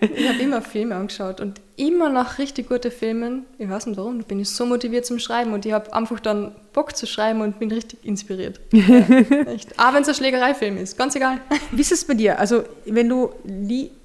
[0.00, 4.18] Ich habe immer Filme angeschaut und immer nach richtig guten Filmen, ich weiß nicht warum,
[4.18, 7.40] da bin ich so motiviert zum Schreiben und ich habe einfach dann Bock zu schreiben
[7.40, 8.60] und bin richtig inspiriert.
[8.70, 9.88] Ja.
[9.88, 11.38] Auch wenn es ein Schlägereifilm ist, ganz egal.
[11.72, 12.38] Wie ist es bei dir?
[12.38, 13.30] Also, wenn du,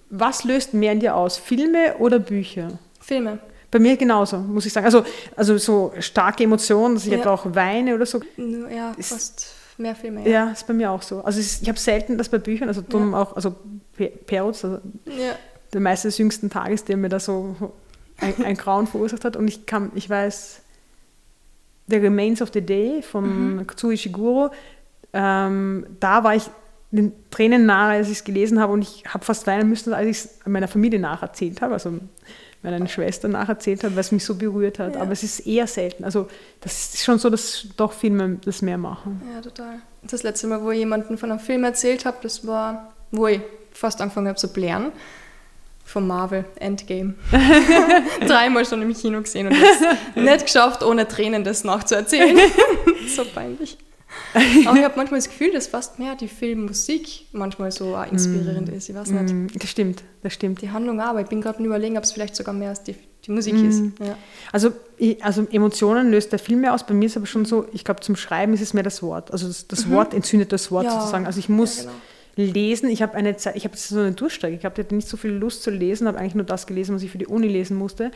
[0.10, 2.80] was löst mehr in dir aus, Filme oder Bücher?
[3.04, 3.40] Filme.
[3.70, 4.86] Bei mir genauso, muss ich sagen.
[4.86, 5.04] Also,
[5.36, 7.18] also so starke Emotionen, dass ich ja.
[7.18, 8.22] etwa auch weine oder so.
[8.38, 10.22] Ja, fast mehr Filme.
[10.24, 11.22] Ja, ja ist bei mir auch so.
[11.24, 13.22] Also ist, ich habe selten das bei Büchern, also drum ja.
[13.22, 13.56] auch, also
[14.26, 15.36] Periods, also ja.
[15.74, 17.56] der meiste des jüngsten Tages, der mir da so
[18.18, 19.36] ein, ein Grauen verursacht hat.
[19.36, 20.62] Und ich kann, ich weiß,
[21.88, 23.68] The Remains of the Day von mhm.
[23.68, 24.52] Kazuo Ishiguro,
[25.14, 26.44] ähm, da war ich
[26.92, 30.08] den Tränen nahe, als ich es gelesen habe und ich habe fast weinen müssen, als
[30.08, 31.74] ich es meiner Familie nacherzählt habe.
[31.74, 32.00] Also
[32.64, 34.96] meine Schwester nacherzählt hat, was mich so berührt hat.
[34.96, 35.02] Ja.
[35.02, 36.04] Aber es ist eher selten.
[36.04, 36.28] Also
[36.62, 39.22] das ist schon so, dass doch Filme das mehr machen.
[39.34, 39.80] Ja, total.
[40.04, 43.42] Das letzte Mal, wo ich jemanden von einem Film erzählt habe, das war, wo ich
[43.72, 44.92] fast angefangen habe zu blären.
[45.86, 47.16] Von Marvel, Endgame.
[48.28, 52.38] Dreimal schon im Kino gesehen und es nicht geschafft, ohne Tränen das nachzuerzählen.
[53.16, 53.78] so peinlich.
[54.66, 58.72] Aber ich habe manchmal das Gefühl, dass fast mehr die Filmmusik manchmal so auch inspirierend
[58.72, 58.76] mm.
[58.76, 58.90] ist.
[58.90, 59.34] Ich weiß nicht.
[59.34, 60.62] Mm, das stimmt, das stimmt.
[60.62, 62.84] Die Handlung auch, aber ich bin gerade am überlegen, ob es vielleicht sogar mehr als
[62.84, 62.96] die,
[63.26, 63.70] die Musik mm.
[63.70, 63.84] ist.
[64.00, 64.18] Ja.
[64.52, 64.72] Also,
[65.22, 66.86] also Emotionen löst der Film mehr aus.
[66.86, 69.04] Bei mir ist es aber schon so, ich glaube, zum Schreiben ist es mehr das
[69.04, 69.32] Wort.
[69.32, 69.92] Also das, das mhm.
[69.92, 71.00] Wort entzündet das Wort ja.
[71.00, 71.26] sozusagen.
[71.26, 71.92] Also ich muss ja,
[72.36, 72.54] genau.
[72.54, 72.90] lesen.
[72.90, 74.56] Ich habe eine Zeit, ich habe so eine Durchstrecke.
[74.56, 77.12] Ich hatte nicht so viel Lust zu lesen, habe eigentlich nur das gelesen, was ich
[77.12, 78.12] für die Uni lesen musste.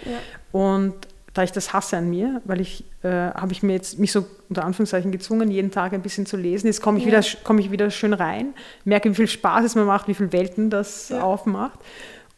[0.52, 0.96] Und
[1.38, 4.26] da ich das hasse an mir, weil ich äh, habe ich mir jetzt mich so
[4.50, 6.68] unter Anführungszeichen gezwungen, jeden Tag ein bisschen zu lesen.
[6.68, 7.12] Jetzt komme ich, ja.
[7.12, 8.54] wieder, komm ich wieder schön rein,
[8.86, 11.22] merke, wie viel Spaß es mir macht, wie viele Welten das ja.
[11.22, 11.80] aufmacht.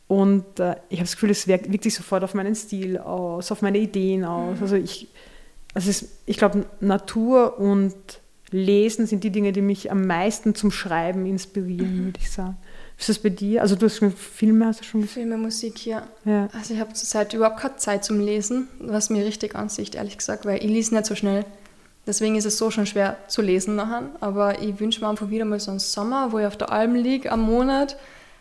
[0.07, 3.51] Und äh, ich habe das Gefühl, es wirkt, wirkt, sich sofort auf meinen Stil aus,
[3.51, 4.57] auf meine Ideen aus.
[4.57, 4.63] Mhm.
[4.63, 5.07] Also ich,
[5.73, 7.95] also es, ich glaube, Natur und
[8.51, 12.05] Lesen sind die Dinge, die mich am meisten zum Schreiben inspirieren, mhm.
[12.05, 12.57] würde ich sagen.
[12.99, 13.61] Ist das bei dir?
[13.61, 16.05] Also du hast schon Filme, hast du schon Filme, Musik, ja.
[16.25, 16.49] ja.
[16.51, 20.45] Also ich habe zurzeit überhaupt keine Zeit zum Lesen, was mir richtig ansieht, ehrlich gesagt,
[20.45, 21.45] weil ich lese nicht so schnell.
[22.05, 24.09] Deswegen ist es so schon schwer zu lesen nachher.
[24.19, 26.93] Aber ich wünsche mir einfach wieder mal so einen Sommer, wo ich auf der Alm
[26.93, 27.95] liege am Monat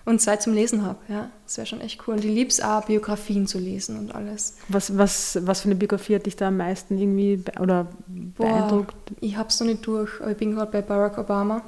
[0.04, 0.98] und Zeit zum Lesen habe.
[1.08, 2.14] Ja, das wäre schon echt cool.
[2.14, 4.56] Und ich liebe es auch, Biografien zu lesen und alles.
[4.68, 8.94] Was, was, was für eine Biografie hat dich da am meisten irgendwie be oder beeindruckt?
[9.06, 11.62] Boah, ich habe es noch nicht durch, aber ich bin gerade bei Barack Obama.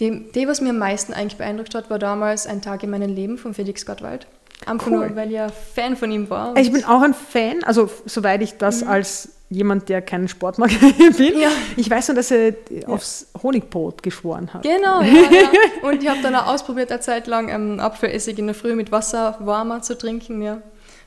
[0.00, 3.14] Die, die, was mir am meisten eigentlich beeindruckt hat, war damals Ein Tag in meinem
[3.14, 4.26] Leben von Felix Gottwald.
[4.66, 5.08] Einfach cool.
[5.08, 6.56] nur, weil ich ja Fan von ihm war.
[6.56, 8.90] Ich bin auch ein Fan, also soweit ich das mhm.
[8.90, 10.70] als jemand, der keinen Sport mag,
[11.16, 11.38] bin.
[11.38, 11.50] Ja.
[11.76, 12.88] Ich weiß nur, dass er ja.
[12.88, 14.62] aufs Honigbrot geschworen hat.
[14.62, 15.48] Genau, ja, ja.
[15.88, 18.90] Und ich habe dann auch ausprobiert, eine Zeit lang ähm, Apfelessig in der Früh mit
[18.90, 20.42] Wasser warmer zu trinken.
[20.42, 20.62] Ja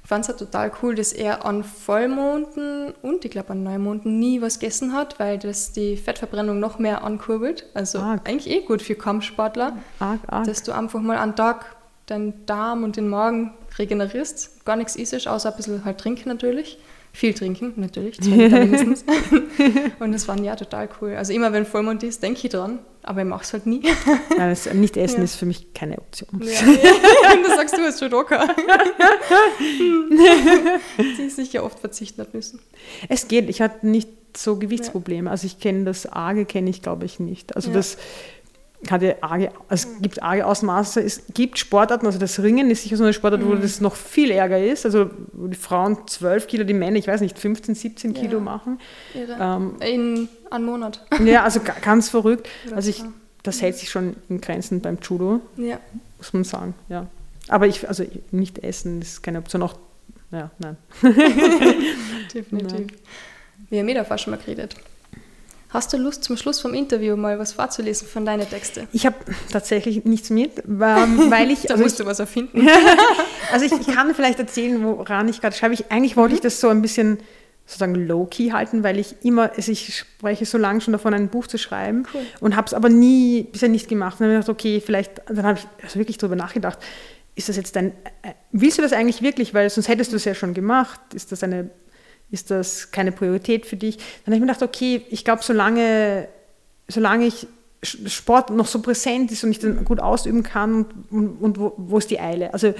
[0.09, 4.41] fand es halt total cool, dass er an Vollmonden und ich glaube an Neumonden nie
[4.41, 7.67] was gegessen hat, weil das die Fettverbrennung noch mehr ankurbelt.
[7.75, 8.27] Also arg.
[8.27, 10.45] eigentlich eh gut für Kampfsportler, arg, arg.
[10.45, 11.75] dass du einfach mal am Tag
[12.11, 14.65] deinen Darm und den Magen regenerierst.
[14.65, 16.77] Gar nichts isst, außer ein bisschen halt trinken natürlich.
[17.11, 19.03] Viel trinken, natürlich, zwei Liter mindestens.
[19.99, 21.15] und das war ja total cool.
[21.15, 23.81] Also immer wenn Vollmond ist, denke ich dran, aber ich mache es halt nie.
[24.37, 25.23] Ja, das Nicht-Essen ja.
[25.23, 26.29] ist für mich keine Option.
[26.43, 27.35] Ja, ja.
[27.45, 28.47] das sagst du als Judoka.
[30.97, 32.59] Die sicher oft verzichten hat müssen.
[33.09, 35.29] Es geht, ich hatte nicht so Gewichtsprobleme.
[35.29, 37.55] Also ich kenne das Arge, kenne ich glaube ich nicht.
[37.55, 38.03] Also das hatte
[39.21, 41.01] arge, es gibt arge Ausmaße.
[41.01, 43.49] Es gibt Sportarten, also das Ringen ist sicher so eine Sportart, mhm.
[43.49, 44.85] wo das noch viel ärger ist.
[44.85, 48.21] Also wo die Frauen 12 Kilo, die Männer, ich weiß nicht, 15, 17 ja.
[48.21, 48.79] Kilo machen.
[49.15, 51.05] Ähm, In einem Monat.
[51.23, 52.47] Ja, also ganz verrückt.
[52.73, 53.03] Also ich,
[53.43, 55.79] das hält sich schon in Grenzen beim Judo, ja.
[56.17, 56.73] muss man sagen.
[56.87, 57.07] Ja.
[57.47, 59.63] Aber ich, also nicht essen ist keine Option.
[59.63, 59.75] Auch,
[60.31, 60.77] ja, nein.
[62.33, 62.71] Definitiv.
[62.71, 62.91] Nein.
[63.69, 64.75] Wir haben eh davor schon mal geredet.
[65.69, 68.87] Hast du Lust, zum Schluss vom Interview mal was vorzulesen von deinen Texten?
[68.91, 69.17] Ich habe
[69.51, 71.61] tatsächlich nichts mit, weil ich...
[71.67, 72.67] da also musst ich, du was erfinden.
[73.51, 75.75] also ich, ich, kann vielleicht erzählen, woran ich gerade schreibe.
[75.75, 76.35] Ich, eigentlich wollte mhm.
[76.37, 77.19] ich das so ein bisschen
[77.67, 81.45] sozusagen low-key halten, weil ich immer, also ich spreche so lange schon davon, ein Buch
[81.45, 82.21] zu schreiben cool.
[82.39, 84.19] und habe es aber nie, bisher nicht gemacht.
[84.19, 86.79] Und dann habe ich gedacht, okay, vielleicht, dann habe ich also wirklich darüber nachgedacht,
[87.35, 87.91] ist das jetzt dein,
[88.23, 91.31] äh, willst du das eigentlich wirklich, weil sonst hättest du es ja schon gemacht, ist
[91.31, 91.69] das eine
[92.31, 93.97] ist das keine Priorität für dich?
[93.97, 96.27] Dann habe ich mir gedacht, okay, ich glaube, solange,
[96.87, 97.47] solange ich
[97.81, 101.73] Sport noch so präsent ist und ich den gut ausüben kann und, und, und wo,
[101.77, 102.53] wo ist die Eile?
[102.53, 102.73] Also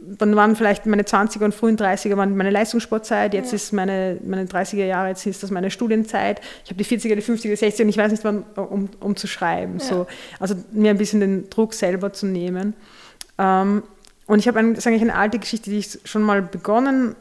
[0.00, 3.56] dann waren vielleicht meine 20er und frühen 30er waren meine Leistungssportzeit, jetzt ja.
[3.56, 6.40] ist meine, meine 30er Jahre, jetzt ist das meine Studienzeit.
[6.64, 9.16] Ich habe die 40er, die 50er, die 60er und ich weiß nicht wann, um, um
[9.16, 9.78] zu schreiben.
[9.78, 9.84] Ja.
[9.84, 10.06] So.
[10.38, 12.74] Also mir ein bisschen den Druck selber zu nehmen.
[13.38, 13.82] Ähm,
[14.26, 17.16] und ich habe eigentlich eine alte Geschichte, die ich schon mal begonnen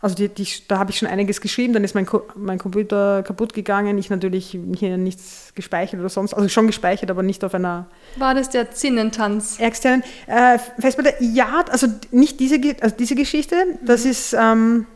[0.00, 3.54] also die, die, da habe ich schon einiges geschrieben, dann ist mein, mein Computer kaputt
[3.54, 7.86] gegangen, ich natürlich hier nichts gespeichert oder sonst, also schon gespeichert, aber nicht auf einer...
[8.16, 9.58] War das der Zinnentanz?
[9.58, 10.02] Externen.
[10.26, 14.10] Äh, Festplatte, ja, also nicht diese, also diese Geschichte, das mhm.
[14.10, 14.36] ist...
[14.38, 14.86] Ähm,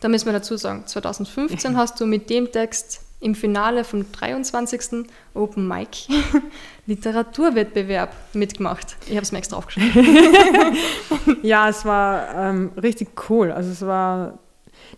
[0.00, 5.06] da müssen wir dazu sagen, 2015 hast du mit dem Text im Finale vom 23.
[5.34, 6.08] Open Mic
[6.86, 8.96] Literaturwettbewerb mitgemacht.
[9.06, 10.76] Ich habe es mir extra aufgeschrieben.
[11.42, 13.50] ja, es war ähm, richtig cool.
[13.50, 14.38] Also es war,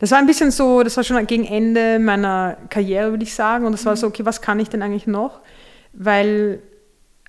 [0.01, 3.66] das war ein bisschen so, das war schon gegen Ende meiner Karriere, würde ich sagen.
[3.66, 5.41] Und es war so, okay, was kann ich denn eigentlich noch?
[5.93, 6.61] Weil,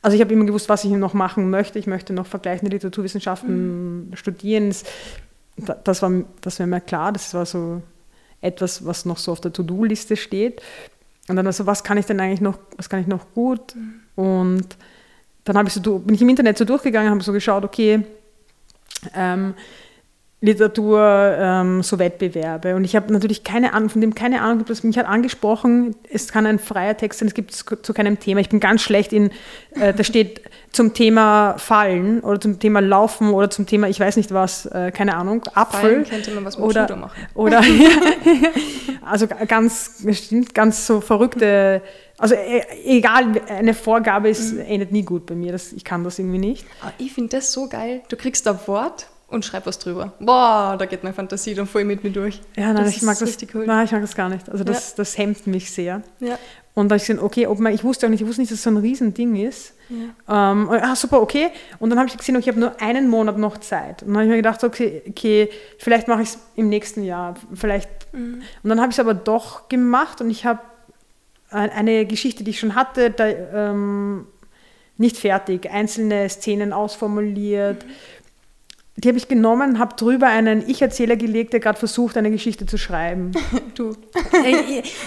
[0.02, 1.78] also ich habe immer gewusst, was ich noch machen möchte.
[1.78, 4.16] Ich möchte noch vergleichende Literaturwissenschaften mhm.
[4.16, 4.70] studieren.
[4.70, 4.84] Das,
[5.84, 6.12] das war,
[6.42, 7.12] das war mir klar.
[7.12, 7.84] Das war so
[8.42, 10.62] etwas, was noch so auf der To-Do-Liste steht.
[11.28, 13.76] Und dann also, was kann ich denn eigentlich noch, was kann ich noch gut?
[14.16, 14.68] Und
[15.44, 18.04] dann ich so, bin ich im Internet so durchgegangen, habe so geschaut, okay,
[19.16, 19.54] ähm,
[20.42, 21.02] Literatur,
[21.38, 22.76] ähm, so Wettbewerbe.
[22.76, 26.32] Und ich habe natürlich keine Ahnung, von dem keine Ahnung, das mich hat angesprochen, es
[26.32, 28.40] kann ein freier Text sein, es gibt zu, zu keinem Thema.
[28.40, 29.32] Ich bin ganz schlecht in,
[29.76, 34.16] äh, da steht zum Thema Fallen oder zum Thema Laufen oder zum Thema, ich weiß
[34.16, 35.80] nicht was, äh, keine Ahnung, Apfel.
[35.82, 37.28] Fallen könnte man was mit oder, Judo machen.
[37.34, 37.62] Oder,
[39.06, 40.06] also ganz,
[40.54, 41.82] ganz so verrückte,
[42.18, 44.62] also e, egal, eine Vorgabe ist, mhm.
[44.62, 46.66] endet nie gut bei mir, das, ich kann das irgendwie nicht.
[46.82, 50.14] Aber ich finde das so geil, du kriegst ein Wort und schreib was drüber.
[50.20, 52.42] Boah, da geht meine Fantasie dann voll mit mir durch.
[52.58, 53.66] Ja, nein, ich mag das, cool.
[53.66, 54.50] nein, ich mag das gar nicht.
[54.50, 54.94] Also das, ja.
[54.98, 56.02] das hemmt mich sehr.
[56.20, 56.38] Ja.
[56.74, 58.60] Und da ich gesehen, okay, ob man, ich wusste auch nicht, ich wusste nicht, dass
[58.60, 59.74] es so ein Riesending ist.
[59.90, 60.52] Ja.
[60.52, 61.50] Ähm, ah, super, okay.
[61.80, 64.02] Und dann habe ich gesehen, okay, ich habe nur einen Monat noch Zeit.
[64.02, 67.36] Und dann habe ich mir gedacht, okay, okay vielleicht mache ich es im nächsten Jahr.
[67.54, 67.90] Vielleicht.
[68.14, 68.42] Mhm.
[68.64, 70.60] Und dann habe ich es aber doch gemacht und ich habe
[71.52, 74.28] eine Geschichte, die ich schon hatte, da, ähm,
[74.98, 77.86] nicht fertig, einzelne Szenen ausformuliert.
[77.86, 77.92] Mhm
[79.02, 82.78] die habe ich genommen, habe drüber einen Ich-Erzähler gelegt, der gerade versucht, eine Geschichte zu
[82.78, 83.32] schreiben.
[83.76, 83.96] Du.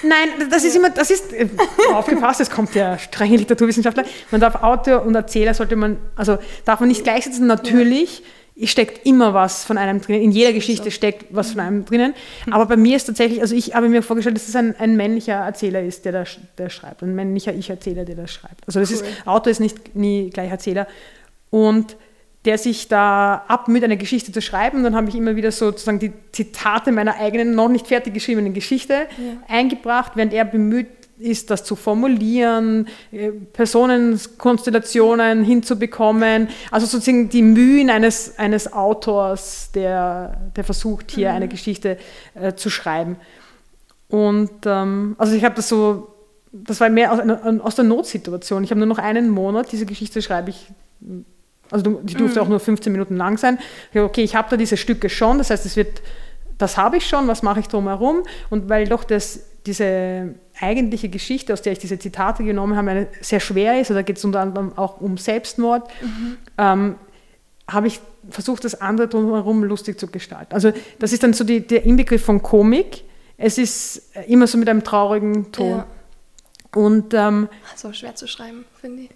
[0.03, 1.47] Nein, das ist immer, das ist, äh,
[1.93, 4.05] aufgepasst, es kommt der strenge Literaturwissenschaftler.
[4.30, 7.47] Man darf Autor und Erzähler sollte man, also darf man nicht gleichsetzen.
[7.47, 8.22] Natürlich
[8.64, 10.22] steckt immer was von einem drinnen.
[10.22, 12.14] In jeder Geschichte steckt was von einem drinnen.
[12.51, 15.34] Aber bei mir ist tatsächlich, also ich habe mir vorgestellt, dass es ein, ein männlicher
[15.34, 16.24] Erzähler ist, der da
[16.57, 17.03] der schreibt.
[17.03, 18.66] Ein männlicher Ich-Erzähler, der das schreibt.
[18.66, 18.97] Also das cool.
[18.97, 20.86] ist, Autor ist nicht nie gleich Erzähler.
[21.51, 21.97] Und
[22.45, 24.82] der sich da abmüht, eine Geschichte zu schreiben.
[24.82, 28.95] dann habe ich immer wieder sozusagen die Zitate meiner eigenen, noch nicht fertig geschriebenen Geschichte
[28.95, 29.43] ja.
[29.49, 30.88] eingebracht, während er bemüht
[31.18, 36.49] ist, das zu formulieren, äh, Personenkonstellationen hinzubekommen.
[36.70, 41.36] Also sozusagen die Mühen eines, eines Autors, der, der versucht, hier mhm.
[41.36, 41.99] eine Geschichte
[42.34, 43.16] äh, zu schreiben.
[44.09, 46.09] Und ähm, also ich habe das so,
[46.51, 47.20] das war mehr aus,
[47.61, 48.64] aus der Notsituation.
[48.64, 50.66] Ich habe nur noch einen Monat, diese Geschichte schreibe ich
[51.73, 52.45] also die durfte mhm.
[52.45, 53.59] auch nur 15 Minuten lang sein.
[53.95, 56.03] Okay, ich habe da diese Stücke schon, das heißt, es wird,
[56.59, 58.23] das habe ich schon, was mache ich drumherum?
[58.51, 63.09] Und weil doch das, diese eigentliche Geschichte, aus der ich diese Zitate genommen habe, eine
[63.20, 66.37] sehr schwer ist, oder da geht es unter anderem auch um Selbstmord, mhm.
[66.59, 66.95] ähm,
[67.66, 70.53] habe ich versucht, das andere drumherum lustig zu gestalten.
[70.53, 73.05] Also das ist dann so die, der Inbegriff von Komik.
[73.39, 75.79] Es ist immer so mit einem traurigen Ton.
[75.79, 75.87] Ja.
[76.75, 79.11] Und ähm, so schwer zu schreiben, finde ich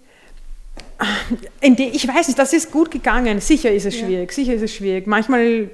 [1.61, 3.39] ich weiß nicht, das ist gut gegangen.
[3.39, 4.35] Sicher ist es schwierig, ja.
[4.35, 5.07] sicher ist es schwierig.
[5.07, 5.69] Manchmal,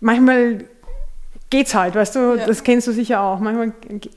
[0.00, 0.64] manchmal
[1.50, 2.46] geht es halt, weißt du, ja.
[2.46, 3.40] das kennst du sicher auch.
[3.40, 3.72] Manchmal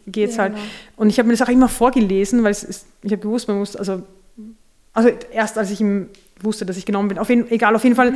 [0.08, 0.54] geht es ja, halt.
[0.54, 0.66] Genau.
[0.96, 3.76] Und ich habe mir das auch immer vorgelesen, weil ist, ich habe gewusst, man muss,
[3.76, 4.04] also,
[4.94, 5.84] also erst als ich
[6.42, 8.14] wusste, dass ich genommen bin, auf jeden, egal, auf jeden Fall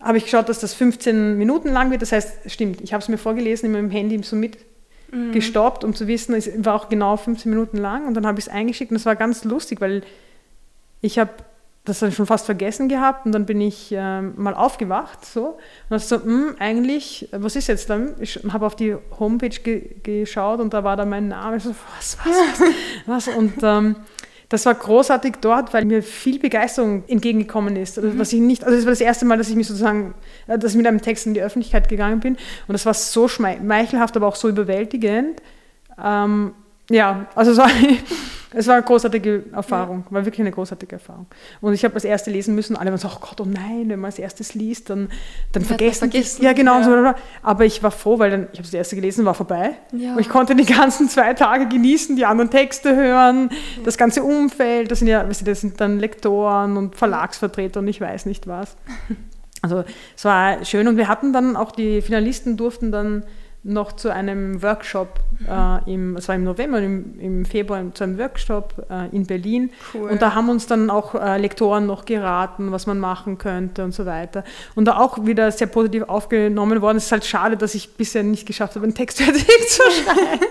[0.00, 2.02] habe ich geschaut, dass das 15 Minuten lang wird.
[2.02, 4.58] Das heißt, stimmt, ich habe es mir vorgelesen in meinem Handy so mit
[5.12, 5.32] mhm.
[5.32, 8.06] gestoppt, um zu wissen, es war auch genau 15 Minuten lang.
[8.06, 10.02] Und dann habe ich es eingeschickt und es war ganz lustig, weil
[11.02, 11.30] ich habe
[11.84, 15.58] das habe ich schon fast vergessen gehabt und dann bin ich äh, mal aufgewacht so
[15.88, 18.14] und habe so, mh, hm, eigentlich, was ist jetzt dann?
[18.20, 21.56] Ich habe auf die Homepage ge geschaut und da war da mein Name.
[21.56, 23.26] Ich so, was, was, was?
[23.26, 23.28] was?
[23.28, 23.96] Und ähm,
[24.50, 27.98] das war großartig dort, weil mir viel Begeisterung entgegengekommen ist.
[27.98, 30.14] Also, was ich nicht, also das war das erste Mal, dass ich mich sozusagen,
[30.48, 33.26] äh, dass ich mit einem Text in die Öffentlichkeit gegangen bin und das war so
[33.26, 35.40] schmeichelhaft, aber auch so überwältigend.
[36.02, 36.52] Ähm,
[36.90, 37.62] ja, also so
[38.52, 41.26] Es war eine großartige Erfahrung, war wirklich eine großartige Erfahrung.
[41.60, 44.00] Und ich habe das erste lesen müssen, alle waren so, oh Gott, oh nein, wenn
[44.00, 45.08] man als erstes liest, dann,
[45.52, 46.10] dann vergessen.
[46.10, 46.42] vergessen.
[46.42, 46.80] Ja, genau.
[46.80, 47.14] Ja.
[47.42, 49.76] Aber ich war froh, weil dann, ich habe das erste gelesen, war vorbei.
[49.92, 50.14] Ja.
[50.14, 53.82] Und ich konnte die ganzen zwei Tage genießen, die anderen Texte hören, ja.
[53.84, 58.26] das ganze Umfeld, das sind ja, das sind dann Lektoren und Verlagsvertreter und ich weiß
[58.26, 58.76] nicht was.
[59.62, 59.84] Also
[60.16, 63.24] es war schön und wir hatten dann auch die Finalisten durften dann
[63.62, 68.18] noch zu einem Workshop, äh, im, es war im November, im, im Februar zu einem
[68.18, 69.70] Workshop äh, in Berlin.
[69.92, 70.10] Cool.
[70.10, 73.92] Und da haben uns dann auch äh, Lektoren noch geraten, was man machen könnte und
[73.92, 74.44] so weiter.
[74.74, 76.96] Und da auch wieder sehr positiv aufgenommen worden.
[76.96, 80.46] Es ist halt schade, dass ich bisher nicht geschafft habe, einen Text fertig zu schreiben.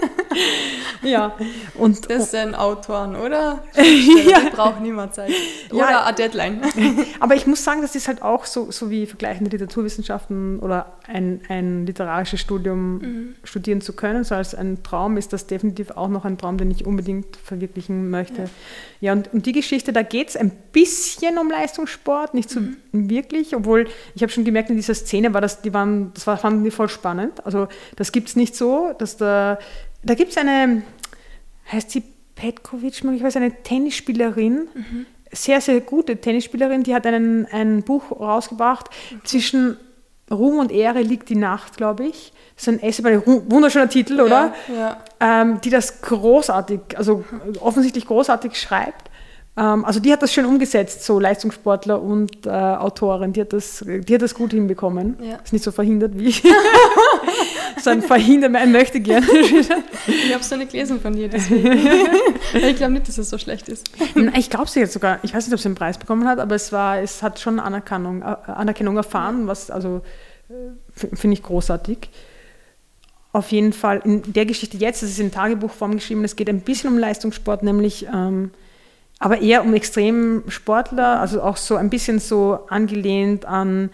[1.01, 1.35] Ja.
[1.75, 3.63] Und, das sind Autoren, oder?
[3.75, 4.49] ja.
[4.53, 5.31] braucht niemand Zeit.
[5.71, 6.05] Oder ja.
[6.05, 6.61] eine Deadline.
[7.19, 11.41] Aber ich muss sagen, das ist halt auch so, so wie vergleichende Literaturwissenschaften oder ein,
[11.49, 13.35] ein literarisches Studium mhm.
[13.43, 16.71] studieren zu können, so als ein Traum, ist das definitiv auch noch ein Traum, den
[16.71, 18.43] ich unbedingt verwirklichen möchte.
[18.43, 18.49] Ja,
[18.99, 22.77] ja und, und die Geschichte, da geht es ein bisschen um Leistungssport, nicht so mhm.
[22.91, 26.37] wirklich, obwohl ich habe schon gemerkt, in dieser Szene war das, die waren, das war,
[26.37, 27.45] fanden die voll spannend.
[27.45, 29.57] Also das gibt es nicht so, dass da,
[30.03, 30.83] da gibt es eine,
[31.71, 32.03] heißt sie
[32.35, 35.05] Petkovic, möglicherweise eine Tennisspielerin, mhm.
[35.31, 39.19] sehr, sehr gute Tennisspielerin, die hat einen, ein Buch rausgebracht okay.
[39.23, 39.77] zwischen
[40.31, 42.31] Ruhm und Ehre liegt die Nacht, glaube ich.
[42.55, 44.53] Das ist ein Essay, ein wunderschöner Titel, oder?
[44.67, 45.41] Ja, ja.
[45.41, 47.23] Ähm, die das großartig, also
[47.59, 49.09] offensichtlich großartig schreibt.
[49.57, 53.33] Ähm, also die hat das schön umgesetzt, so Leistungssportler und äh, Autorin.
[53.33, 55.17] Die hat, das, die hat das gut hinbekommen.
[55.21, 55.37] Ja.
[55.43, 56.43] Ist nicht so verhindert wie ich.
[57.81, 59.25] so ein Verhindert, ein möchte gerne.
[59.31, 61.65] ich habe es noch nicht gelesen von dir, deswegen.
[62.53, 63.89] ich glaube nicht, dass es so schlecht ist.
[64.35, 65.19] Ich glaube sie jetzt sogar.
[65.23, 67.59] Ich weiß nicht, ob sie einen Preis bekommen hat, aber es war, es hat schon
[67.59, 70.01] Anerkennung, äh, Anerkennung erfahren, was also
[70.49, 72.09] äh, finde ich großartig
[73.31, 76.61] auf jeden Fall in der Geschichte jetzt, das ist in Tagebuchform geschrieben, es geht ein
[76.61, 78.51] bisschen um Leistungssport, nämlich ähm,
[79.19, 83.91] aber eher um Extremsportler, also auch so ein bisschen so angelehnt an,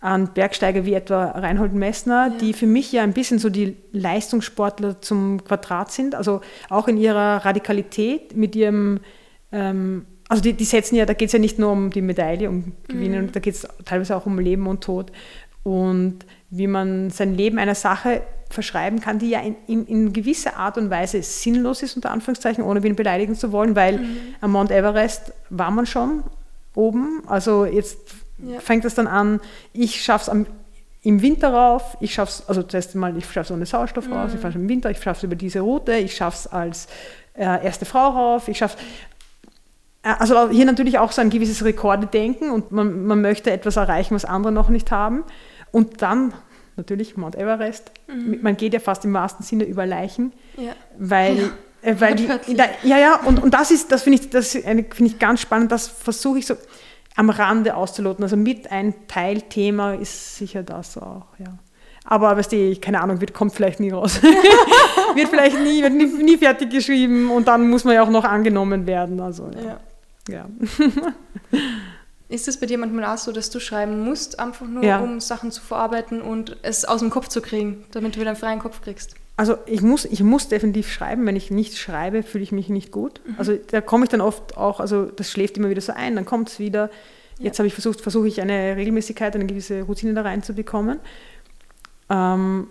[0.00, 2.38] an Bergsteiger wie etwa Reinhold Messner, ja.
[2.38, 6.96] die für mich ja ein bisschen so die Leistungssportler zum Quadrat sind, also auch in
[6.96, 9.00] ihrer Radikalität mit ihrem,
[9.50, 12.48] ähm, also die, die, setzen ja, da geht es ja nicht nur um die Medaille,
[12.48, 13.32] um Gewinnen, mhm.
[13.32, 15.10] da geht es teilweise auch um Leben und Tod
[15.64, 16.20] und
[16.50, 20.78] wie man sein Leben einer Sache verschreiben kann, die ja in, in, in, gewisser Art
[20.78, 24.16] und Weise sinnlos ist, unter Anführungszeichen, ohne wen beleidigen zu wollen, weil mhm.
[24.40, 26.22] am Mount Everest war man schon
[26.74, 27.22] oben.
[27.26, 27.98] Also jetzt
[28.38, 28.60] ja.
[28.60, 29.40] fängt es dann an,
[29.72, 30.46] ich schaffe es
[31.02, 34.30] im Winter rauf, ich schaffe es, also zuerst mal, ich schaffe es ohne Sauerstoff raus,
[34.34, 36.86] ich schaffe es im Winter, ich schaffe es über diese Route, ich schaffe es als
[37.34, 38.78] äh, erste Frau rauf, ich schaffe
[40.02, 44.14] äh, also hier natürlich auch so ein gewisses Rekordedenken und man, man möchte etwas erreichen,
[44.14, 45.24] was andere noch nicht haben.
[45.70, 46.32] Und dann
[46.76, 47.90] natürlich Mount Everest.
[48.06, 48.38] Mhm.
[48.42, 50.72] Man geht ja fast im wahrsten Sinne über Leichen, ja.
[50.98, 51.48] weil, ja.
[51.80, 54.84] Äh, weil die, der, ja, ja, und, und das ist, das finde ich, das finde
[55.04, 56.56] ich ganz spannend, das versuche ich so
[57.18, 58.22] am Rande auszuloten.
[58.22, 61.58] Also mit ein Teilthema ist sicher das auch, ja.
[62.04, 64.22] Aber weißt du, keine Ahnung, wird, kommt vielleicht nie raus.
[65.14, 68.24] wird vielleicht nie, wird nie, nie, fertig geschrieben und dann muss man ja auch noch
[68.24, 69.20] angenommen werden.
[69.20, 69.78] Also, ja.
[70.28, 70.46] ja.
[70.46, 71.12] ja.
[72.28, 75.00] Ist es bei dir manchmal auch so, dass du schreiben musst, einfach nur, ja.
[75.00, 78.38] um Sachen zu verarbeiten und es aus dem Kopf zu kriegen, damit du wieder einen
[78.38, 79.16] freien Kopf kriegst?
[79.38, 81.24] Also ich muss, ich muss definitiv schreiben.
[81.24, 83.20] Wenn ich nicht schreibe, fühle ich mich nicht gut.
[83.24, 83.34] Mhm.
[83.38, 86.24] Also da komme ich dann oft auch, also das schläft immer wieder so ein, dann
[86.24, 86.90] kommt es wieder.
[87.38, 87.60] Jetzt ja.
[87.60, 90.98] habe ich versucht, versuche ich eine Regelmäßigkeit, eine gewisse Routine da reinzubekommen.
[92.10, 92.66] Ähm,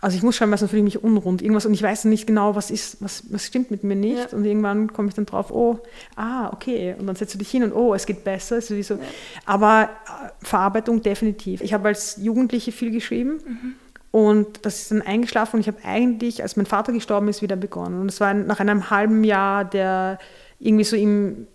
[0.00, 1.42] also ich muss schreiben, weil sonst fühle ich mich unrund.
[1.42, 4.30] Irgendwas und ich weiß nicht genau, was ist, was, was stimmt mit mir nicht.
[4.30, 4.38] Ja.
[4.38, 5.80] Und irgendwann komme ich dann drauf, oh,
[6.14, 6.94] ah, okay.
[6.96, 8.60] Und dann setzt du dich hin und oh, es geht besser.
[8.60, 8.94] Sowieso.
[8.94, 9.00] Ja.
[9.46, 11.60] Aber äh, Verarbeitung definitiv.
[11.60, 13.40] Ich habe als Jugendliche viel geschrieben.
[13.44, 13.74] Mhm.
[14.14, 17.56] Und das ist dann eingeschlafen und ich habe eigentlich, als mein Vater gestorben ist, wieder
[17.56, 18.00] begonnen.
[18.00, 20.20] Und es war nach einem halben Jahr der
[20.60, 21.48] irgendwie so im,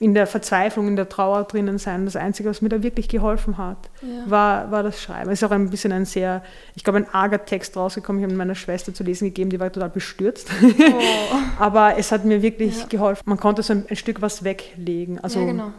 [0.00, 2.04] in der Verzweiflung, in der Trauer drinnen sein.
[2.04, 4.30] Das Einzige, was mir da wirklich geholfen hat, ja.
[4.30, 5.30] war, war das Schreiben.
[5.30, 6.42] Es ist auch ein bisschen ein sehr,
[6.74, 8.20] ich glaube, ein arger Text rausgekommen.
[8.20, 10.50] Ich habe meiner Schwester zu lesen gegeben, die war total bestürzt.
[10.62, 11.36] Oh.
[11.58, 12.86] Aber es hat mir wirklich ja.
[12.86, 13.22] geholfen.
[13.24, 15.20] Man konnte so ein, ein, Stück was weglegen.
[15.20, 15.72] Also ja, genau.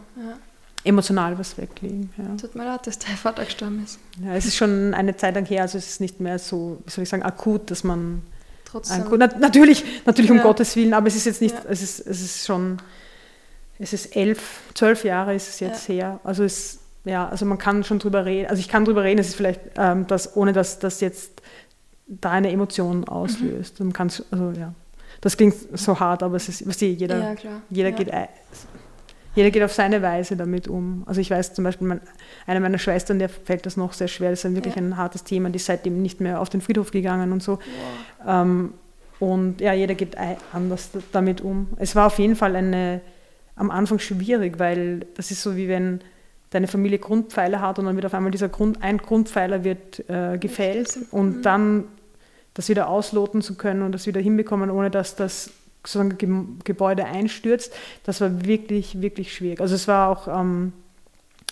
[0.86, 2.10] Emotional was weglegen.
[2.40, 3.98] Tut mir leid, dass dein Vater gestorben ist.
[4.24, 6.90] Ja, es ist schon eine Zeit lang her, also es ist nicht mehr so, wie
[6.90, 8.22] soll ich sagen, akut, dass man
[8.64, 9.20] Trotzdem.
[9.20, 12.46] Ein, natürlich, natürlich um Gottes Willen, aber es ist jetzt nicht, es, ist, es ist
[12.46, 12.78] schon
[13.78, 15.94] es ist elf, zwölf Jahre ist es jetzt ja.
[15.94, 16.20] her.
[16.24, 18.48] Also es, ja, also man kann schon drüber reden.
[18.48, 21.42] Also ich kann drüber reden, es ist vielleicht, ähm, das, ohne dass das jetzt
[22.06, 23.80] da eine Emotion auslöst.
[23.80, 23.92] Mhm.
[23.96, 24.74] Man also ja.
[25.20, 27.96] Das klingt so hart, aber es ist, was die, jeder, ja, jeder ja.
[27.96, 28.08] geht
[29.36, 31.04] jeder geht auf seine Weise damit um.
[31.06, 32.00] Also ich weiß zum Beispiel, mein,
[32.46, 34.30] eine meiner Schwestern, der fällt das noch sehr schwer.
[34.30, 34.82] Das ist wirklich ja.
[34.82, 35.50] ein hartes Thema.
[35.50, 37.60] Die ist seitdem nicht mehr auf den Friedhof gegangen und so.
[38.26, 38.72] Ähm,
[39.18, 40.16] Und ja, jeder geht
[40.52, 41.68] anders damit um.
[41.76, 43.00] Es war auf jeden Fall eine,
[43.54, 46.00] am Anfang schwierig, weil das ist so wie wenn
[46.50, 50.38] deine Familie Grundpfeiler hat und dann wird auf einmal dieser Grund, ein Grundpfeiler wird äh,
[50.38, 51.42] gefällt und mhm.
[51.42, 51.84] dann
[52.54, 55.50] das wieder ausloten zu können und das wieder hinbekommen, ohne dass das
[55.86, 57.72] sozusagen Gebäude einstürzt,
[58.04, 59.60] das war wirklich, wirklich schwierig.
[59.60, 60.72] Also es war auch, ähm,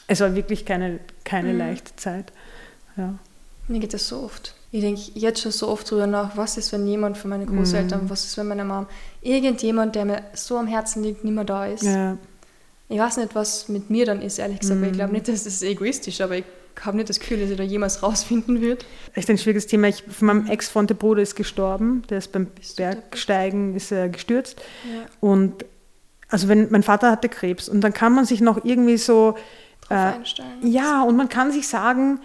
[0.06, 1.58] es war wirklich keine, keine mhm.
[1.58, 2.32] leichte Zeit.
[2.96, 3.14] Ja.
[3.68, 4.54] Mir geht das so oft.
[4.70, 8.04] Ich denke jetzt schon so oft drüber nach, was ist, wenn jemand von meinen Großeltern,
[8.04, 8.10] mhm.
[8.10, 8.86] was ist, wenn meine Mom,
[9.22, 11.84] irgendjemand, der mir so am Herzen liegt, nicht mehr da ist.
[11.84, 12.18] Ja.
[12.88, 14.86] Ich weiß nicht, was mit mir dann ist, ehrlich gesagt, mhm.
[14.86, 16.44] ich glaube nicht, dass das egoistisch, aber ich
[16.82, 18.86] habe nicht das Gefühl, dass ich da jemals rausfinden wird.
[19.14, 19.88] Echt ein schwieriges Thema.
[19.88, 24.60] Ich, von meinem Ex-Freund, der Bruder ist gestorben, der ist beim Bergsteigen ist er gestürzt.
[24.84, 25.06] Ja.
[25.20, 25.64] Und
[26.28, 29.36] also wenn mein Vater hatte Krebs und dann kann man sich noch irgendwie so
[29.90, 30.12] äh,
[30.62, 32.20] ja, und man kann sich sagen,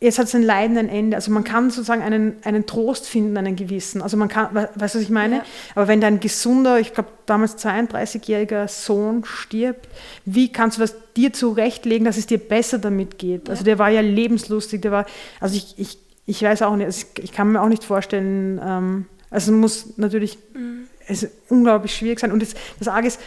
[0.00, 1.16] jetzt hat sein Leiden ein Ende.
[1.16, 4.02] Also man kann sozusagen einen, einen Trost finden, einen gewissen.
[4.02, 5.36] Also man kann, weißt du, was ich meine?
[5.36, 5.44] Ja.
[5.74, 9.88] Aber wenn dein gesunder, ich glaube damals 32-jähriger Sohn stirbt,
[10.24, 13.48] wie kannst du das dir zurechtlegen, dass es dir besser damit geht?
[13.48, 13.52] Ja.
[13.52, 15.06] Also der war ja lebenslustig, der war,
[15.40, 19.06] also ich, ich, ich weiß auch nicht, also ich kann mir auch nicht vorstellen, ähm,
[19.30, 20.88] also es muss natürlich, mhm.
[21.08, 22.32] es ist unglaublich schwierig sein.
[22.32, 23.20] Und das, das Arge ist,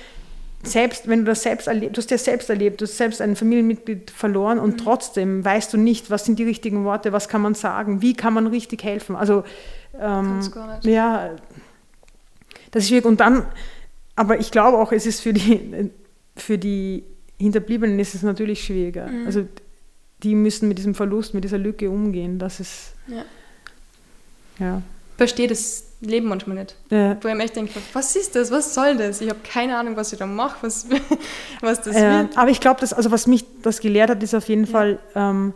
[0.64, 3.36] selbst wenn du das selbst erlebt, du hast ja selbst erlebt, du hast selbst ein
[3.36, 4.78] Familienmitglied verloren und mhm.
[4.78, 8.34] trotzdem weißt du nicht, was sind die richtigen Worte, was kann man sagen, wie kann
[8.34, 9.16] man richtig helfen.
[9.16, 9.44] Also
[10.00, 10.42] ähm,
[10.84, 11.32] ja,
[12.72, 13.06] das ist schwierig.
[13.06, 13.46] Und dann,
[14.16, 15.92] aber ich glaube auch, es ist für die,
[16.36, 17.04] für die
[17.40, 19.08] Hinterbliebenen ist es natürlich schwieriger.
[19.08, 19.26] Mhm.
[19.26, 19.48] Also
[20.24, 22.38] die müssen mit diesem Verlust, mit dieser Lücke umgehen.
[22.38, 23.24] Das ist ja.
[24.60, 24.82] ja.
[25.20, 26.78] Verstehe das Leben manchmal nicht.
[26.90, 27.18] Ja.
[27.22, 28.52] Wo ich mir echt denke, was ist das?
[28.52, 29.20] Was soll das?
[29.20, 30.88] Ich habe keine Ahnung, was ich da mache, was,
[31.62, 32.38] was das äh, wird.
[32.38, 34.72] Aber ich glaube, also was mich das gelehrt hat, ist auf jeden ja.
[34.72, 35.54] Fall ähm,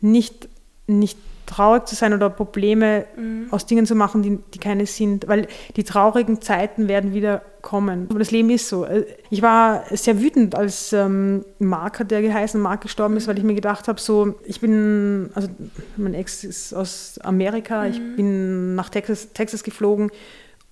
[0.00, 0.48] nicht,
[0.88, 1.16] nicht
[1.48, 3.48] traurig zu sein oder Probleme mhm.
[3.50, 5.26] aus Dingen zu machen, die, die keine sind.
[5.26, 8.06] Weil die traurigen Zeiten werden wieder kommen.
[8.10, 8.84] Aber das Leben ist so.
[8.84, 13.38] Äh, ich war sehr wütend, als ähm, Mark hat der geheißen, Mark gestorben ist, weil
[13.38, 15.48] ich mir gedacht habe, so, ich bin, also
[15.96, 17.90] mein Ex ist aus Amerika, mhm.
[17.90, 20.10] ich bin nach Texas, Texas geflogen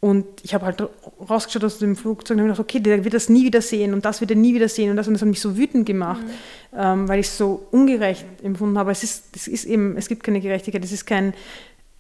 [0.01, 0.83] und ich habe halt
[1.29, 4.05] rausgeschaut aus dem Flugzeug und habe gedacht, okay, der wird das nie wieder sehen und
[4.05, 6.23] das wird er nie wieder sehen und das, und das hat mich so wütend gemacht,
[6.23, 6.79] mhm.
[6.79, 8.93] ähm, weil ich es so ungerecht empfunden habe.
[8.93, 11.33] Es ist, es ist eben, es gibt keine Gerechtigkeit, es ist kein,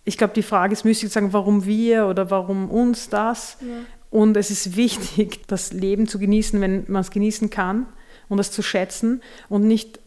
[0.04, 3.56] ich glaube, die Frage ist müsste ich sagen, warum wir oder warum uns das.
[3.60, 3.66] Ja.
[4.10, 7.86] Und es ist wichtig, das Leben zu genießen, wenn man es genießen kann
[8.28, 10.00] und das zu schätzen und nicht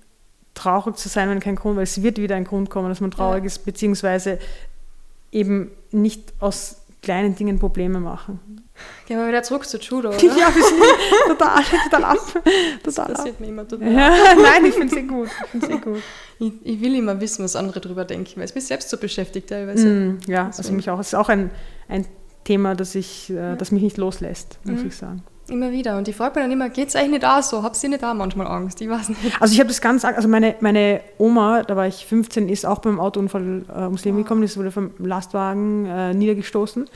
[0.53, 3.11] traurig zu sein, wenn kein Grund, weil es wird wieder ein Grund kommen, dass man
[3.11, 3.47] traurig ja.
[3.47, 4.39] ist, beziehungsweise
[5.31, 8.39] eben nicht aus kleinen Dingen Probleme machen.
[9.07, 10.21] Gehen wir wieder zurück zu Judo, oder?
[10.21, 10.81] ja, wir sind
[11.27, 12.17] total, total ab.
[12.17, 12.43] Total
[12.83, 13.39] das passiert ab.
[13.39, 14.09] mir immer total ja,
[14.41, 15.29] Nein, ich finde es sehr gut.
[15.53, 16.01] Ich, sehr gut.
[16.39, 19.49] Ich, ich, will immer wissen, was andere darüber denken, weil es mich selbst so beschäftigt
[19.49, 19.87] teilweise.
[19.87, 20.99] Mm, ja, also mich auch.
[20.99, 21.51] Es ist auch ein,
[21.87, 22.05] ein
[22.43, 23.55] Thema, das, ich, äh, ja.
[23.55, 24.87] das mich nicht loslässt, muss mhm.
[24.87, 25.23] ich sagen.
[25.49, 25.97] Immer wieder.
[25.97, 27.63] Und ich frage mich dann immer, geht es eigentlich nicht auch so?
[27.63, 28.81] Habt ihr nicht da manchmal Angst?
[28.81, 29.19] Ich weiß nicht.
[29.39, 32.79] Also ich habe das ganz, also meine, meine Oma, da war ich 15, ist auch
[32.79, 34.23] beim Autounfall äh, ums Leben oh.
[34.23, 36.89] gekommen, ist wurde vom Lastwagen äh, niedergestoßen.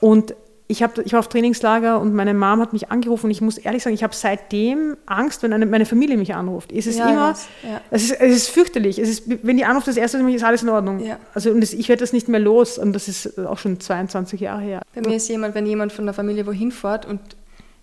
[0.00, 0.34] Und
[0.70, 3.56] ich, hab, ich war auf Trainingslager und meine Mom hat mich angerufen und ich muss
[3.56, 6.72] ehrlich sagen, ich habe seitdem Angst, wenn eine, meine Familie mich anruft.
[6.72, 7.80] Es ist ja, immer, ja.
[7.90, 8.98] es, ist, es ist fürchterlich.
[8.98, 11.00] Es ist, wenn die anruft, das erste Mal ist alles in Ordnung.
[11.00, 11.18] Ja.
[11.32, 14.40] Also und das, ich werde das nicht mehr los und das ist auch schon 22
[14.40, 14.82] Jahre her.
[14.94, 17.20] Bei mir ist jemand, wenn jemand von der Familie wohin fährt und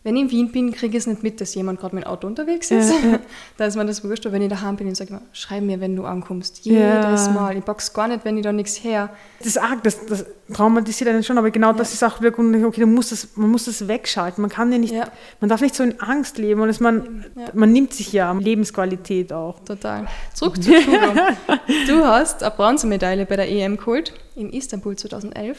[0.06, 2.08] wenn ich in Wien bin, kriege ich es nicht mit, dass jemand gerade mit dem
[2.08, 2.92] Auto unterwegs ist.
[2.92, 3.20] Ja, ja.
[3.58, 4.24] da ist mir das wurscht.
[4.28, 6.64] Aber wenn ich daheim bin, sage ich immer, schreib mir, wenn du ankommst.
[6.64, 7.32] Jedes ja.
[7.34, 7.58] Mal.
[7.58, 9.10] Ich box gar nicht, wenn ich da nichts her.
[9.40, 12.82] Das ist arg, das, das traumatisiert einen schon, aber genau das ist auch wirklich, okay,
[12.82, 14.44] du musst das, man muss das wegschalten.
[14.44, 14.94] Man kann ja nicht,
[15.40, 17.26] man darf nicht so in Angst leben und man,
[17.56, 19.60] man nimmt sich ja Lebensqualität auch.
[19.62, 20.06] Total.
[20.36, 21.14] Zurück zu Judo.
[21.88, 25.58] du hast eine Bronzemedaille bei der EM geholt in Istanbul 2011.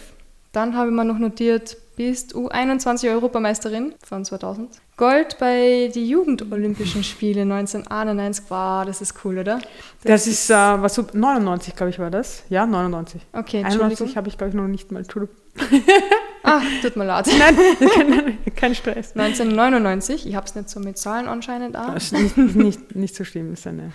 [0.57, 4.71] Dann habe ich mir noch notiert, bist U21 Europameisterin von 2000.
[4.97, 8.47] Gold bei den Jugendolympischen Spiele 1991.
[8.49, 9.59] Wow, das ist cool, oder?
[10.03, 12.43] Das, das ist, äh, was so 99, glaube ich, war das.
[12.49, 13.21] Ja, 99.
[13.35, 15.05] Okay, 91 habe ich, glaube ich, noch nicht mal.
[16.43, 17.29] ah, tut mir leid.
[17.39, 17.59] Nein,
[17.95, 19.13] kein, kein Stress.
[19.15, 23.53] 1999, ich habe es nicht so mit Zahlen anscheinend ist nicht, nicht, nicht so schlimm.
[23.53, 23.93] Ist eine,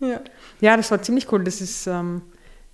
[0.00, 0.20] ja.
[0.60, 1.44] ja, das war ziemlich cool.
[1.44, 1.86] Das ist.
[1.86, 2.22] Ähm,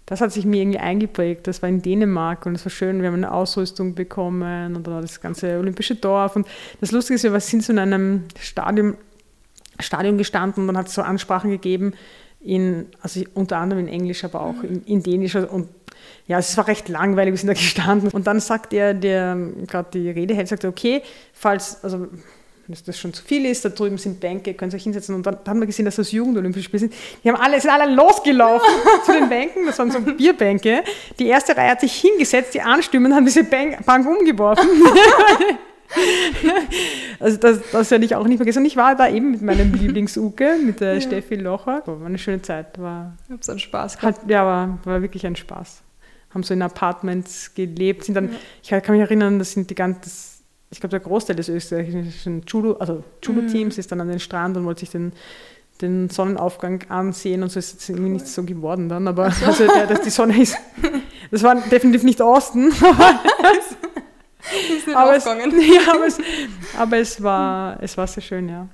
[0.07, 1.49] das hat sich mir irgendwie eingeprägt.
[1.49, 3.01] Das war in Dänemark und es war schön.
[3.01, 6.37] Wir haben eine Ausrüstung bekommen und dann das ganze olympische Dorf.
[6.37, 6.47] Und
[6.81, 8.97] das Lustige ist, wir sind so in einem Stadion,
[9.81, 11.93] Stadion gestanden und dann hat es so Ansprachen gegeben,
[12.41, 15.35] in, also unter anderem in Englisch, aber auch in, in Dänisch.
[15.35, 15.69] Und
[16.29, 18.11] ja, es war recht langweilig, wir sind da gestanden.
[18.11, 21.03] Und dann sagt er, der gerade die Rede hält, sagt, okay,
[21.33, 22.07] falls, also
[22.67, 25.15] wenn das schon zu viel ist, da drüben sind Bänke, könnt ihr euch hinsetzen.
[25.15, 26.95] Und dann, dann haben wir gesehen, dass das Jugendolympische Spiele sind.
[27.23, 28.69] Die haben alle, sind alle losgelaufen
[29.05, 30.83] zu den Bänken, das waren so Bierbänke.
[31.19, 34.69] Die erste Reihe hat sich hingesetzt, die Anstimmen haben diese Bank, Bank umgeworfen.
[37.21, 38.61] also das, das werde ich auch nicht vergessen.
[38.61, 41.01] Und ich war da eben mit meinem Lieblingsuke, mit der ja.
[41.01, 41.83] Steffi Locher.
[41.87, 42.81] War eine schöne Zeit.
[42.81, 44.23] War, ich habe so einen Spaß gehabt.
[44.23, 45.83] Hat, ja, war, war wirklich ein Spaß.
[46.35, 48.05] Haben so in Apartments gelebt.
[48.05, 48.31] Sind dann,
[48.65, 48.79] ja.
[48.79, 50.36] Ich kann mich erinnern, das sind die ganzen
[50.71, 53.81] ich glaube, der Großteil des österreichischen Judo, also Judo-Teams mhm.
[53.81, 55.13] ist dann an den Strand und wollte sich den,
[55.81, 59.47] den Sonnenaufgang ansehen und so ist es irgendwie nicht so geworden dann, aber so.
[59.47, 60.57] also der, dass die Sonne ist,
[61.31, 62.73] das war definitiv nicht Osten,
[64.95, 65.33] aber, es, ja,
[65.93, 66.19] aber, es,
[66.77, 68.69] aber es, war, es war sehr schön, ja.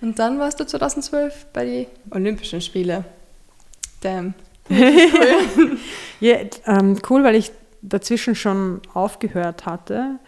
[0.00, 3.04] Und dann warst du 2012 bei den Olympischen Spielen.
[4.00, 4.34] Damn.
[4.68, 5.78] Cool.
[6.20, 7.52] ja, ähm, cool, weil ich
[7.82, 10.18] dazwischen schon aufgehört hatte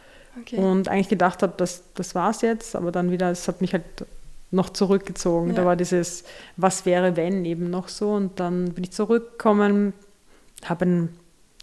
[0.40, 0.56] Okay.
[0.56, 3.72] Und eigentlich gedacht habe, das, das war es jetzt, aber dann wieder, es hat mich
[3.72, 3.84] halt
[4.50, 5.50] noch zurückgezogen.
[5.50, 5.54] Ja.
[5.56, 6.24] Da war dieses,
[6.56, 8.12] was wäre, wenn eben noch so.
[8.12, 9.92] Und dann bin ich zurückgekommen,
[10.64, 11.08] habe ein,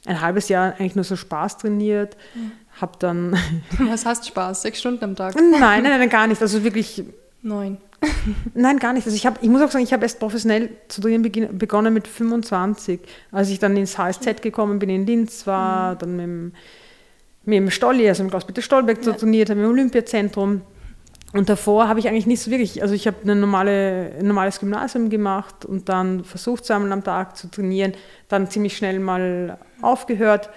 [0.06, 2.52] ein halbes Jahr eigentlich nur so Spaß trainiert, mhm.
[2.80, 3.38] habe dann.
[3.80, 4.64] Was hast Spaß?
[4.64, 5.36] Sechs Stunden am Tag?
[5.36, 6.42] Nein, nein, nein, gar nicht.
[6.42, 7.04] Also wirklich.
[7.42, 7.78] Neun.
[8.56, 9.06] Nein, gar nicht.
[9.06, 12.08] Also ich, hab, ich muss auch sagen, ich habe erst professionell zu trainieren begonnen mit
[12.08, 13.00] 25.
[13.32, 16.00] Als ich dann ins HSZ gekommen bin, in Linz war, mhm.
[16.00, 16.54] dann mit dem
[17.44, 19.14] mit dem Stolli, also mit Klaus-Peter Stolberg ja.
[19.14, 20.62] trainiert habe, im Olympiazentrum.
[21.34, 24.60] Und davor habe ich eigentlich nicht so wirklich, also ich habe eine normale, ein normales
[24.60, 27.94] Gymnasium gemacht und dann versucht, zweimal am Tag zu trainieren,
[28.28, 30.50] dann ziemlich schnell mal aufgehört.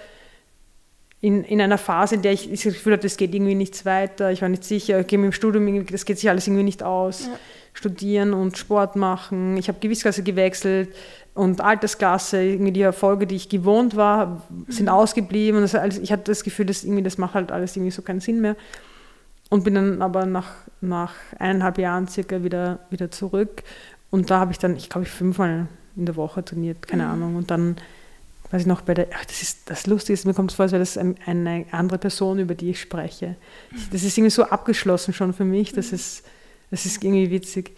[1.21, 3.85] In, in einer Phase, in der ich, ich das Gefühl hatte, es geht irgendwie nichts
[3.85, 6.83] weiter, ich war nicht sicher, okay, mit dem Studium, das geht sich alles irgendwie nicht
[6.83, 7.27] aus.
[7.27, 7.39] Ja.
[7.73, 9.57] Studieren und Sport machen.
[9.57, 10.93] Ich habe Gewichtsklasse gewechselt,
[11.35, 14.91] und Altersklasse, irgendwie die Erfolge, die ich gewohnt war, sind mhm.
[14.91, 15.57] ausgeblieben.
[15.57, 18.01] Und das, also ich hatte das Gefühl, dass irgendwie, das macht halt alles irgendwie so
[18.01, 18.55] keinen Sinn mehr.
[19.49, 23.63] Und bin dann aber nach, nach eineinhalb Jahren circa wieder, wieder zurück.
[24.11, 25.67] Und da habe ich dann, ich glaube, ich fünfmal
[25.97, 27.11] in der Woche trainiert, keine mhm.
[27.11, 27.35] Ahnung.
[27.35, 27.75] Und dann,
[28.51, 30.71] weiß ich noch, bei der, ach, das ist das Lustige, mir kommt es vor, als
[30.71, 33.35] wäre das ein, eine andere Person, über die ich spreche.
[33.71, 33.77] Mhm.
[33.91, 35.95] Das ist irgendwie so abgeschlossen schon für mich, das mhm.
[35.95, 36.23] ist,
[36.71, 37.75] das ist irgendwie witzig.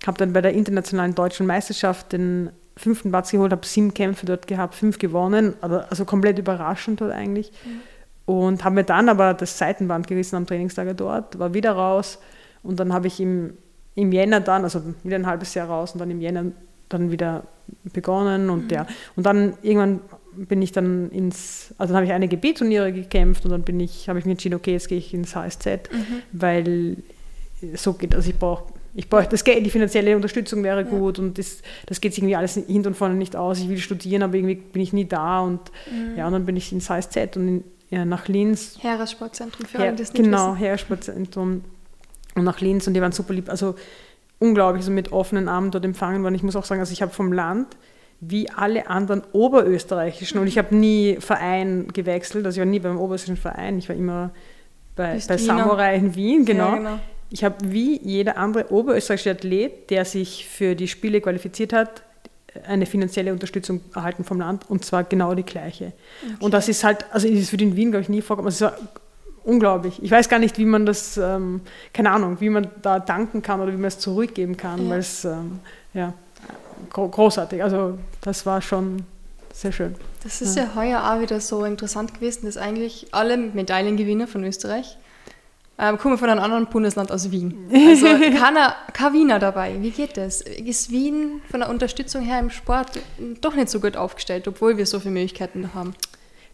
[0.00, 4.26] Ich habe dann bei der internationalen deutschen Meisterschaft den fünften Platz geholt, habe sieben Kämpfe
[4.26, 7.52] dort gehabt, fünf gewonnen, also komplett überraschend dort eigentlich.
[7.64, 7.80] Mhm.
[8.26, 12.18] Und habe mir dann aber das Seitenband gerissen am Trainingslager dort, war wieder raus
[12.62, 13.52] und dann habe ich im,
[13.94, 16.46] im Jänner dann, also wieder ein halbes Jahr raus und dann im Jänner
[16.88, 17.44] dann wieder
[17.92, 18.70] begonnen und mhm.
[18.70, 18.86] ja.
[19.14, 20.00] Und dann irgendwann
[20.36, 24.08] bin ich dann ins, also dann habe ich eine GB-Turniere gekämpft und dann bin ich,
[24.08, 26.22] habe ich mir entschieden, okay, jetzt gehe ich ins HSZ, mhm.
[26.32, 26.96] weil
[27.74, 30.88] so geht, also ich brauche ich bräuchte das Geld, die finanzielle Unterstützung wäre ja.
[30.88, 33.58] gut und das, das geht sich irgendwie alles hinten und vorne nicht aus.
[33.58, 35.60] Ich will studieren, aber irgendwie bin ich nie da und
[35.90, 36.16] mhm.
[36.16, 38.78] ja, und dann bin ich ins HSZ und in, ja, nach Linz.
[38.80, 41.64] Heeressportzentrum für Her alle, das nicht Genau, Heeressportzentrum
[42.36, 43.74] und nach Linz und die waren super lieb, also
[44.38, 46.34] unglaublich, so mit offenen Armen dort empfangen worden.
[46.34, 47.76] Ich muss auch sagen, also ich habe vom Land
[48.20, 52.98] wie alle anderen oberösterreichischen und ich habe nie Verein gewechselt, also ich war nie beim
[52.98, 54.30] oberösterreichischen Verein, ich war immer
[54.94, 56.70] bei, bei Samurai in Wien, genau.
[56.70, 56.98] Ja, genau
[57.30, 62.02] ich habe wie jeder andere oberösterreichische Athlet, der sich für die Spiele qualifiziert hat,
[62.66, 65.86] eine finanzielle Unterstützung erhalten vom Land und zwar genau die gleiche.
[66.22, 66.34] Okay.
[66.40, 68.52] Und das ist halt, also ist für den Wien, glaube ich, nie vorgekommen.
[68.52, 68.78] Also es war
[69.44, 70.02] unglaublich.
[70.02, 71.60] Ich weiß gar nicht, wie man das, ähm,
[71.92, 74.90] keine Ahnung, wie man da danken kann oder wie man es zurückgeben kann, ja.
[74.90, 75.60] weil es, ähm,
[75.92, 76.14] ja,
[76.90, 77.62] großartig.
[77.62, 79.04] Also das war schon
[79.52, 79.94] sehr schön.
[80.22, 80.64] Das ist ja.
[80.64, 84.96] ja heuer auch wieder so interessant gewesen, dass eigentlich alle Medaillengewinner von Österreich
[85.78, 87.68] ähm, kommen von einem anderen Bundesland aus Wien.
[87.72, 89.76] Also keiner, kein Wiener dabei.
[89.80, 90.40] Wie geht das?
[90.40, 93.00] Ist Wien von der Unterstützung her im Sport
[93.40, 95.94] doch nicht so gut aufgestellt, obwohl wir so viele Möglichkeiten haben?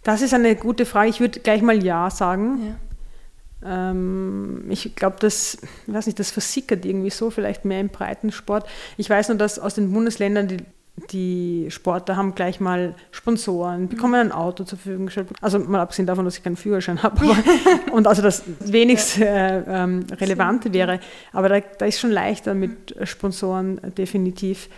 [0.03, 1.11] Das ist eine gute Frage.
[1.11, 2.77] Ich würde gleich mal Ja sagen.
[3.63, 3.91] Ja.
[3.91, 8.67] Ähm, ich glaube, das, ich weiß nicht, das versickert irgendwie so, vielleicht mehr im Breitensport.
[8.97, 10.59] Ich weiß nur, dass aus den Bundesländern die
[11.11, 15.29] die Sportler haben gleich mal Sponsoren, bekommen ein Auto zur Verfügung gestellt.
[15.41, 17.25] Also mal abgesehen davon, dass ich keinen Führerschein habe.
[17.93, 21.01] und also das wenigst äh, ähm, Relevante wäre.
[21.33, 24.69] Aber da, da, ist schon leichter mit Sponsoren äh, definitiv.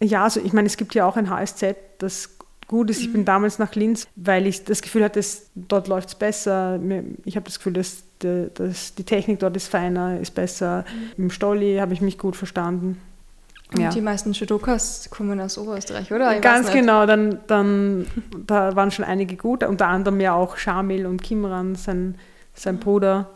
[0.00, 2.38] Ja, also ich meine, es gibt ja auch ein HSZ, das
[2.68, 3.00] gut ist.
[3.00, 3.26] Ich bin mhm.
[3.26, 6.78] damals nach Linz, weil ich das Gefühl hatte, dass dort läuft es besser.
[7.24, 10.84] Ich habe das Gefühl, dass, dass die Technik dort ist feiner, ist besser.
[11.16, 11.24] Mhm.
[11.24, 13.00] Im Stolli habe ich mich gut verstanden.
[13.72, 13.90] Und ja.
[13.90, 16.34] die meisten Judokas kommen aus Oberösterreich, oder?
[16.34, 18.06] Ich Ganz genau, dann, dann
[18.46, 22.14] da waren schon einige gut, unter anderem ja auch Shamil und Kimran, sein,
[22.54, 23.28] sein Bruder.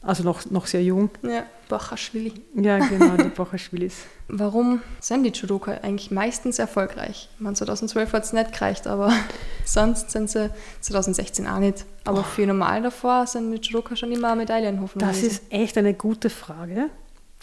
[0.00, 1.10] also noch, noch sehr jung.
[1.22, 2.34] Ja, Bochaschwili.
[2.54, 3.96] Ja, genau, die Bochaschwilis.
[4.28, 7.28] Warum sind die Judoka eigentlich meistens erfolgreich?
[7.34, 9.12] Ich meine, 2012 hat es nicht gereicht, aber
[9.64, 10.50] sonst sind sie
[10.82, 11.84] 2016 auch nicht.
[12.04, 15.00] Aber für normal davor sind die Judoka schon immer Medaillenhoffnung.
[15.00, 15.32] Das gewesen.
[15.32, 16.90] ist echt eine gute Frage.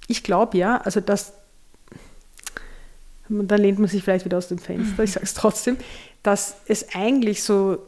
[0.07, 1.33] Ich glaube ja, also das,
[3.29, 5.77] da lehnt man sich vielleicht wieder aus dem Fenster, ich sage es trotzdem,
[6.23, 7.79] dass es eigentlich so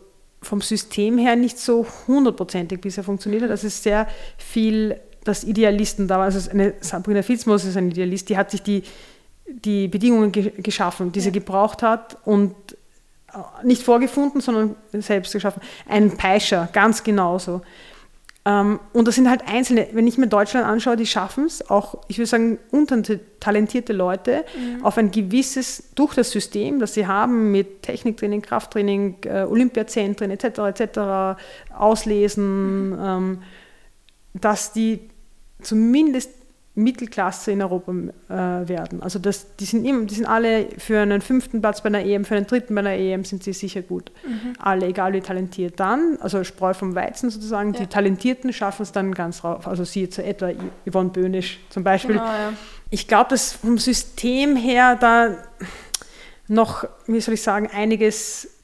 [0.41, 3.49] vom System her nicht so hundertprozentig bisher funktioniert hat.
[3.49, 4.07] Es ist sehr
[4.37, 6.25] viel, dass Idealisten da waren.
[6.25, 8.83] Also eine Sabrina Fitzmus ist ein Idealist, die hat sich die,
[9.47, 11.25] die Bedingungen ge geschaffen, die ja.
[11.25, 12.53] sie gebraucht hat und
[13.33, 15.61] äh, nicht vorgefunden, sondern selbst geschaffen.
[15.87, 17.61] Ein Peischer, ganz genauso.
[18.47, 21.97] Ähm, und das sind halt einzelne, wenn ich mir Deutschland anschaue, die schaffen es, auch,
[22.07, 24.85] ich würde sagen, untertalentierte Leute mhm.
[24.85, 30.59] auf ein gewisses, durch das System, das sie haben mit Techniktraining, Krafttraining, äh, Olympiazentren etc.,
[30.59, 31.41] etc.,
[31.77, 32.99] Auslesen, mhm.
[33.01, 33.43] ähm,
[34.33, 35.09] dass die
[35.61, 36.31] zumindest
[36.77, 39.01] Mittelklasse in Europa äh, werden.
[39.01, 42.23] Also das, die, sind immer, die sind alle für einen fünften Platz bei einer EM,
[42.23, 44.11] für einen dritten bei einer EM sind sie sicher gut.
[44.23, 44.53] Mhm.
[44.59, 45.79] Alle, egal wie talentiert.
[45.79, 47.79] Dann, also Spreu vom Weizen sozusagen, ja.
[47.79, 49.67] die Talentierten schaffen es dann ganz rauf.
[49.67, 50.51] Also sie jetzt etwa
[50.87, 52.15] Yvonne Böhnisch zum Beispiel.
[52.15, 52.53] Genau, ja.
[52.91, 55.35] Ich glaube, dass vom System her da
[56.47, 58.56] noch, wie soll ich sagen, einiges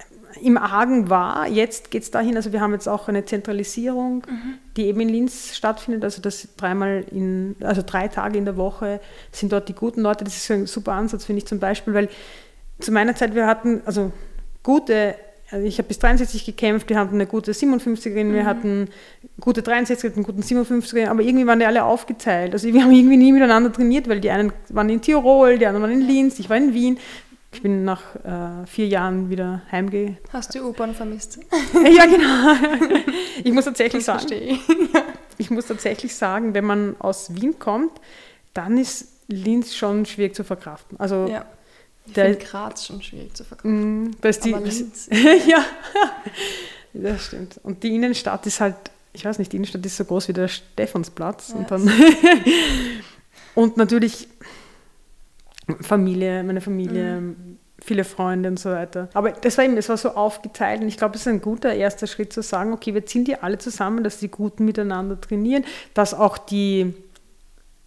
[0.44, 1.48] im Argen war.
[1.48, 4.53] Jetzt geht es dahin, also wir haben jetzt auch eine Zentralisierung, mhm.
[4.76, 8.99] die eben in Linz stattfindet, also das dreimal in, also drei Tage in der Woche
[9.32, 10.24] sind dort die guten Leute.
[10.24, 12.10] Das ist ein super Ansatz, finde ich zum Beispiel, weil
[12.80, 14.11] zu meiner Zeit, wir hatten also
[14.64, 15.15] gute,
[15.49, 18.34] also ich habe bis 63 gekämpft, wir hatten eine gute 57erin, mhm.
[18.34, 18.90] wir hatten
[19.40, 22.53] gute 63er, einen guten 57erin, aber irgendwie waren die alle aufgeteilt.
[22.53, 25.84] Also wir haben irgendwie nie miteinander trainiert, weil die einen waren in Tirol, die anderen
[25.84, 26.98] waren in Linz, ich war in Wien.
[27.54, 30.18] Ich bin nach äh, vier Jahren wieder heimgegangen.
[30.32, 31.40] Hast du U-Bahn vermisst?
[31.74, 32.56] ja, genau.
[33.44, 34.60] Ich muss tatsächlich das sagen, ich.
[35.38, 37.92] ich muss tatsächlich sagen, wenn man aus Wien kommt,
[38.54, 41.00] dann ist Linz schon schwierig zu verkraften.
[41.00, 41.46] Also ja.
[42.06, 44.08] Ich der Graz schon schwierig zu verkraften.
[44.08, 45.10] Mm, das die, Linz.
[45.48, 45.64] ja,
[46.94, 47.60] das stimmt.
[47.64, 48.76] Und die Innenstadt ist halt,
[49.14, 51.50] ich weiß nicht, die Innenstadt ist so groß wie der Stephansplatz.
[51.50, 51.92] Ja, und, dann
[53.56, 54.28] und natürlich
[55.81, 57.57] Familie, meine Familie, mhm.
[57.80, 59.10] viele Freunde und so weiter.
[59.14, 61.73] Aber das war eben, es war so aufgeteilt und ich glaube, es ist ein guter
[61.73, 65.64] erster Schritt zu sagen, okay, wir ziehen die alle zusammen, dass die Guten miteinander trainieren,
[65.94, 66.94] dass auch die,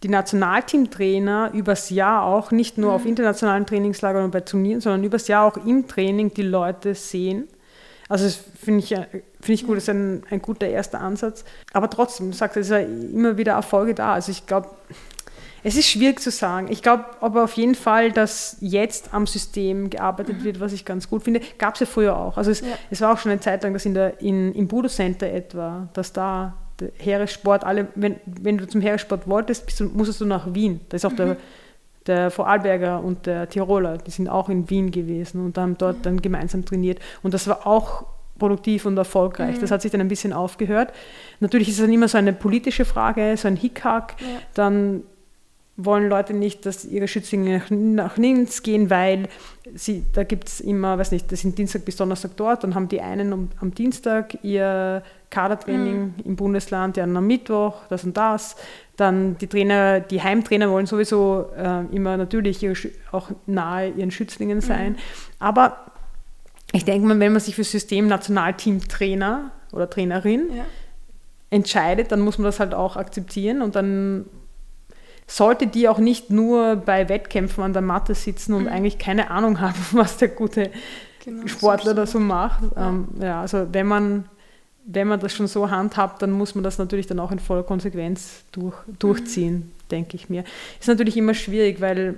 [0.03, 2.95] die Nationalteamtrainer übers Jahr auch nicht nur mhm.
[2.95, 7.47] auf internationalen Trainingslagern und bei Turnieren, sondern übers Jahr auch im Training die Leute sehen.
[8.09, 11.43] Also das finde ich, find ich gut, das ist ein, ein guter erster Ansatz.
[11.73, 14.13] Aber trotzdem, du sagst, es ist ja immer wieder Erfolge da.
[14.13, 14.69] Also ich glaube,
[15.63, 16.67] es ist schwierig zu sagen.
[16.69, 20.43] Ich glaube aber auf jeden Fall, dass jetzt am System gearbeitet mhm.
[20.43, 21.41] wird, was ich ganz gut finde.
[21.57, 22.37] Gab es ja früher auch.
[22.37, 22.67] Also es, ja.
[22.89, 25.89] es, war auch schon eine Zeit lang, dass in der, in, im Budo Center etwa,
[25.93, 30.53] dass da der Heeressport, alle, wenn, wenn du zum Heeressport wolltest, du, musstest du nach
[30.53, 30.81] Wien.
[30.89, 31.17] Da ist auch mhm.
[31.17, 31.37] der,
[32.05, 36.01] der Vorarlberger und der Tiroler, die sind auch in Wien gewesen und haben dort mhm.
[36.03, 36.99] dann gemeinsam trainiert.
[37.23, 38.05] Und das war auch
[38.37, 39.57] produktiv und erfolgreich.
[39.57, 39.61] Mhm.
[39.61, 40.93] Das hat sich dann ein bisschen aufgehört.
[41.39, 44.15] Natürlich ist es dann immer so eine politische Frage, so ein Hickhack.
[44.19, 44.27] Ja.
[44.53, 45.03] Dann
[45.77, 49.29] wollen Leute nicht, dass ihre Schützlinge nach, nach Linz gehen, weil
[49.75, 52.89] sie, da gibt es immer, weiß nicht, das sind Dienstag bis Donnerstag dort, dann haben
[52.89, 56.13] die einen um, am Dienstag ihr Kadertraining mhm.
[56.25, 58.55] im Bundesland, die anderen am Mittwoch, das und das.
[58.95, 62.75] Dann die Trainer, die Heimtrainer wollen sowieso äh, immer natürlich ihre,
[63.11, 64.93] auch nahe ihren Schützlingen sein.
[64.93, 64.97] Mhm.
[65.39, 65.77] Aber
[66.73, 70.65] ich denke mal, wenn man sich für System Nationalteam-Trainer oder Trainerin ja.
[71.51, 74.25] entscheidet, dann muss man das halt auch akzeptieren und dann
[75.27, 78.69] sollte die auch nicht nur bei Wettkämpfen an der Matte sitzen und mhm.
[78.69, 80.71] eigentlich keine Ahnung haben, was der gute
[81.23, 82.63] genau, Sportler da so macht.
[82.75, 82.89] Ja.
[82.89, 84.25] Ähm, ja, also wenn man,
[84.85, 87.63] wenn man das schon so handhabt, dann muss man das natürlich dann auch in voller
[87.63, 89.71] Konsequenz durch, durchziehen, mhm.
[89.91, 90.45] denke ich mir.
[90.79, 92.17] Ist natürlich immer schwierig, weil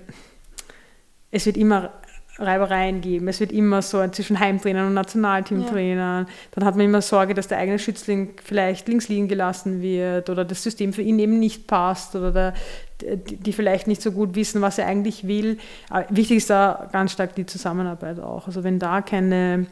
[1.32, 1.92] es wird immer
[2.40, 3.28] Reibereien geben.
[3.28, 6.26] Es wird immer so zwischen Heimtrainern und Nationalteamtrainern.
[6.26, 6.34] Ja.
[6.52, 10.46] Dann hat man immer Sorge, dass der eigene Schützling vielleicht links liegen gelassen wird oder
[10.46, 12.54] das System für ihn eben nicht passt oder der,
[13.02, 15.58] die vielleicht nicht so gut wissen, was er eigentlich will.
[15.90, 18.48] Aber wichtig ist da ganz stark die Zusammenarbeit auch.
[18.48, 19.68] Also wenn da keine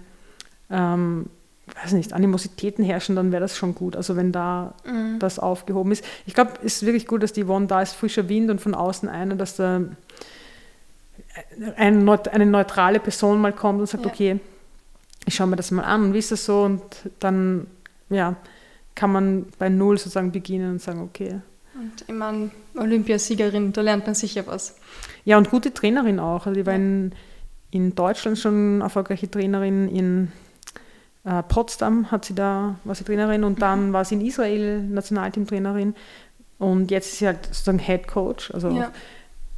[0.70, 1.28] ähm,
[1.84, 3.96] weiß nicht, Animositäten herrschen, dann wäre das schon gut.
[3.96, 5.20] Also wenn da mhm.
[5.20, 6.04] das aufgehoben ist.
[6.26, 8.74] Ich glaube, es ist wirklich gut, dass die Yvonne da ist, frischer Wind und von
[8.74, 9.82] außen einer, dass da
[11.76, 14.12] eine neutrale Person mal kommt und sagt, ja.
[14.12, 14.40] okay,
[15.26, 16.64] ich schaue mir das mal an und wie ist das so?
[16.64, 16.84] Und
[17.20, 17.68] dann
[18.10, 18.36] ja,
[18.96, 21.42] kann man bei Null sozusagen beginnen und sagen, okay.
[21.76, 24.76] Und ich meine, Olympiasiegerin, da lernt man sicher was.
[25.26, 26.46] Ja, und gute Trainerin auch.
[26.46, 27.14] Also die war in,
[27.72, 30.32] in Deutschland schon erfolgreiche Trainerin, in
[31.26, 35.94] äh, Potsdam hat sie da, war sie Trainerin und dann war sie in Israel Nationalteamtrainerin
[36.60, 38.52] und jetzt ist sie halt sozusagen Head Coach.
[38.52, 38.92] Also, Ja.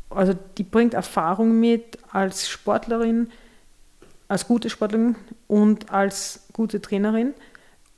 [0.10, 3.30] also die bringt Erfahrung mit als Sportlerin,
[4.28, 5.16] als gute Sportlerin
[5.48, 7.34] und als gute Trainerin.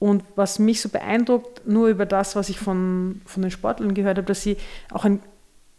[0.01, 4.17] Und was mich so beeindruckt, nur über das, was ich von, von den Sportlern gehört
[4.17, 4.57] habe, dass sie
[4.91, 5.21] auch ein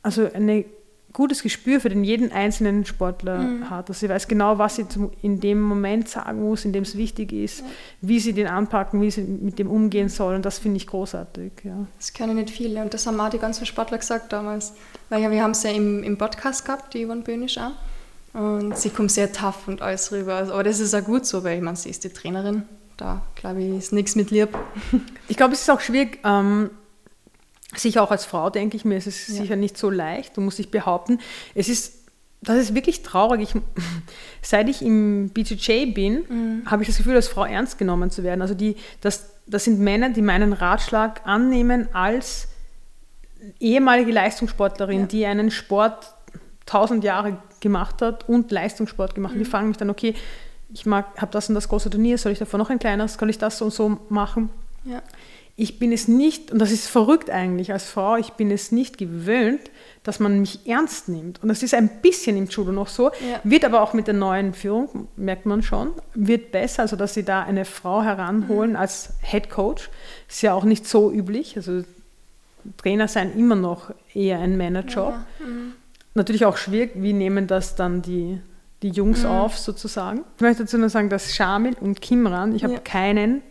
[0.02, 0.64] also ein
[1.12, 3.88] gutes Gespür für den jeden einzelnen Sportler hat.
[3.88, 6.96] Dass sie weiß genau, was sie zum, in dem Moment sagen muss, in dem es
[6.96, 7.62] wichtig ist,
[8.00, 10.34] wie sie den anpacken, wie sie mit dem umgehen soll.
[10.34, 11.52] Und das finde ich großartig.
[11.64, 11.86] Ja.
[11.98, 12.82] Das können nicht viele.
[12.82, 14.72] Und das haben auch die ganzen Sportler gesagt damals.
[15.10, 17.72] Weil ja, wir haben es ja im, im Podcast gehabt, die Yvonne Böhnisch auch.
[18.34, 20.36] Und sie kommt sehr tough und alles rüber.
[20.36, 22.62] Also, aber das ist auch gut so, weil ich meine, sie ist die Trainerin.
[22.96, 24.50] Da, glaube ich, ist nichts mit lieb.
[25.28, 26.70] Ich glaube, es ist auch schwierig, ähm,
[27.74, 29.34] sicher auch als Frau, denke ich mir, es ist Ja.
[29.36, 31.18] sicher nicht so leicht, du musst dich behaupten.
[31.54, 31.94] Es ist,
[32.42, 33.40] das ist wirklich traurig.
[33.54, 33.54] Ich,
[34.42, 38.42] seit ich im BJJ bin, habe ich das Gefühl, als Frau ernst genommen zu werden.
[38.42, 42.48] Also die, das, das sind Männer, die meinen Ratschlag annehmen als
[43.58, 45.06] ehemalige Leistungssportlerin, Ja.
[45.06, 46.14] die einen Sport
[46.66, 49.34] tausend Jahre gemacht hat und Leistungssport gemacht.
[49.36, 50.14] Die fragen mich dann, okay,
[50.74, 53.38] ich habe das und das große Turnier, soll ich davon noch ein kleines, kann ich
[53.38, 54.50] das so und so machen?
[54.84, 55.00] Ja.
[55.54, 58.96] ich bin es nicht, und das ist verrückt eigentlich als Frau, ich bin es nicht
[58.98, 59.60] gewöhnt,
[60.02, 61.40] dass man mich ernst nimmt.
[61.42, 63.38] Und das ist ein bisschen im Judo noch so, Ja.
[63.44, 67.22] wird aber auch mit der neuen Führung, merkt man schon, wird besser, also dass sie
[67.22, 69.90] da eine Frau heranholen als Head Coach.
[70.28, 71.54] Ist ja auch nicht so üblich.
[71.56, 71.84] Also
[72.78, 75.14] Trainer sein immer noch eher ein Männerjob.
[76.14, 78.40] Natürlich auch schwierig, wie nehmen das dann die,
[78.82, 80.24] die Jungs auf sozusagen.
[80.36, 82.80] Ich möchte dazu nur sagen, dass Shamil und Kimran, ich habe Ja.
[82.80, 83.42] keinen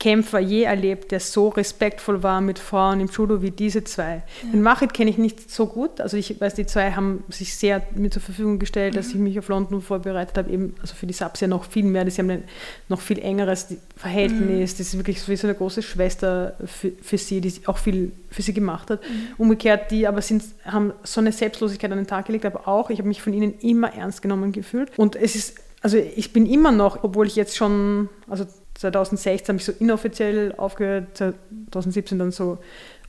[0.00, 4.22] Kämpfer je erlebt, der so respektvoll war mit Frauen im Judo wie diese zwei.
[4.52, 6.00] Den Machit kenne ich nicht so gut.
[6.00, 9.36] Also ich weiß, die zwei haben sich sehr mir zur Verfügung gestellt, dass ich mich
[9.40, 10.50] auf London vorbereitet habe.
[10.50, 12.04] Eben, also für die Subs ja noch viel mehr.
[12.04, 12.44] Die haben ein
[12.88, 14.76] noch viel engeres Verhältnis.
[14.76, 18.12] Das ist wirklich so wie so eine große Schwester für, für sie, die auch viel
[18.30, 19.00] für sie gemacht hat.
[19.36, 22.98] Umgekehrt, die aber sind, haben so eine Selbstlosigkeit an den Tag gelegt, aber auch, ich
[22.98, 24.96] habe mich von ihnen immer ernst genommen gefühlt.
[24.96, 28.46] Und es ist, also ich bin immer noch, obwohl ich jetzt schon, also
[28.78, 32.58] 2016 habe ich so inoffiziell aufgehört, 2017 dann so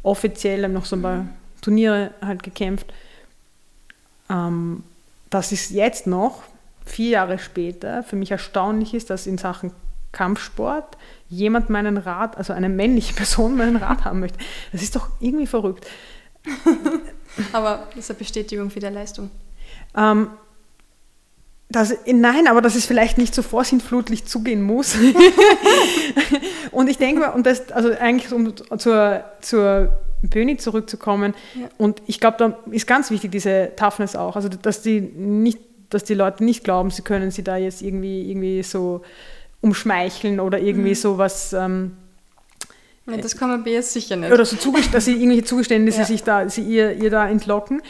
[0.04, 1.26] offiziell, habe noch so ein paar
[1.62, 2.92] Turniere halt gekämpft.
[4.30, 4.84] Ähm,
[5.30, 6.44] dass es jetzt noch,
[6.86, 9.72] vier Jahre später, für mich erstaunlich ist, dass in Sachen
[10.12, 10.98] Kampfsport
[11.30, 14.40] jemand meinen Rat, also eine männliche Person meinen Rat haben möchte.
[14.72, 15.86] Das ist doch irgendwie verrückt.
[17.54, 19.30] Aber das ist eine Bestätigung für die Leistung.
[19.96, 20.30] Ähm,
[21.72, 24.96] das, nein, aber dass es vielleicht nicht so vorsintflutlich zugehen muss.
[26.72, 29.90] und ich denke mal, und das, also eigentlich um zur, zur
[30.24, 31.68] Böni zurückzukommen, Ja.
[31.78, 35.60] und ich glaube, da ist ganz wichtig diese Toughness auch, also dass die nicht,
[35.90, 39.02] dass die Leute nicht glauben, sie können sie da jetzt irgendwie, irgendwie so
[39.62, 41.98] umschmeicheln oder irgendwie sowas ähm,
[43.08, 44.32] Ja, das kann man bei ihr sicher nicht.
[44.32, 44.56] oder so
[44.92, 46.06] dass sie irgendwelche Zugeständnisse Ja.
[46.06, 47.82] sich da, sie ihr, ihr da entlocken.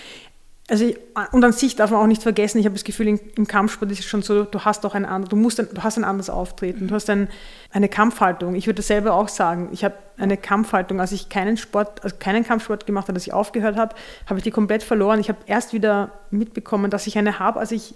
[0.70, 0.98] Also ich,
[1.32, 4.00] und an sich darf man auch nicht vergessen, ich habe das Gefühl, im Kampfsport ist
[4.00, 6.30] es schon so, du hast auch ein anderes, du musst ein, du hast ein anderes
[6.30, 7.28] Auftreten, du hast ein,
[7.72, 8.54] eine Kampfhaltung.
[8.54, 9.70] Ich würde selber auch sagen.
[9.72, 13.34] Ich habe eine Kampfhaltung, als ich keinen Sport, also keinen Kampfsport gemacht habe, als ich
[13.34, 13.96] aufgehört habe,
[14.28, 15.20] habe ich die komplett verloren.
[15.20, 17.96] Ich habe erst wieder mitbekommen, dass ich eine habe, als ich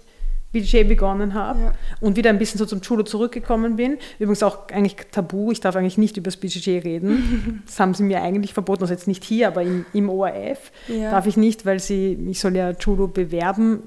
[0.54, 1.72] BJ begonnen habe Ja.
[2.00, 3.98] und wieder ein bisschen so zum Judo zurückgekommen bin.
[4.18, 7.62] Übrigens auch eigentlich tabu, ich darf eigentlich nicht über das BJJ reden.
[7.66, 11.10] Das haben sie mir eigentlich verboten, also jetzt nicht hier, aber im, im ORF Ja.
[11.10, 13.82] darf ich nicht, weil sie, ich soll ja Judo bewerben.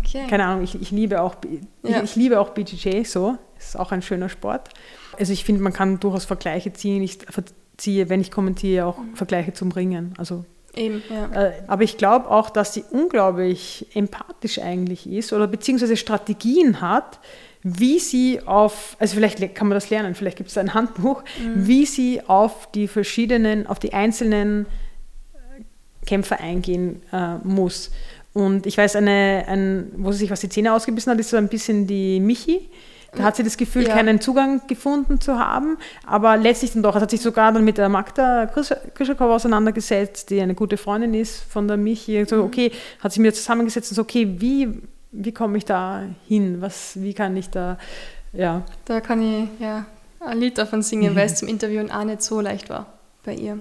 [0.00, 0.26] Okay.
[0.28, 1.36] Keine Ahnung, ich, ich liebe auch
[1.84, 1.98] Ja.
[1.98, 4.70] ich, ich liebe auch BJJ so, ist auch ein schöner Sport.
[5.18, 7.02] Also ich finde, man kann durchaus Vergleiche ziehen.
[7.02, 10.14] Ich verziehe, wenn ich kommentiere, auch Vergleiche zum Ringen.
[10.18, 10.44] Also
[10.76, 11.46] Eben, ja.
[11.46, 17.18] äh, Aber ich glaube auch, dass sie unglaublich empathisch eigentlich ist oder beziehungsweise Strategien hat,
[17.62, 21.24] wie sie auf, also vielleicht le- kann man das lernen, vielleicht gibt es ein Handbuch,
[21.54, 24.66] wie sie auf die verschiedenen, auf die einzelnen
[25.34, 27.90] äh, Kämpfer eingehen äh, muss.
[28.32, 31.36] Und ich weiß, eine, ein, wo sie sich was die Zähne ausgebissen hat, ist so
[31.36, 32.68] ein bisschen die Michi.
[33.12, 33.94] Da hat sie das Gefühl, Ja.
[33.94, 36.94] keinen Zugang gefunden zu haben, aber letztlich dann doch.
[36.94, 41.42] Es hat sich sogar dann mit der Magda Krischakova auseinandergesetzt, die eine gute Freundin ist
[41.50, 42.24] von der Michi.
[42.26, 42.70] So, okay,
[43.00, 44.82] hat sich mit ihr zusammengesetzt und so, okay, wie,
[45.12, 46.60] wie komme ich da hin?
[46.60, 47.78] Was, wie kann ich da,
[48.32, 48.62] ja.
[48.84, 49.86] Da kann ich ja
[50.20, 52.86] ein Lied davon singen, weil es zum Interviewen auch nicht so leicht war
[53.24, 53.58] bei ihr.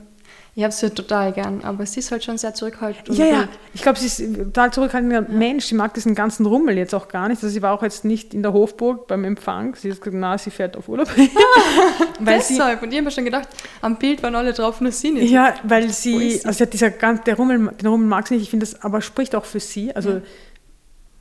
[0.57, 3.15] Ich habe sie total gern, aber sie ist halt schon sehr zurückhaltend.
[3.15, 5.65] Ja, ja, ich glaube, sie ist total zurückhaltender Mensch.
[5.65, 7.43] Sie mag diesen ganzen Rummel jetzt auch gar nicht.
[7.43, 9.75] Also sie war auch jetzt nicht in der Hofburg beim Empfang.
[9.75, 11.09] Sie hat gesagt, na, sie fährt auf Urlaub.
[12.19, 12.81] weil sie, Deshalb.
[12.81, 13.47] Und ich habe schon gedacht,
[13.81, 15.29] am Bild waren alle drauf, nur sie nicht.
[15.29, 16.45] ja, weil sie, sie?
[16.47, 18.41] also sie dieser ganz, der Rummel, den Rummel mag sie nicht.
[18.45, 19.95] Ich finde das aber spricht auch für sie.
[19.95, 20.21] Also Ja.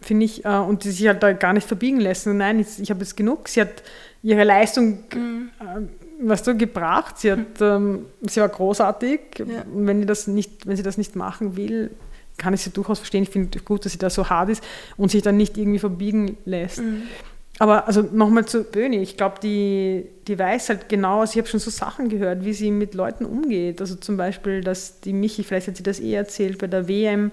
[0.01, 2.39] finde ich, äh, und die sich halt da gar nicht verbiegen lassen.
[2.39, 3.51] Nein, ich, ich habe jetzt genug.
[3.51, 3.83] Sie hat
[4.23, 5.51] ihre Leistung, mhm.
[5.61, 7.18] äh, was du gebracht.
[7.18, 9.20] Sie hat, ähm, sie war großartig.
[9.38, 9.64] Ja.
[9.72, 11.90] Wenn, die das nicht, wenn sie das nicht machen will,
[12.36, 13.22] kann ich sie durchaus verstehen.
[13.22, 14.62] Ich finde gut, dass sie da so hart ist
[14.97, 16.78] und sich dann nicht irgendwie verbiegen lässt.
[16.78, 17.02] Mhm.
[17.59, 21.48] Aber also nochmal zu Böni, ich glaube, die, die weiß halt genau, also ich habe
[21.48, 23.80] schon so Sachen gehört, wie sie mit Leuten umgeht.
[23.80, 27.32] Also zum Beispiel, dass die Michi, vielleicht hat sie das eh erzählt, bei der WM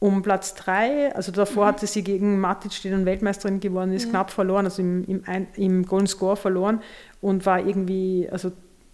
[0.00, 1.68] um Platz 3, also davor mhm.
[1.70, 4.10] hatte sie gegen Matic, die dann Weltmeisterin geworden ist, ja.
[4.10, 5.24] knapp verloren, also im, im,
[5.56, 6.80] im Golden Score verloren
[7.20, 8.52] und war irgendwie, also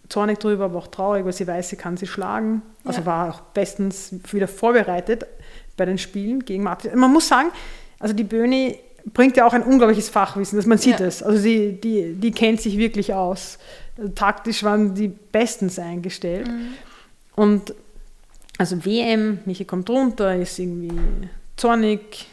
[0.08, 2.62] zornig drüber, aber auch traurig, weil sie weiß, sie kann sie schlagen.
[2.84, 3.06] Also ja.
[3.06, 5.26] war auch bestens wieder vorbereitet
[5.76, 6.94] bei den Spielen gegen Matic.
[6.94, 7.48] Man muss sagen,
[7.98, 8.78] also die Böhni
[9.12, 11.06] bringt ja auch ein unglaubliches Fachwissen, dass man sieht ja.
[11.06, 11.22] es.
[11.22, 13.58] Also sie, die, die kennt sich wirklich aus.
[14.14, 16.48] Taktisch waren die bestens eingestellt.
[16.48, 16.68] Mhm.
[17.34, 17.74] Und
[18.58, 20.92] also WM, Michi kommt runter, ist irgendwie
[21.56, 22.26] zornig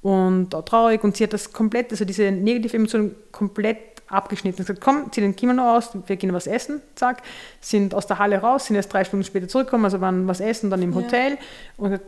[0.00, 4.60] und auch traurig und sie hat das komplett, also diese negative Emotion komplett abgeschnitten.
[4.60, 7.22] und gesagt, komm, zieh den Kimono aus, wir gehen was essen, zack,
[7.60, 10.70] sind aus der Halle raus, sind erst drei Stunden später zurückgekommen, also waren was essen,
[10.70, 11.38] dann im Hotel ja.
[11.78, 12.00] und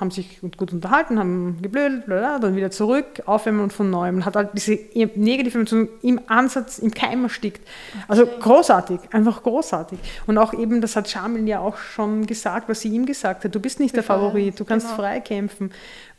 [0.00, 4.16] haben sich gut unterhalten, haben geblödelt, bla, dann wieder zurück, aufwärmen und von neuem.
[4.16, 4.78] Und hat halt diese
[5.14, 7.66] negative Emotion im Ansatz, im Keim erstickt.
[8.08, 8.32] Also okay.
[8.40, 9.98] großartig, einfach großartig.
[10.26, 13.54] Und auch eben, das hat Shamil ja auch schon gesagt, was sie ihm gesagt hat,
[13.54, 15.00] du bist nicht der Favorit, du kannst genau.
[15.00, 15.70] frei kämpfen.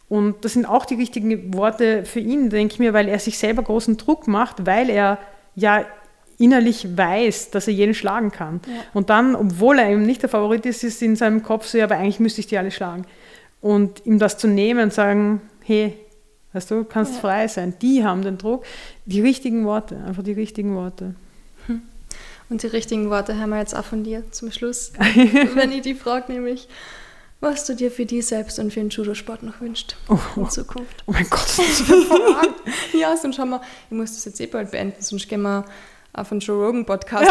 [0.09, 3.37] Und das sind auch die richtigen Worte für ihn, denke ich mir, weil er sich
[3.37, 5.17] selber großen Druck macht, weil er
[5.55, 5.85] ja
[6.37, 8.61] innerlich weiß, dass er jeden schlagen kann.
[8.65, 8.73] Ja.
[8.93, 11.85] Und dann, obwohl er eben nicht der Favorit ist, ist in seinem Kopf so, ja,
[11.85, 13.05] aber eigentlich müsste ich die alle schlagen.
[13.61, 15.97] Und ihm das zu nehmen und sagen, hey,
[16.53, 17.19] weißt du, kannst ja.
[17.21, 17.73] frei sein.
[17.81, 18.65] Die haben den Druck.
[19.05, 21.15] Die richtigen Worte, einfach die richtigen Worte.
[21.67, 21.81] Hm.
[22.49, 24.91] Und die richtigen Worte haben wir jetzt auch von dir zum Schluss.
[25.55, 26.67] Wenn ich die frage, nämlich,
[27.43, 31.03] was du dir für die selbst und für den Judo-Sport noch wünschst oh, in Zukunft.
[31.05, 31.83] Oh mein Gott, das ist
[32.93, 35.65] Ja, sonst schauen wir, ich muss das jetzt eh bald beenden, sonst gehen wir
[36.13, 37.29] auf einen Joe Rogan Podcast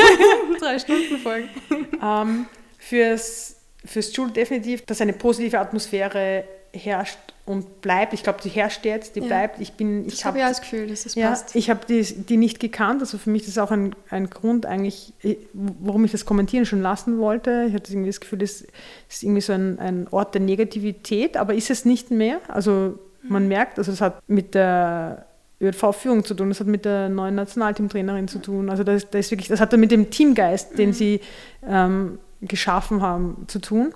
[0.60, 1.48] drei Stunden folgen.
[1.70, 2.46] Um, ähm,
[2.78, 8.12] fürs, fürs Judo definitiv, dass eine positive Atmosphäre herrscht und bleibt.
[8.12, 9.26] Ich glaube, die herrscht jetzt, die ja.
[9.26, 9.60] bleibt.
[9.60, 11.54] Ich bin, ich habe ja das Gefühl, dass es ja, passt.
[11.54, 13.00] Ich habe die, die nicht gekannt.
[13.00, 15.12] Also für mich ist das auch ein, ein Grund eigentlich,
[15.52, 17.66] warum ich das kommentieren schon lassen wollte.
[17.68, 18.64] Ich hatte irgendwie das Gefühl, das
[19.08, 22.40] ist irgendwie so ein, ein Ort der Negativität, aber ist es nicht mehr.
[22.48, 23.48] Also man mhm.
[23.48, 25.26] merkt, also es hat mit der
[25.60, 28.70] ÖV-Führung zu tun, das hat mit der neuen Nationalteamtrainerin zu tun.
[28.70, 30.94] Also das, das ist wirklich, das hat mit dem Teamgeist, den mhm.
[30.94, 31.20] sie
[31.64, 33.94] ähm, geschaffen haben, zu tun.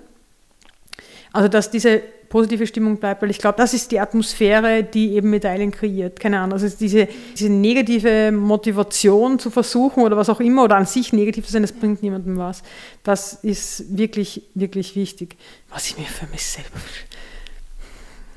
[1.33, 2.01] Also dass diese
[2.31, 6.19] positive Stimmung bleibt, weil ich glaube, das ist die Atmosphäre, die eben Medaillen kreiert.
[6.19, 10.85] Keine Ahnung, also diese, diese negative Motivation zu versuchen oder was auch immer oder an
[10.85, 12.63] sich negativ zu sein, das bringt niemandem was.
[13.03, 15.35] Das ist wirklich, wirklich wichtig.
[15.69, 16.79] Was ich mir für mich selber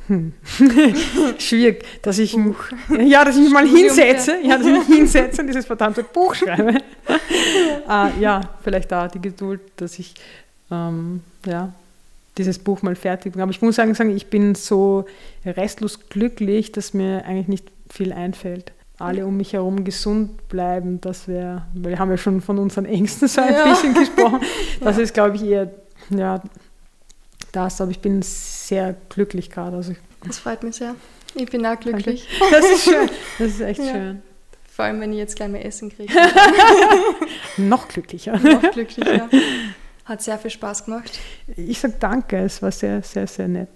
[0.09, 0.35] hm.
[1.39, 2.62] Schwierig, dass ich, Buch.
[3.01, 6.35] ja, dass ich mich mal hinsetze, ja, dass ich mich hinsetze und dieses verdammte Buch
[6.35, 6.75] schreibe.
[7.89, 10.15] uh, ja, vielleicht da die Geduld, dass ich
[10.71, 11.73] ähm, ja,
[12.39, 13.43] dieses Buch mal fertig bringen.
[13.43, 15.05] Aber ich muss sagen, ich bin so
[15.44, 18.73] restlos glücklich, dass mir eigentlich nicht viel einfällt.
[18.98, 22.85] Alle um mich herum gesund bleiben, das wäre, weil wir haben ja schon von unseren
[22.85, 23.69] Ängsten so ein ja.
[23.69, 24.40] bisschen gesprochen.
[24.81, 25.02] Das ja.
[25.02, 25.70] ist, glaube ich, eher
[26.11, 26.43] ja,
[27.52, 29.77] das, aber ich bin sehr glücklich gerade.
[29.77, 29.94] Also
[30.27, 30.94] das freut mich sehr.
[31.35, 32.28] Ich bin auch glücklich.
[32.51, 33.11] Das ist schön.
[33.39, 33.93] Das ist echt ja.
[33.93, 34.23] schön.
[34.70, 36.12] Vor allem, wenn ich jetzt gleich mehr Essen kriege.
[37.56, 38.39] Noch glücklicher.
[38.39, 39.28] Noch glücklicher.
[40.05, 41.19] Hat sehr viel Spaß gemacht.
[41.57, 43.71] Ich sage danke, es war sehr, sehr, sehr nett.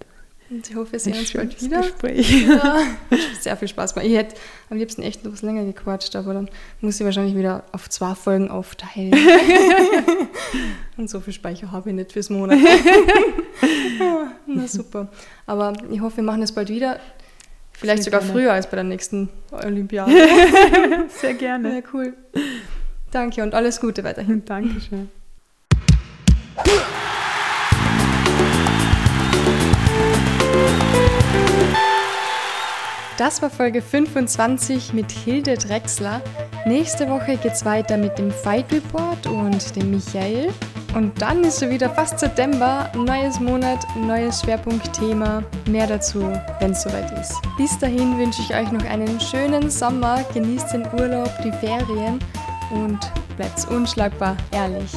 [0.50, 1.82] Und ich hoffe, wir sehen uns bald wieder.
[1.82, 2.46] Gespräch.
[2.48, 2.78] Ja,
[3.40, 4.08] sehr viel Spaß gemacht.
[4.08, 4.36] Ich hätte
[4.70, 6.48] am liebsten echt noch was länger gequatscht, aber dann
[6.80, 9.14] muss ich wahrscheinlich wieder auf zwei Folgen aufteilen.
[10.96, 12.58] Und so viel Speicher habe ich nicht fürs Monat.
[14.46, 15.08] Na super.
[15.46, 16.98] Aber ich hoffe, wir machen das bald wieder.
[17.72, 18.32] Vielleicht sogar gerne.
[18.32, 20.12] früher als bei der nächsten Olympiade.
[21.08, 21.76] Sehr gerne.
[21.76, 22.14] Ja, cool.
[23.10, 24.44] Danke und alles Gute weiterhin.
[24.44, 25.10] Dankeschön.
[33.18, 36.22] Das war Folge 25 mit Hilde Drechsler.
[36.66, 40.52] Nächste Woche geht es weiter mit dem Fight Report und dem Michael.
[40.94, 45.42] Und dann ist schon wieder fast September, neues Monat, neues Schwerpunktthema.
[45.68, 47.34] Mehr dazu, wenn es soweit ist.
[47.56, 52.20] Bis dahin wünsche ich euch noch einen schönen Sommer, genießt den Urlaub, die Ferien
[52.70, 53.00] und
[53.36, 54.92] bleibt unschlagbar ehrlich.